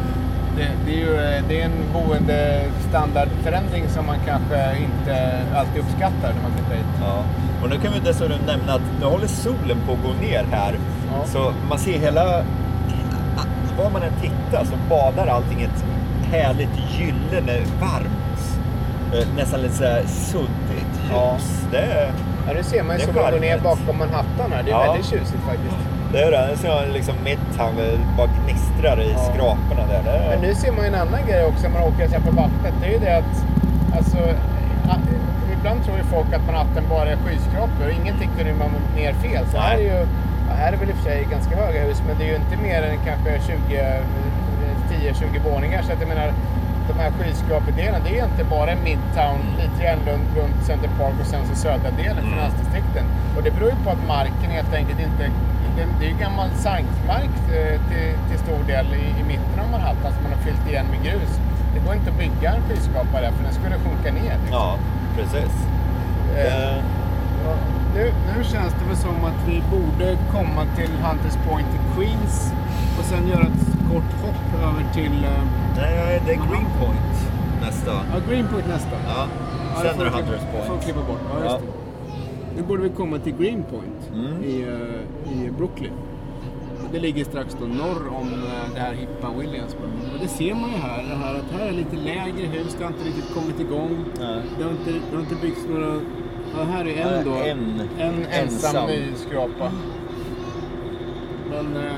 det, 0.56 0.66
det, 0.86 0.92
är 0.92 0.96
ju 0.98 1.14
eh, 1.14 1.42
det 1.48 1.60
är 1.60 1.64
en 1.64 1.78
boendestandardförändring 1.92 3.88
som 3.88 4.06
man 4.06 4.16
kanske 4.26 4.76
inte 4.84 5.40
alltid 5.54 5.82
uppskattar 5.82 6.32
när 6.34 6.42
man 6.42 6.52
flyttar 6.56 6.74
hit. 6.74 6.86
Ja. 7.00 7.24
Och 7.62 7.70
nu 7.70 7.76
kan 7.78 7.92
vi 7.92 8.00
dessutom 8.00 8.38
nämna 8.46 8.72
att 8.74 8.82
nu 9.00 9.06
håller 9.06 9.26
solen 9.26 9.78
på 9.86 9.92
att 9.92 10.02
gå 10.02 10.12
ner 10.26 10.44
här. 10.52 10.74
Ja. 11.12 11.26
Så 11.26 11.52
man 11.68 11.78
ser 11.78 11.98
hela... 11.98 12.44
Var 13.78 13.90
man 13.90 14.02
än 14.02 14.12
tittar 14.20 14.64
så 14.64 14.74
badar 14.88 15.26
allting 15.26 15.62
ett 15.62 15.84
härligt 16.32 16.78
gyllene, 16.98 17.58
varmt, 17.80 18.60
eh, 19.14 19.28
nästan 19.36 19.60
lite 19.60 20.02
suddigt 20.06 20.92
ljus. 21.02 21.10
Ja. 21.12 21.36
Det, 21.70 21.78
är- 21.78 22.12
Ja, 22.50 22.56
nu 22.56 22.62
ser 22.62 22.82
man 22.82 22.98
ju 22.98 23.02
solen 23.06 23.40
ner 23.40 23.58
bakom 23.58 23.98
Manhattan 23.98 24.52
här. 24.54 24.62
Det 24.62 24.70
är 24.70 24.74
Ja. 24.74 24.82
väldigt 24.92 25.06
tjusigt 25.06 25.42
faktiskt. 25.50 25.76
det 26.12 26.20
är 26.22 26.30
det. 26.30 26.46
Nu 26.50 26.56
ser 26.56 26.68
man 26.68 26.84
liksom 26.98 27.14
Midtown 27.24 27.74
bara 28.18 28.28
gnistrar 28.38 29.00
i 29.00 29.10
Ja. 29.12 29.18
skraporna 29.18 29.82
där. 29.92 30.02
Det 30.04 30.10
är, 30.18 30.28
Men 30.30 30.40
nu 30.46 30.54
ser 30.54 30.72
man 30.72 30.80
ju 30.84 30.88
en 30.94 31.00
annan 31.04 31.22
grej 31.28 31.44
också 31.50 31.62
när 31.68 31.74
man 31.78 31.82
åker 31.88 32.02
exempel 32.04 32.30
på 32.34 32.40
vattnet. 32.44 32.74
Det 32.80 32.86
är 32.86 32.92
ju 32.96 32.98
det 33.06 33.16
att, 33.22 33.34
alltså, 33.98 34.18
ibland 35.56 35.78
tror 35.84 35.96
ju 35.96 36.04
folk 36.16 36.30
att 36.36 36.44
Manhattan 36.46 36.84
bara 36.94 37.08
är 37.14 37.18
skyskrapor 37.24 37.82
och 37.86 37.92
ingenting 38.00 38.30
kunde 38.36 38.52
man 38.62 38.70
ner 38.96 39.12
fel. 39.24 39.44
Så 39.52 39.58
här 39.58 39.74
är 39.78 39.82
ju, 39.90 39.98
här 40.62 40.72
är 40.72 40.76
väl 40.76 40.90
i 40.90 40.92
och 40.92 40.96
för 40.96 41.04
sig 41.10 41.26
ganska 41.36 41.52
höga 41.64 41.80
hus, 41.88 42.02
men 42.06 42.18
det 42.18 42.24
är 42.24 42.30
ju 42.34 42.36
inte 42.44 42.56
mer 42.68 42.80
än 42.90 42.96
kanske 43.08 43.30
20, 43.46 43.76
10-20 44.90 45.52
våningar. 45.52 45.82
Så 45.82 45.92
att 45.92 46.00
jag 46.00 46.08
menar, 46.08 46.32
de 46.92 46.96
här 47.02 47.10
skyskrapedelen, 47.18 48.00
det 48.06 48.12
är 48.18 48.24
inte 48.30 48.44
bara 48.56 48.70
Midtown, 48.86 49.40
lite 49.62 49.76
grann 49.84 50.00
runt, 50.10 50.28
runt 50.38 50.58
Center 50.68 50.90
Park 50.98 51.14
och 51.22 51.26
sen 51.32 51.42
så 51.50 51.54
södra 51.66 51.90
delen, 52.02 52.18
Mm. 52.24 52.30
finansdistrikten. 52.34 53.04
Och 53.36 53.42
det 53.44 53.50
beror 53.56 53.70
ju 53.74 53.76
på 53.84 53.90
att 53.90 54.04
marken 54.16 54.50
helt 54.58 54.72
enkelt 54.80 55.00
inte... 55.08 55.24
Det, 55.76 55.84
det 56.00 56.04
är 56.06 56.10
ju 56.14 56.18
gammal 56.26 56.48
sankmark 56.68 57.34
eh, 57.58 57.76
till, 57.88 58.10
till 58.28 58.38
stor 58.44 58.60
del 58.72 58.86
i, 59.02 59.04
i 59.20 59.22
mitten 59.32 59.56
av 59.64 59.68
Manhattan 59.74 60.10
som 60.14 60.22
man 60.24 60.32
har 60.36 60.42
fyllt 60.48 60.64
igen 60.70 60.86
med 60.92 61.00
grus. 61.06 61.32
Det 61.74 61.80
går 61.84 61.94
inte 61.94 62.10
att 62.10 62.18
bygga 62.24 62.48
en 62.54 62.62
skyskrapa 62.68 63.16
där 63.24 63.32
för 63.36 63.42
den 63.48 63.52
skulle 63.60 63.76
sjunka 63.84 64.10
ner. 64.20 64.34
Liksom. 64.42 64.52
ja, 64.62 64.68
precis. 65.16 65.52
Eh, 66.36 66.70
Eh, 66.70 66.76
Ja, 67.46 67.54
Nu, 67.94 68.12
nu 68.36 68.44
känns 68.44 68.72
det 68.78 68.84
väl 68.88 68.96
som 68.96 69.24
att 69.30 69.40
vi 69.48 69.62
borde 69.74 70.16
komma 70.32 70.62
till 70.76 70.90
Hunters 71.04 71.36
Point 71.48 71.68
i 71.78 71.80
Queens 71.94 72.52
och 72.98 73.04
sen 73.04 73.28
göra 73.28 73.42
ett 73.42 73.66
kort 73.92 74.10
hopp 74.24 74.62
över 74.68 74.84
till... 74.94 75.24
eh, 75.24 75.42
nej, 75.76 76.22
det 76.26 76.32
är 76.32 76.36
Greenpoint 76.36 77.16
nästa. 77.60 77.90
Ja, 77.92 78.20
Greenpoint 78.28 78.68
nästa. 78.68 78.90
Ja. 79.06 79.26
Ja, 79.74 79.80
Sen 79.82 79.98
det 79.98 80.04
är 80.04 80.04
det 80.04 80.10
Hunters 80.10 80.40
klippa- 80.40 80.62
får 80.62 80.68
Point. 80.68 80.84
klippa 80.84 81.00
bort. 81.00 81.20
Ja, 81.32 81.44
Ja. 81.44 81.52
just 81.52 81.64
det. 81.66 81.72
Nu 82.56 82.62
borde 82.62 82.82
vi 82.82 82.88
komma 82.88 83.18
till 83.18 83.32
Greenpoint 83.36 84.10
Mm. 84.14 84.44
i, 84.44 84.62
eh, 84.62 85.42
i 85.46 85.50
Brooklyn. 85.50 85.92
Det 86.92 86.98
ligger 86.98 87.24
strax 87.24 87.56
då 87.60 87.66
norr 87.66 88.02
om 88.20 88.28
eh, 88.28 88.74
det 88.74 88.80
här 88.80 88.92
hippa 88.94 89.28
Williamsburg. 89.38 89.90
Och 90.14 90.20
det 90.22 90.28
ser 90.28 90.54
man 90.54 90.70
ju 90.70 90.76
här, 90.76 91.02
det 91.02 91.14
här 91.16 91.34
att 91.34 91.60
här 91.60 91.66
är 91.68 91.72
lite 91.72 91.96
lägre 91.96 92.46
hus, 92.46 92.74
det 92.78 92.84
har 92.84 92.90
inte 92.92 93.04
riktigt 93.08 93.34
kommit 93.34 93.60
igång. 93.60 94.04
Nej. 94.20 94.42
Det 94.58 94.64
har 94.64 94.70
inte, 94.70 94.90
det 95.10 95.16
har 95.16 95.20
inte 95.22 95.34
byggts 95.34 95.60
några... 95.70 96.00
Ja, 96.56 96.64
här 96.72 96.84
är 96.88 97.18
en 97.18 97.24
då. 97.24 97.34
en. 97.34 97.82
en 97.98 98.24
ensam, 98.30 98.86
nyskrapa. 98.86 99.70
Men 101.50 101.76
eh, 101.76 101.92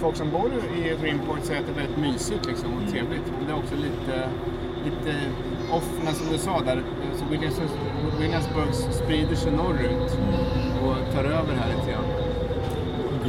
folk 0.00 0.16
som 0.16 0.30
bor 0.30 0.50
i 0.76 0.96
Greenpoint 1.02 1.44
säger 1.44 1.60
att 1.60 1.66
det 1.66 1.72
är 1.72 1.86
väldigt 1.86 1.98
mysigt 1.98 2.46
liksom, 2.46 2.68
och 2.76 2.90
trevligt. 2.92 3.26
Men 3.38 3.46
det 3.46 3.52
är 3.52 3.56
också 3.58 3.74
lite, 3.74 4.28
lite 4.84 5.12
off, 5.72 5.88
men 6.04 6.14
som 6.14 6.26
du 6.32 6.38
sa 6.38 6.60
där, 6.60 6.76
eh, 6.76 7.18
så 7.18 7.24
Williams, 7.30 7.60
Williamsburg 8.20 8.74
sprider 8.74 9.34
sig 9.36 9.52
norrut 9.52 10.18
och 10.82 11.14
tar 11.14 11.24
över 11.24 11.54
här 11.60 11.68
lite 11.76 11.90
grann. 11.92 12.04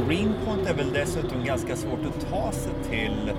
Greenpoint 0.08 0.66
är 0.70 0.74
väl 0.74 0.92
dessutom 0.92 1.44
ganska 1.44 1.76
svårt 1.76 2.00
att 2.08 2.30
ta 2.30 2.52
sig 2.52 2.72
till 2.90 3.32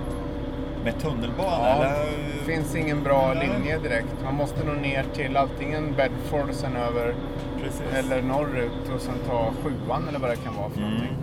med 0.83 0.99
tunnelbana? 0.99 1.67
Ja, 1.67 1.75
eller? 1.75 2.05
det 2.39 2.53
finns 2.53 2.75
ingen 2.75 3.03
bra 3.03 3.33
linje 3.33 3.77
direkt. 3.79 4.15
Man 4.23 4.35
måste 4.35 4.63
nog 4.65 4.77
ner 4.77 5.05
till 5.13 5.37
antingen 5.37 5.93
Bedford 5.97 6.49
och 6.49 6.55
sen 6.55 6.75
över 6.75 7.15
Precis. 7.63 7.81
eller 7.93 8.21
norrut 8.21 8.89
och 8.95 9.01
sen 9.01 9.13
ta 9.27 9.51
sjuan 9.63 10.07
eller 10.09 10.19
vad 10.19 10.29
det 10.29 10.35
kan 10.35 10.55
vara 10.55 10.69
för 10.69 10.77
Mm. 10.79 10.91
någonting. 10.91 11.17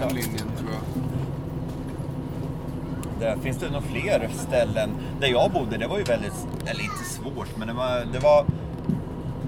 Den 0.00 0.08
linjen 0.08 0.50
tror 0.58 0.70
jag. 0.70 0.82
Där 3.20 3.36
finns 3.42 3.56
det 3.58 3.70
nog 3.70 3.82
fler 3.82 4.28
ställen. 4.32 4.90
Där 5.20 5.28
jag 5.28 5.50
bodde, 5.50 5.76
det 5.76 5.86
var 5.86 5.98
ju 5.98 6.04
väldigt, 6.04 6.46
eller 6.66 6.80
inte 6.84 7.04
svårt, 7.04 7.56
men 7.56 7.68
det 7.68 7.74
var 7.74 8.04
det, 8.12 8.18
var 8.18 8.44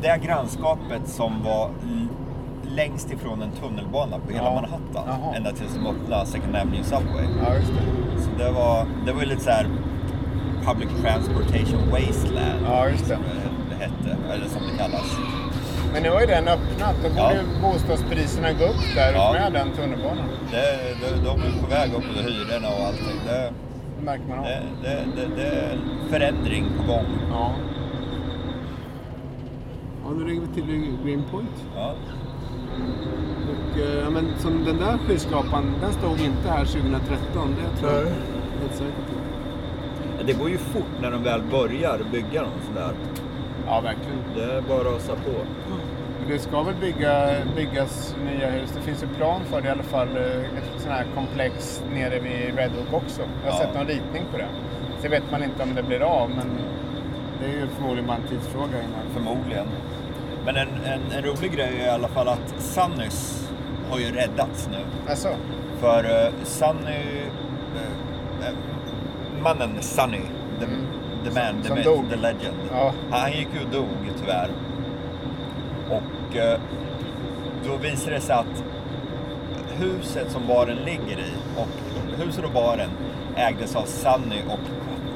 det 0.02 0.20
grannskapet 0.24 1.02
som 1.08 1.42
var 1.44 1.70
längst 2.70 3.12
ifrån 3.12 3.42
en 3.42 3.50
tunnelbana 3.50 4.18
på 4.18 4.32
hela 4.32 4.44
Ja. 4.44 4.54
Manhattan. 4.54 5.04
Jaha. 5.22 5.34
Ända 5.36 5.52
tills 5.52 5.74
de 5.74 5.86
öppnade 5.86 6.26
Second 6.26 6.56
Avenue 6.56 6.84
Subway. 6.84 7.24
Ja, 7.46 7.54
just 7.54 7.68
det. 7.72 8.22
Så 8.22 8.30
det 8.44 8.50
var, 8.50 8.86
det 9.06 9.12
var 9.12 9.20
ju 9.20 9.26
lite 9.26 9.40
så 9.44 9.50
här 9.50 9.66
Public 10.64 10.88
Transportation 11.02 11.90
Wasteland. 11.90 12.60
Ja, 12.66 12.88
just 12.88 13.08
det. 13.08 13.14
Som 13.14 13.24
det 13.70 13.74
hette, 13.84 14.16
eller 14.32 14.46
som 14.48 14.62
det 14.72 14.78
kallas. 14.82 15.16
Men 15.92 16.02
nu 16.02 16.10
har 16.10 16.20
ju 16.20 16.26
den 16.26 16.48
öppnat. 16.48 16.94
Då 17.02 17.08
borde 17.08 17.34
Ja. 17.34 17.42
bostadspriserna 17.62 18.52
gå 18.52 18.64
upp 18.64 18.84
där 18.94 19.12
Ja. 19.12 19.32
med 19.32 19.52
den 19.52 19.70
tunnelbanan. 19.76 20.28
Det, 20.50 20.78
det, 21.00 21.24
de 21.24 21.40
är 21.40 21.60
på 21.62 21.66
väg 21.70 21.94
upp 21.94 22.04
med 22.16 22.24
hyrorna 22.24 22.68
och 22.68 22.86
allting. 22.86 23.18
Det, 23.26 23.52
Det 23.98 24.04
märker 24.04 24.24
man 24.28 24.38
av. 24.38 24.44
det, 24.44 24.62
det, 24.82 24.98
det, 25.16 25.28
det 25.36 25.42
är 25.48 25.72
en 25.72 26.08
förändring 26.10 26.64
på 26.78 26.92
gång. 26.92 27.06
Ja. 27.30 27.52
Ja, 30.04 30.10
nu 30.18 30.26
lägger 30.26 30.40
vi 30.40 30.46
till 30.54 30.96
Greenpoint. 31.04 31.64
Ja. 31.76 31.94
Och, 33.50 33.78
eh, 33.80 33.98
ja, 34.04 34.10
men 34.10 34.26
som 34.38 34.64
den 34.64 34.76
där 34.78 34.98
skyskrapan, 35.08 35.74
den 35.80 35.92
stod 35.92 36.20
inte 36.20 36.48
här 36.50 36.64
2013. 36.64 37.54
Det 37.62 37.80
tror 37.80 37.92
jag 37.92 38.04
Nej. 38.04 38.12
helt 38.60 38.74
säkert. 38.74 40.26
Det 40.26 40.32
går 40.32 40.50
ju 40.50 40.58
fort 40.58 40.92
när 41.02 41.10
de 41.10 41.22
väl 41.22 41.42
börjar 41.50 41.98
bygga 42.12 42.42
dem 42.42 42.50
sådär. 42.68 42.90
Ja, 43.68 43.80
verkligen. 43.80 44.18
Det 44.36 44.42
är 44.44 44.60
bara 44.60 44.78
att 44.80 44.86
rasa 44.94 45.12
på. 45.12 45.30
Men 46.20 46.28
Det 46.28 46.38
ska 46.38 46.62
väl 46.62 46.74
bygga, 46.74 47.30
byggas 47.56 48.16
nya 48.24 48.50
hus. 48.50 48.70
Det 48.76 48.80
finns 48.80 49.02
ju 49.02 49.06
plan 49.06 49.40
för 49.44 49.60
det 49.60 49.68
i 49.68 49.70
alla 49.70 49.82
fall. 49.82 50.08
eh, 50.16 50.58
Ett 50.58 50.70
sånt 50.80 50.94
här 50.94 51.06
komplex 51.14 51.82
nere 51.94 52.18
vid 52.18 52.56
Red 52.56 52.70
Hook 52.70 53.02
också. 53.02 53.22
Jag 53.44 53.52
har 53.52 53.60
Ja. 53.60 53.66
sett 53.66 53.74
någon 53.76 53.86
ritning 53.86 54.22
på 54.32 54.38
det. 54.38 54.46
Sen 55.00 55.10
vet 55.10 55.30
man 55.30 55.42
inte 55.44 55.62
om 55.62 55.74
det 55.74 55.82
blir 55.82 56.00
av, 56.02 56.30
men 56.30 56.46
det 57.40 57.46
är 57.46 57.50
ju 57.60 57.66
förmodligen 57.76 58.06
bara 58.06 58.16
en 58.16 58.28
tidsfråga 58.28 58.78
innan. 58.78 59.04
Förmodligen. 59.14 59.66
Men 60.44 60.56
en, 60.56 60.68
en, 60.84 61.00
en 61.16 61.22
rolig 61.24 61.52
grej 61.52 61.80
är 61.80 61.86
i 61.86 61.90
alla 61.90 62.08
fall 62.08 62.28
att 62.28 62.54
Sunnys 62.58 63.48
har 63.90 63.98
ju 63.98 64.12
räddats 64.12 64.68
nu. 64.70 64.78
Alltså, 65.10 65.28
För 65.80 66.04
uh, 66.04 66.32
Sunny... 66.44 67.20
eh, 67.76 68.48
eh, 68.48 68.54
mannen 69.42 69.70
Sunny, 69.80 70.20
Mm. 70.62 70.86
The 71.28 71.34
man, 71.34 71.62
the 71.62 71.68
Som 71.68 71.76
myth, 71.76 71.88
dog. 71.88 72.10
the 72.10 72.16
legend. 72.16 72.56
Ja. 72.72 72.92
Han 73.10 73.32
gick 73.32 73.48
ju 73.54 73.60
och 73.66 73.72
dog 73.72 73.88
tyvärr. 74.20 74.50
Och 75.90 76.36
eh, 76.36 76.60
då 77.66 77.76
visade 77.76 78.14
det 78.16 78.20
sig 78.20 78.34
att 78.36 78.64
huset 79.80 80.30
som 80.30 80.46
baren 80.46 80.76
ligger 80.76 81.18
i 81.18 81.32
och 81.56 81.68
huset 82.24 82.44
och 82.44 82.50
baren 82.52 82.90
ägdes 83.36 83.76
av 83.76 83.84
Sunny 83.84 84.42
och 84.48 84.58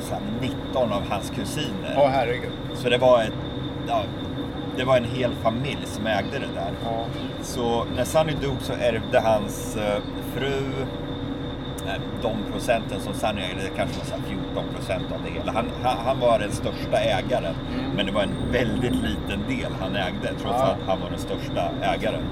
så 0.01 0.15
här 0.15 0.23
19 0.41 0.93
av 0.93 1.03
hans 1.11 1.31
kusiner. 1.31 1.95
åh 1.97 2.09
herregud. 2.09 2.51
Så 2.75 2.89
det 2.89 2.99
var, 2.99 3.23
ett, 3.23 3.33
ja, 3.89 4.03
det 4.77 4.85
var 4.85 4.97
en 4.97 5.05
hel 5.05 5.31
familj 5.43 5.79
som 5.85 6.07
ägde 6.07 6.39
det 6.39 6.55
där. 6.55 6.71
Ja. 6.85 7.05
Så 7.43 7.85
när 7.97 8.05
Sunny 8.05 8.33
dog 8.43 8.57
så 8.61 8.73
ärvde 8.73 9.21
hans 9.21 9.77
eh, 9.77 10.03
fru 10.35 10.63
de 12.23 12.33
procenten 12.53 13.01
som 13.01 13.15
Sunny 13.15 13.41
ägde, 13.43 13.63
det 13.63 13.77
kanske 13.77 13.99
var 13.99 14.05
så 14.05 14.13
här 14.15 14.23
14 14.29 14.65
procent 14.77 15.05
av 15.15 15.19
det 15.25 15.31
hela. 15.39 15.53
Han, 15.53 15.67
han, 15.83 15.97
han 16.07 16.21
var 16.21 16.39
den 16.39 16.53
största 16.53 16.97
ägaren, 16.99 17.55
Mm. 17.75 17.91
men 17.97 18.07
det 18.07 18.13
var 18.13 18.23
en 18.23 18.35
väldigt 18.53 18.95
liten 18.95 19.41
del 19.49 19.73
han 19.81 19.97
ägde, 19.97 20.29
trots 20.43 20.57
Ja. 20.59 20.65
att 20.65 20.79
han 20.87 21.01
var 21.01 21.11
den 21.11 21.19
största 21.19 21.63
ägaren. 21.83 22.23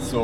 Så, 0.00 0.22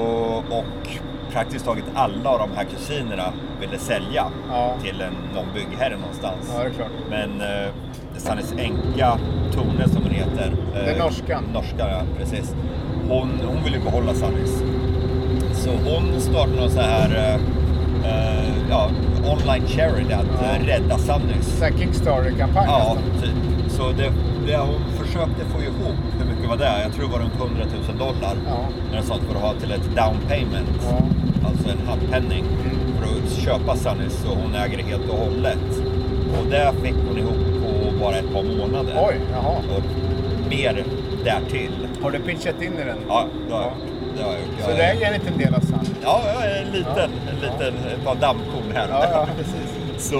och 0.51 0.89
praktiskt 1.33 1.65
taget 1.65 1.85
alla 1.95 2.31
av 2.31 2.39
de 2.39 2.49
här 2.57 2.65
kusinerna 2.65 3.33
ville 3.61 3.79
sälja 3.79 4.25
Ja. 4.51 4.75
till 4.83 5.01
en, 5.01 5.15
någon 5.35 5.47
byggherre 5.55 5.97
någonstans. 5.97 6.53
Ja, 6.57 6.63
det 6.63 6.69
är 6.69 6.73
klart. 6.73 6.91
Men 7.11 7.41
eh, 7.41 7.69
Sannys 8.17 8.55
änka, 8.59 9.19
Tone 9.53 9.89
som 9.89 10.03
hon 10.03 10.11
heter. 10.13 10.53
Eh, 10.75 10.89
är 10.95 10.99
norskan. 10.99 11.45
Norska, 11.55 11.89
ja 11.91 12.03
precis. 12.19 12.55
Hon, 13.09 13.31
hon 13.47 13.65
vill 13.65 13.75
ju 13.75 13.81
behålla 13.81 14.15
Sannys. 14.15 14.63
Så 15.53 15.71
hon 15.71 16.21
startade 16.21 16.57
någon 16.61 16.71
så 16.71 16.81
här 16.81 17.11
eh, 17.17 17.35
eh, 18.11 18.44
ja, 18.75 18.91
online 19.33 19.67
charity 19.67 20.13
att 20.13 20.27
Ja. 20.43 20.47
eh, 20.57 20.67
rädda 20.67 20.99
Sannys. 20.99 21.47
Så 21.59 21.65
här 21.65 21.73
Kickstarter-kampanj 21.79 22.67
Ja, 22.69 22.79
nästan. 22.79 23.23
typ. 23.23 23.71
Så 23.73 23.83
det, 23.93 24.13
det 24.47 24.57
hon 24.57 24.81
försökte 25.05 25.43
få 25.53 25.59
ihop, 25.63 25.99
hur 26.19 26.27
mycket 26.35 26.49
var 26.49 26.57
det? 26.57 26.83
Jag 26.83 26.93
tror 26.93 27.05
det 27.07 27.13
var 27.13 27.19
runt 27.19 27.35
100 27.41 27.65
000 27.89 27.99
dollar. 27.99 28.35
Ja. 28.49 28.59
Eller 28.93 29.03
sånt 29.03 29.23
för 29.29 29.35
att 29.37 29.43
ha 29.43 29.53
till 29.55 29.73
ett 29.73 29.89
down 29.97 30.17
payment. 30.29 30.79
Ja. 30.91 30.99
Alltså 31.49 31.69
en 31.69 31.87
handpenning. 31.89 32.45
Mm. 32.45 32.77
För 32.99 33.05
att 33.05 33.31
köpa 33.45 33.77
Sunnys 33.77 34.13
så 34.23 34.29
hon 34.29 34.55
äger 34.55 34.77
det 34.77 34.83
helt 34.83 35.09
och 35.11 35.19
hållet. 35.19 35.67
Och 36.39 36.47
det 36.51 36.73
fick 36.83 36.95
hon 37.09 37.19
ihop 37.19 37.43
på 37.63 37.99
bara 38.05 38.17
ett 38.17 38.33
par 38.35 38.43
månader. 38.43 38.95
Oj, 39.09 39.17
jaha. 39.33 39.57
Och 39.77 39.83
mer 40.51 40.85
därtill. 41.25 41.73
Har 42.03 42.11
du 42.11 42.19
pitchat 42.19 42.63
in 42.63 42.73
i 42.73 42.85
den? 42.85 42.99
Ja, 43.09 43.25
det 43.49 43.55
har 43.55 43.63
jag. 43.63 43.73
Det 44.17 44.23
har 44.23 44.33
jag 44.33 44.41
gjort. 44.41 44.61
Så 44.65 44.71
är- 44.71 45.03
är 45.03 45.07
en 45.07 45.13
liten 45.13 45.39
del 45.39 45.55
av 45.55 45.61
Sun? 45.61 45.79
Ja, 46.03 46.21
en 46.61 46.73
liten, 46.73 47.11
Ja. 47.27 47.31
en 47.33 47.37
liten, 47.41 47.75
ett 47.95 48.05
par 48.05 48.15
dammkorn 48.15 48.73
här. 48.75 48.89
Ja, 48.91 49.05
ja, 49.13 49.27
precis. 49.39 49.71
Så 50.11 50.19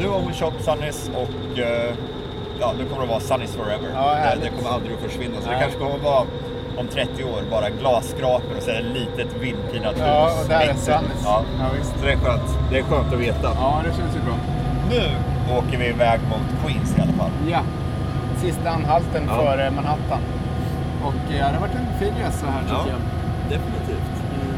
nu 0.00 0.08
har 0.08 0.20
vi 0.28 0.34
köpt 0.34 0.64
Sunnys 0.64 1.10
och 1.14 1.58
eh, 1.58 1.92
ja, 2.60 2.72
nu 2.78 2.84
kommer 2.84 3.02
det 3.02 3.08
vara 3.08 3.20
Sunnys 3.20 3.52
forever. 3.54 3.88
Ja, 3.94 4.14
det, 4.14 4.40
det 4.44 4.50
kommer 4.56 4.70
aldrig 4.76 4.92
att 4.96 5.02
försvinna. 5.10 5.36
Så 5.42 5.50
det 5.50 5.56
kanske 5.60 5.78
kommer 5.78 5.94
att 5.94 6.02
vara 6.02 6.22
om 6.78 6.86
30 6.88 7.24
år 7.24 7.40
bara 7.50 7.68
glasskrapor 7.70 8.56
och 8.56 8.62
sen 8.62 8.76
ett 8.76 8.84
litet 8.98 9.28
vindpinat 9.40 9.94
hus. 9.94 10.02
Ja, 10.06 10.30
och 10.42 10.48
där 10.48 10.60
är. 10.60 10.74
Sunnys. 10.74 11.20
Ja. 11.24 11.42
Ja, 11.60 11.66
visst. 11.78 11.92
Så 12.00 12.06
det 12.06 12.12
är 12.12 12.16
skönt. 12.16 12.48
Det 12.70 12.78
är 12.78 12.82
skönt 12.82 13.12
att 13.14 13.20
veta. 13.20 13.48
Ja, 13.54 13.80
det 13.84 13.90
känns 13.96 14.16
ju 14.16 14.20
bra. 14.28 14.36
Nu 14.90 15.02
åker 15.58 15.78
vi 15.78 15.86
iväg 15.88 16.20
mot 16.30 16.46
Queens 16.64 16.98
i 16.98 17.00
alla 17.00 17.12
fall. 17.12 17.30
Ja, 17.50 17.60
sista 18.42 18.70
anhalten 18.70 19.22
Ja. 19.28 19.34
före 19.42 19.70
Manhattan. 19.70 20.20
Och 21.04 21.32
eh, 21.32 21.38
ja, 21.38 21.46
det 21.46 21.54
har 21.54 21.60
varit 21.60 21.74
en 21.74 21.98
fin 21.98 22.14
resa 22.24 22.46
här 22.46 22.62
tycker 22.62 22.92
jag. 22.94 23.00
Definitivt. 23.54 24.10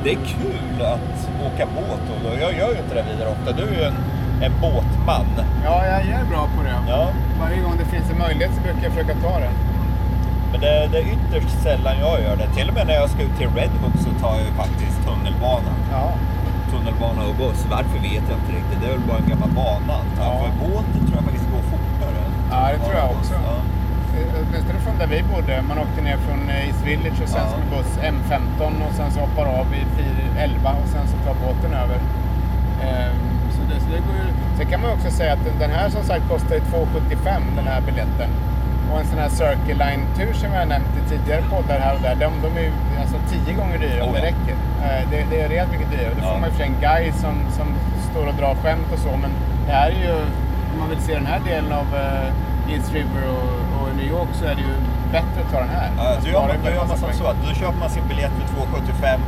Det 0.05 0.11
är 0.17 0.21
kul 0.37 0.77
att 0.95 1.15
åka 1.47 1.65
båt 1.79 2.05
och 2.27 2.35
jag 2.45 2.53
gör 2.59 2.71
ju 2.75 2.79
inte 2.85 2.95
det 2.99 3.05
vidare 3.11 3.29
ofta. 3.35 3.49
Du 3.53 3.63
är 3.63 3.77
ju 3.81 3.85
en, 3.91 3.99
en 4.47 4.53
båtman. 4.61 5.27
Ja, 5.65 5.77
jag 5.87 6.21
är 6.23 6.27
bra 6.35 6.43
på 6.57 6.63
det. 6.69 6.77
Ja. 6.89 7.03
Varje 7.41 7.61
gång 7.65 7.75
det 7.83 7.89
finns 7.95 8.11
en 8.11 8.19
möjlighet 8.19 8.53
så 8.57 8.61
brukar 8.67 8.83
jag 8.83 8.93
försöka 8.93 9.15
ta 9.27 9.35
den. 9.45 9.55
Men 10.53 10.61
det, 10.61 10.89
det 10.93 10.99
är 10.99 11.07
ytterst 11.15 11.63
sällan 11.63 11.95
jag 12.07 12.17
gör 12.25 12.37
det. 12.37 12.49
Till 12.57 12.69
och 12.69 12.75
med 12.75 12.87
när 12.87 12.95
jag 12.95 13.11
ska 13.11 13.23
ut 13.23 13.37
till 13.39 13.51
Red 13.59 13.75
Hook 13.83 13.97
så 14.05 14.11
tar 14.23 14.35
jag 14.39 14.45
ju 14.49 14.53
faktiskt 14.63 14.99
tunnelbanan. 15.07 15.79
Ja, 15.97 16.07
Tunnelbana 16.73 17.21
och 17.31 17.35
buss. 17.43 17.61
Varför 17.71 17.99
vet 18.09 18.25
jag 18.31 18.37
inte 18.41 18.53
riktigt. 18.59 18.79
Det 18.81 18.87
är 18.87 18.95
väl 18.99 19.07
bara 19.11 19.19
en 19.25 19.29
gammal 19.33 19.51
bana. 19.63 19.97
Ja. 20.21 20.31
För 20.41 20.51
båten 20.65 21.01
tror 21.07 21.15
jag 21.19 21.25
faktiskt 21.29 21.49
går 21.55 21.63
fortare. 21.75 22.21
Ja, 22.51 22.61
det 22.73 22.79
tror 22.85 22.97
jag 23.03 23.11
också. 23.17 23.35
Ja. 23.49 23.55
Eh, 24.17 24.35
åtminstone 24.43 24.79
från 24.85 24.99
där 24.99 25.07
vi 25.07 25.23
bodde. 25.33 25.63
Man 25.69 25.79
åkte 25.79 26.01
ner 26.09 26.17
från 26.27 26.41
eh, 26.49 26.67
East 26.69 26.83
Village 26.87 27.21
och 27.23 27.29
sen 27.29 27.41
Ja. 27.51 27.57
med 27.59 27.69
buss 27.75 27.93
M15 28.17 28.63
och 28.89 28.95
sen 28.99 29.11
så 29.15 29.21
hoppar 29.21 29.47
av 29.61 29.65
Pir 29.97 30.17
11 30.39 30.71
och 30.83 30.89
sen 30.95 31.05
så 31.13 31.17
tar 31.27 31.35
båten 31.47 31.73
över. 31.83 31.99
Ehm, 32.87 33.17
Så 33.55 33.61
det, 33.69 33.81
så 33.81 33.87
det 33.95 34.03
går 34.09 34.15
ju... 34.23 34.27
Sen 34.57 34.67
kan 34.71 34.81
man 34.81 34.91
också 34.97 35.11
säga 35.11 35.33
att 35.33 35.45
den- 35.59 35.71
här 35.71 35.89
som 35.89 36.03
sagt 36.05 36.29
kostar 36.29 36.55
ju 36.55 36.61
2,75 36.61 37.43
den 37.57 37.67
här 37.67 37.81
biljetten. 37.81 38.31
Och 38.93 39.01
en 39.01 39.07
sån 39.07 39.19
här 39.19 39.29
Circle 39.29 39.75
Line-tur 39.85 40.33
som 40.33 40.53
jag 40.53 40.69
nämnt 40.69 40.93
i 40.99 41.09
tidigare 41.11 41.43
poddar 41.51 41.79
här 41.79 41.95
och 41.95 42.01
där, 42.03 42.15
de, 42.15 42.31
de 42.45 42.51
är 42.61 42.65
ju 42.69 42.73
alltså 43.01 43.17
tio 43.33 43.55
gånger 43.55 43.79
dyrare 43.79 44.03
om 44.03 44.09
Oh, 44.09 44.15
det 44.15 44.21
räcker. 44.31 44.55
Eh, 44.85 45.03
Det, 45.11 45.25
det 45.31 45.41
är 45.41 45.49
rejält 45.49 45.71
mycket 45.73 45.91
dyrare. 45.91 46.15
Då 46.15 46.21
får 46.21 46.35
Ja. 46.35 46.39
man 46.41 46.49
ju 46.51 46.55
för 46.57 46.65
en 46.65 46.77
guide 46.81 47.15
som, 47.15 47.35
som 47.57 47.67
står 48.11 48.27
och 48.31 48.35
drar 48.35 48.55
skämt 48.63 48.89
och 48.93 48.99
så, 48.99 49.13
men 49.23 49.31
det 49.67 49.73
här 49.73 49.89
är 49.91 50.01
ju, 50.07 50.13
om 50.73 50.79
man 50.79 50.89
vill 50.91 50.99
se 51.09 51.15
den 51.15 51.27
här 51.27 51.41
delen 51.51 51.73
av 51.73 51.87
uh, 51.95 52.73
East 52.73 52.93
River 52.95 53.25
och 53.37 53.51
New 54.03 54.11
York 54.17 54.29
så 54.41 54.45
är 54.45 54.55
det 54.59 54.65
ju 54.71 54.75
bättre 55.17 55.39
att 55.45 55.51
ta 55.53 55.59
den 55.67 55.69
här. 55.79 55.89
Ja, 55.97 56.05
då, 56.23 56.29
gör 56.29 56.41
man, 56.41 56.57
då 56.65 56.71
gör 56.71 56.87
man 56.87 56.99
som 56.99 57.13
så 57.13 57.25
att 57.27 57.37
då 57.49 57.55
köper 57.55 57.79
man 57.79 57.91
sin 57.91 58.09
biljett 58.09 58.33
för 58.39 58.47
2,75 58.61 59.19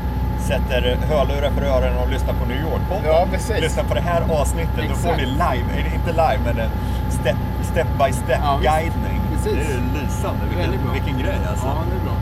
sätter 0.51 0.97
hörlurar 1.11 1.51
för 1.51 1.63
öronen 1.63 1.99
och 2.03 2.09
lyssnar 2.11 2.35
på 2.41 2.45
New 2.51 2.61
York-podden. 2.67 3.07
Ja, 3.13 3.27
precis. 3.33 3.61
Lyssna 3.61 3.83
på 3.91 3.95
det 3.95 4.01
här 4.01 4.21
avsnittet, 4.41 4.85
då 4.91 4.95
får 4.95 5.09
Exakt. 5.11 5.17
ni 5.19 5.27
live, 5.27 5.95
inte 5.97 6.11
live, 6.23 6.41
men 6.47 6.59
en 6.65 6.71
step, 7.11 7.37
step 7.73 7.89
by 8.01 8.13
step 8.13 8.41
Ja, 8.43 8.57
visst. 8.57 8.71
guidning. 8.73 9.21
Precis. 9.33 9.53
Det 9.69 9.75
är 9.75 9.83
lysande, 10.03 10.43
vilken, 10.51 10.93
vilken 10.93 11.17
grej 11.23 11.39
alltså. 11.51 11.67
Ja, 11.67 11.83
det 11.91 11.97
är 12.01 12.05
bra. 12.09 12.17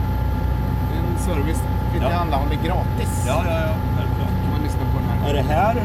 Det 0.89 0.93
är 0.97 1.01
en 1.11 1.19
service 1.29 1.61
vi 1.93 1.99
Ja. 1.99 2.03
tillhandahåller 2.07 2.55
gratis. 2.67 3.11
ja, 3.27 3.43
ja, 3.47 3.53
ja. 3.53 3.73
Kan 4.41 4.51
man 4.55 4.61
lyssna 4.67 4.83
på 4.93 4.97
den 4.99 5.07
här. 5.09 5.29
Är 5.29 5.33
det 5.39 5.45
här? 5.53 5.75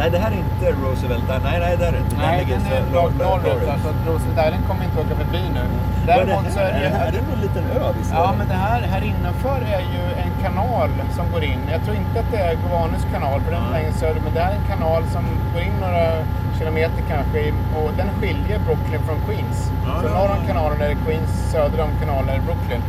Nej, 0.00 0.10
det 0.10 0.18
här 0.24 0.32
är 0.36 0.40
inte 0.46 0.66
Roosevelt. 0.82 1.24
Nej, 1.28 1.58
nej, 1.64 1.76
det 1.80 1.86
är 1.88 1.92
det 1.92 1.98
inte. 2.04 2.16
Nej, 2.16 2.46
den 2.50 2.62
är 2.74 2.82
rakt 2.98 3.16
norrut. 3.18 3.44
norrut. 3.46 3.82
Så 3.84 3.88
att 3.92 4.00
Roosevelt 4.08 4.38
Island 4.46 4.64
kommer 4.68 4.82
inte 4.88 4.98
åka 5.04 5.14
förbi 5.22 5.42
nu. 5.58 5.64
Är 5.64 6.06
det 6.06 6.12
Däremot 6.12 6.52
så 6.54 6.60
är 6.60 6.70
Är 6.70 6.82
det 6.84 6.96
här? 6.96 7.06
Är 7.08 7.12
det... 7.12 7.22
någon 7.30 7.42
liten 7.46 7.64
ö 7.76 7.80
visst? 7.98 8.12
Ja, 8.20 8.34
men 8.38 8.46
det 8.52 8.58
här, 8.68 8.80
här 8.94 9.02
innanför 9.12 9.58
är 9.76 9.82
ju 9.94 10.02
en 10.24 10.32
kanal 10.44 10.90
som 11.16 11.24
går 11.34 11.42
in. 11.52 11.60
Jag 11.74 11.80
tror 11.84 11.96
inte 12.02 12.16
att 12.22 12.30
det 12.34 12.42
är 12.50 12.54
Govanus 12.62 13.04
kanal, 13.14 13.38
för 13.44 13.50
den 13.54 13.62
är 13.68 13.72
längre 13.78 13.92
söder. 13.92 14.20
Men 14.24 14.32
det 14.34 14.40
här 14.44 14.52
är 14.54 14.58
en 14.62 14.68
kanal 14.74 15.02
som 15.14 15.24
går 15.52 15.62
in 15.68 15.76
några 15.84 16.06
kilometer 16.58 17.02
kanske. 17.12 17.38
Och 17.78 17.90
den 18.00 18.08
skiljer 18.18 18.58
Brooklyn 18.66 19.02
från 19.08 19.18
Queens. 19.26 19.58
Ja, 19.86 19.92
så 20.02 20.08
norr 20.16 20.30
om 20.38 20.42
kanalen 20.50 20.78
är 20.84 20.88
det 20.94 20.98
Queens, 21.06 21.32
söder 21.52 21.80
om 21.86 21.92
kanalen 22.02 22.28
är 22.32 22.36
det 22.40 22.46
Brooklyn. 22.50 22.82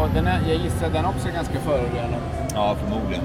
Och 0.00 0.08
den 0.16 0.26
är, 0.32 0.38
jag 0.50 0.56
gissar 0.64 0.86
att 0.86 0.96
den 0.98 1.06
också 1.12 1.24
är 1.30 1.34
ganska 1.40 1.58
förorenad. 1.68 2.22
Ja, 2.58 2.66
förmodligen. 2.80 3.24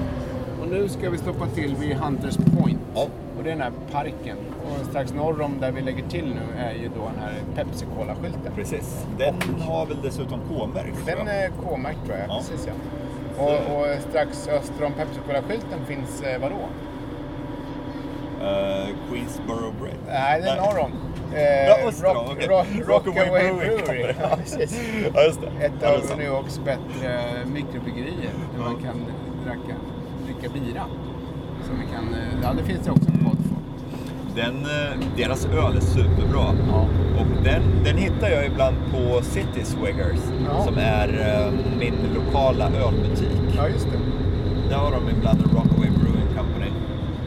Och 0.64 0.70
nu 0.70 0.88
ska 0.88 1.10
vi 1.10 1.18
stoppa 1.18 1.46
till 1.46 1.76
vid 1.76 1.96
Hunters 1.96 2.36
Point. 2.36 2.80
Ja. 2.94 3.06
Och 3.38 3.44
det 3.44 3.50
är 3.50 3.54
den 3.54 3.62
här 3.62 3.72
parken. 3.92 4.36
Och 4.64 4.86
strax 4.86 5.12
norr 5.12 5.40
om 5.40 5.60
där 5.60 5.72
vi 5.72 5.80
lägger 5.80 6.08
till 6.08 6.24
nu 6.24 6.62
är 6.62 6.72
ju 6.72 6.88
då 6.88 7.10
den 7.14 7.22
här 7.22 7.34
Pepsi 7.54 7.86
Cola-skylten. 7.96 8.52
Precis. 8.56 9.06
Den 9.18 9.34
har 9.60 9.86
väl 9.86 9.96
dessutom 10.02 10.40
K-märkt? 10.48 11.06
Den 11.06 11.28
är 11.28 11.50
K-märkt 11.64 11.98
tror 12.06 12.18
jag. 12.18 12.28
Ja. 12.28 12.38
Precis 12.38 12.68
ja. 12.68 12.72
Och, 13.44 13.76
och 13.76 13.86
strax 14.10 14.48
öster 14.48 14.84
om 14.84 14.92
Pepsi 14.92 15.20
Cola-skylten 15.26 15.86
finns 15.86 16.22
eh, 16.22 16.40
vadå? 16.40 16.60
Eh, 18.42 18.88
Queensboro 19.10 19.72
Bread. 19.80 19.96
Nej, 20.06 20.40
det 20.42 20.48
är 20.48 20.56
norr 20.56 20.78
om. 20.78 20.92
Eh, 21.34 21.86
om, 21.86 21.92
Rock, 22.02 22.30
okej. 22.30 22.46
Rock, 22.46 22.66
Rockaway 22.86 23.26
Rockaway 23.26 23.52
Brewing 23.52 23.58
Brewery. 23.58 24.02
Company. 24.02 24.28
Ja, 24.30 24.36
precis. 24.36 24.80
Ja. 25.14 25.20
Ett 25.60 25.82
av. 25.82 26.18
New 26.18 26.26
Yorks 26.26 26.60
bättre 26.64 27.20
mikrobryggerier 27.46 28.32
där 28.54 28.60
man 28.64 28.82
kan 28.82 29.04
dricka, 29.44 29.76
dricka 30.52 30.66
bira. 30.66 30.84
Som 31.66 31.78
vi 31.80 31.86
kan, 31.94 32.14
eh, 32.14 32.42
ja, 32.42 32.52
det 32.52 32.62
finns 32.64 32.84
det 32.84 32.90
också 32.90 33.08
en 33.10 33.24
podd 33.24 33.38
för. 33.38 34.42
Den, 34.42 34.56
eh, 34.56 35.06
deras 35.16 35.46
öl 35.46 35.76
är 35.76 35.80
superbra. 35.80 36.54
Ja. 36.68 36.86
Och 37.20 37.26
den, 37.44 37.62
den 37.84 37.96
hittar 37.96 38.28
jag 38.28 38.46
ibland 38.46 38.76
på 38.92 39.22
City 39.22 39.64
Swaggers, 39.64 40.20
Ja. 40.50 40.64
som 40.64 40.78
är 40.78 41.08
eh, 41.08 41.52
min 41.78 41.94
lokala 42.14 42.64
ölbutik. 42.70 43.38
ja, 43.56 43.68
just 43.68 43.86
det. 43.90 43.98
Där 44.68 44.76
har 44.76 44.90
de 44.90 45.10
ibland 45.10 45.40
Rockaway 45.40 45.90
Brewing 45.90 46.36
Company. 46.36 46.70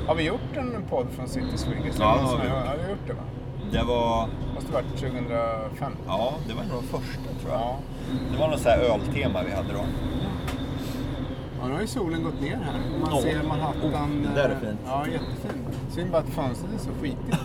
Har 0.08 0.16
vi 0.16 0.24
gjort 0.24 0.58
en 0.58 0.84
podd 0.90 1.08
från 1.16 1.28
City 1.28 1.58
Swingers? 1.58 1.96
Ja, 2.00 2.16
Någon 2.16 2.26
har 2.26 2.38
vi. 2.44 2.48
Ja, 2.50 2.74
vi 2.86 2.90
gjort 2.92 3.08
det 3.08 3.14
va? 3.14 3.22
Det 3.72 3.84
var, 3.84 4.28
Måste 4.56 4.72
varit 4.74 4.86
2005. 4.98 5.92
ja, 6.08 6.34
det 6.48 6.54
var 6.54 6.64
de 6.64 6.84
första 6.84 7.30
tror 7.42 7.52
jag. 7.52 7.62
Ja. 7.62 7.76
Det 8.32 8.38
var 8.40 8.48
något 8.48 8.60
så 8.60 8.70
här 8.70 8.80
öltema 8.80 9.44
vi 9.44 9.52
hade 9.52 9.74
då. 9.74 9.84
Ja, 11.62 11.68
nu 11.68 11.74
har 11.74 11.82
ju 11.82 11.88
solen 11.88 12.24
gått 12.24 12.42
ner 12.42 12.56
här. 12.66 12.80
Man 13.02 13.10
Ja. 13.16 13.22
ser 13.22 13.44
Manhattan. 13.48 13.84
Oh, 13.94 14.30
det 14.36 14.42
där 14.42 14.50
är 14.50 14.54
eh, 14.54 14.58
fint. 14.60 14.80
Ja, 14.86 15.06
jättefint. 15.08 15.78
Synd 15.96 16.12
bara 16.12 16.22
att 16.22 16.30
fönstret 16.30 16.74
är 16.76 16.80
så 16.80 16.90
skitigt 17.02 17.38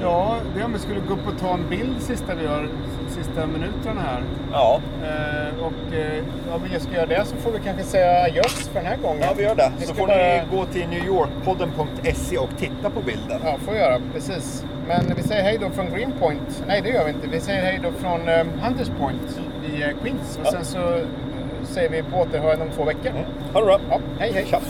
Ja, 0.00 0.36
det 0.54 0.60
är 0.60 0.64
om 0.64 0.72
vi 0.72 0.78
skulle 0.78 1.00
gå 1.00 1.14
upp 1.14 1.26
och 1.26 1.38
ta 1.40 1.54
en 1.54 1.68
bild 1.70 1.96
sista 2.02 2.34
vi 2.34 2.44
gör, 2.44 2.68
sista 3.08 3.46
minuterna 3.46 4.00
här. 4.00 4.22
Ja, 4.52 4.80
Eh, 5.02 5.64
och 5.64 5.94
eh, 5.94 6.54
om 6.54 6.60
vi 6.72 6.80
ska 6.80 6.92
göra 6.94 7.06
det 7.06 7.24
så 7.24 7.36
får 7.36 7.50
vi 7.52 7.58
kanske 7.64 7.82
säga 7.84 8.24
adjöss 8.24 8.68
för 8.68 8.74
den 8.80 8.86
här 8.86 8.96
gången. 8.96 9.20
ja 9.22 9.34
vi 9.36 9.42
gör 9.42 9.54
det. 9.54 9.72
Vi 9.78 9.86
Så 9.86 9.94
får 9.94 10.06
bara- 10.06 10.16
ni 10.16 10.42
gå 10.56 10.64
till 10.64 10.88
newyorkpodden.se 10.88 12.38
och 12.38 12.48
titta 12.58 12.90
på 12.90 13.00
bilden. 13.00 13.40
Ja, 13.44 13.56
får 13.58 13.72
vi 13.72 13.78
göra. 13.78 14.00
Precis. 14.12 14.64
Men 14.88 15.12
vi 15.16 15.22
säger 15.22 15.42
hej 15.42 15.58
då 15.60 15.70
från 15.70 15.86
Greenpoint. 15.90 16.64
Nej, 16.66 16.80
det 16.82 16.88
gör 16.88 17.04
vi 17.04 17.10
inte. 17.10 17.28
Vi 17.28 17.40
säger 17.40 17.62
hej 17.62 17.80
då 17.82 17.90
från 17.90 18.28
eh, 18.28 18.46
Hunters 18.62 18.90
Point 19.00 19.40
i 19.72 19.82
eh, 19.82 19.88
Queens. 20.02 20.38
Och 20.42 20.46
sen 20.46 20.64
så 20.64 20.78
eh, 21.66 21.74
säger 21.74 21.90
vi 21.90 22.02
på 22.02 22.16
återhörande 22.16 22.64
om 22.64 22.70
två 22.70 22.84
veckor. 22.84 23.10
Mm. 23.10 23.24
Ha 23.52 23.60
det 23.60 23.66
bra. 23.66 23.80
Ja, 23.90 24.00
hej 24.18 24.32
hej. 24.32 24.46
Tja. 24.46 24.60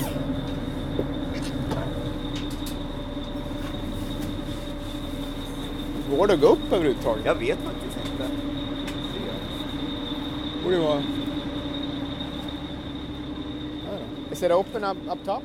Går 6.16 6.26
det 6.26 6.34
att 6.34 6.40
gå 6.40 6.46
upp 6.46 6.72
överhuvudtaget? 6.72 7.26
Jag 7.26 7.34
vet 7.34 7.58
faktiskt 7.58 7.98
inte. 8.12 8.24
borde 10.64 10.78
vara... 10.78 11.02
Is 14.32 14.42
it 14.42 14.52
open 14.52 14.84
up, 14.84 14.96
up 15.12 15.24
top? 15.24 15.42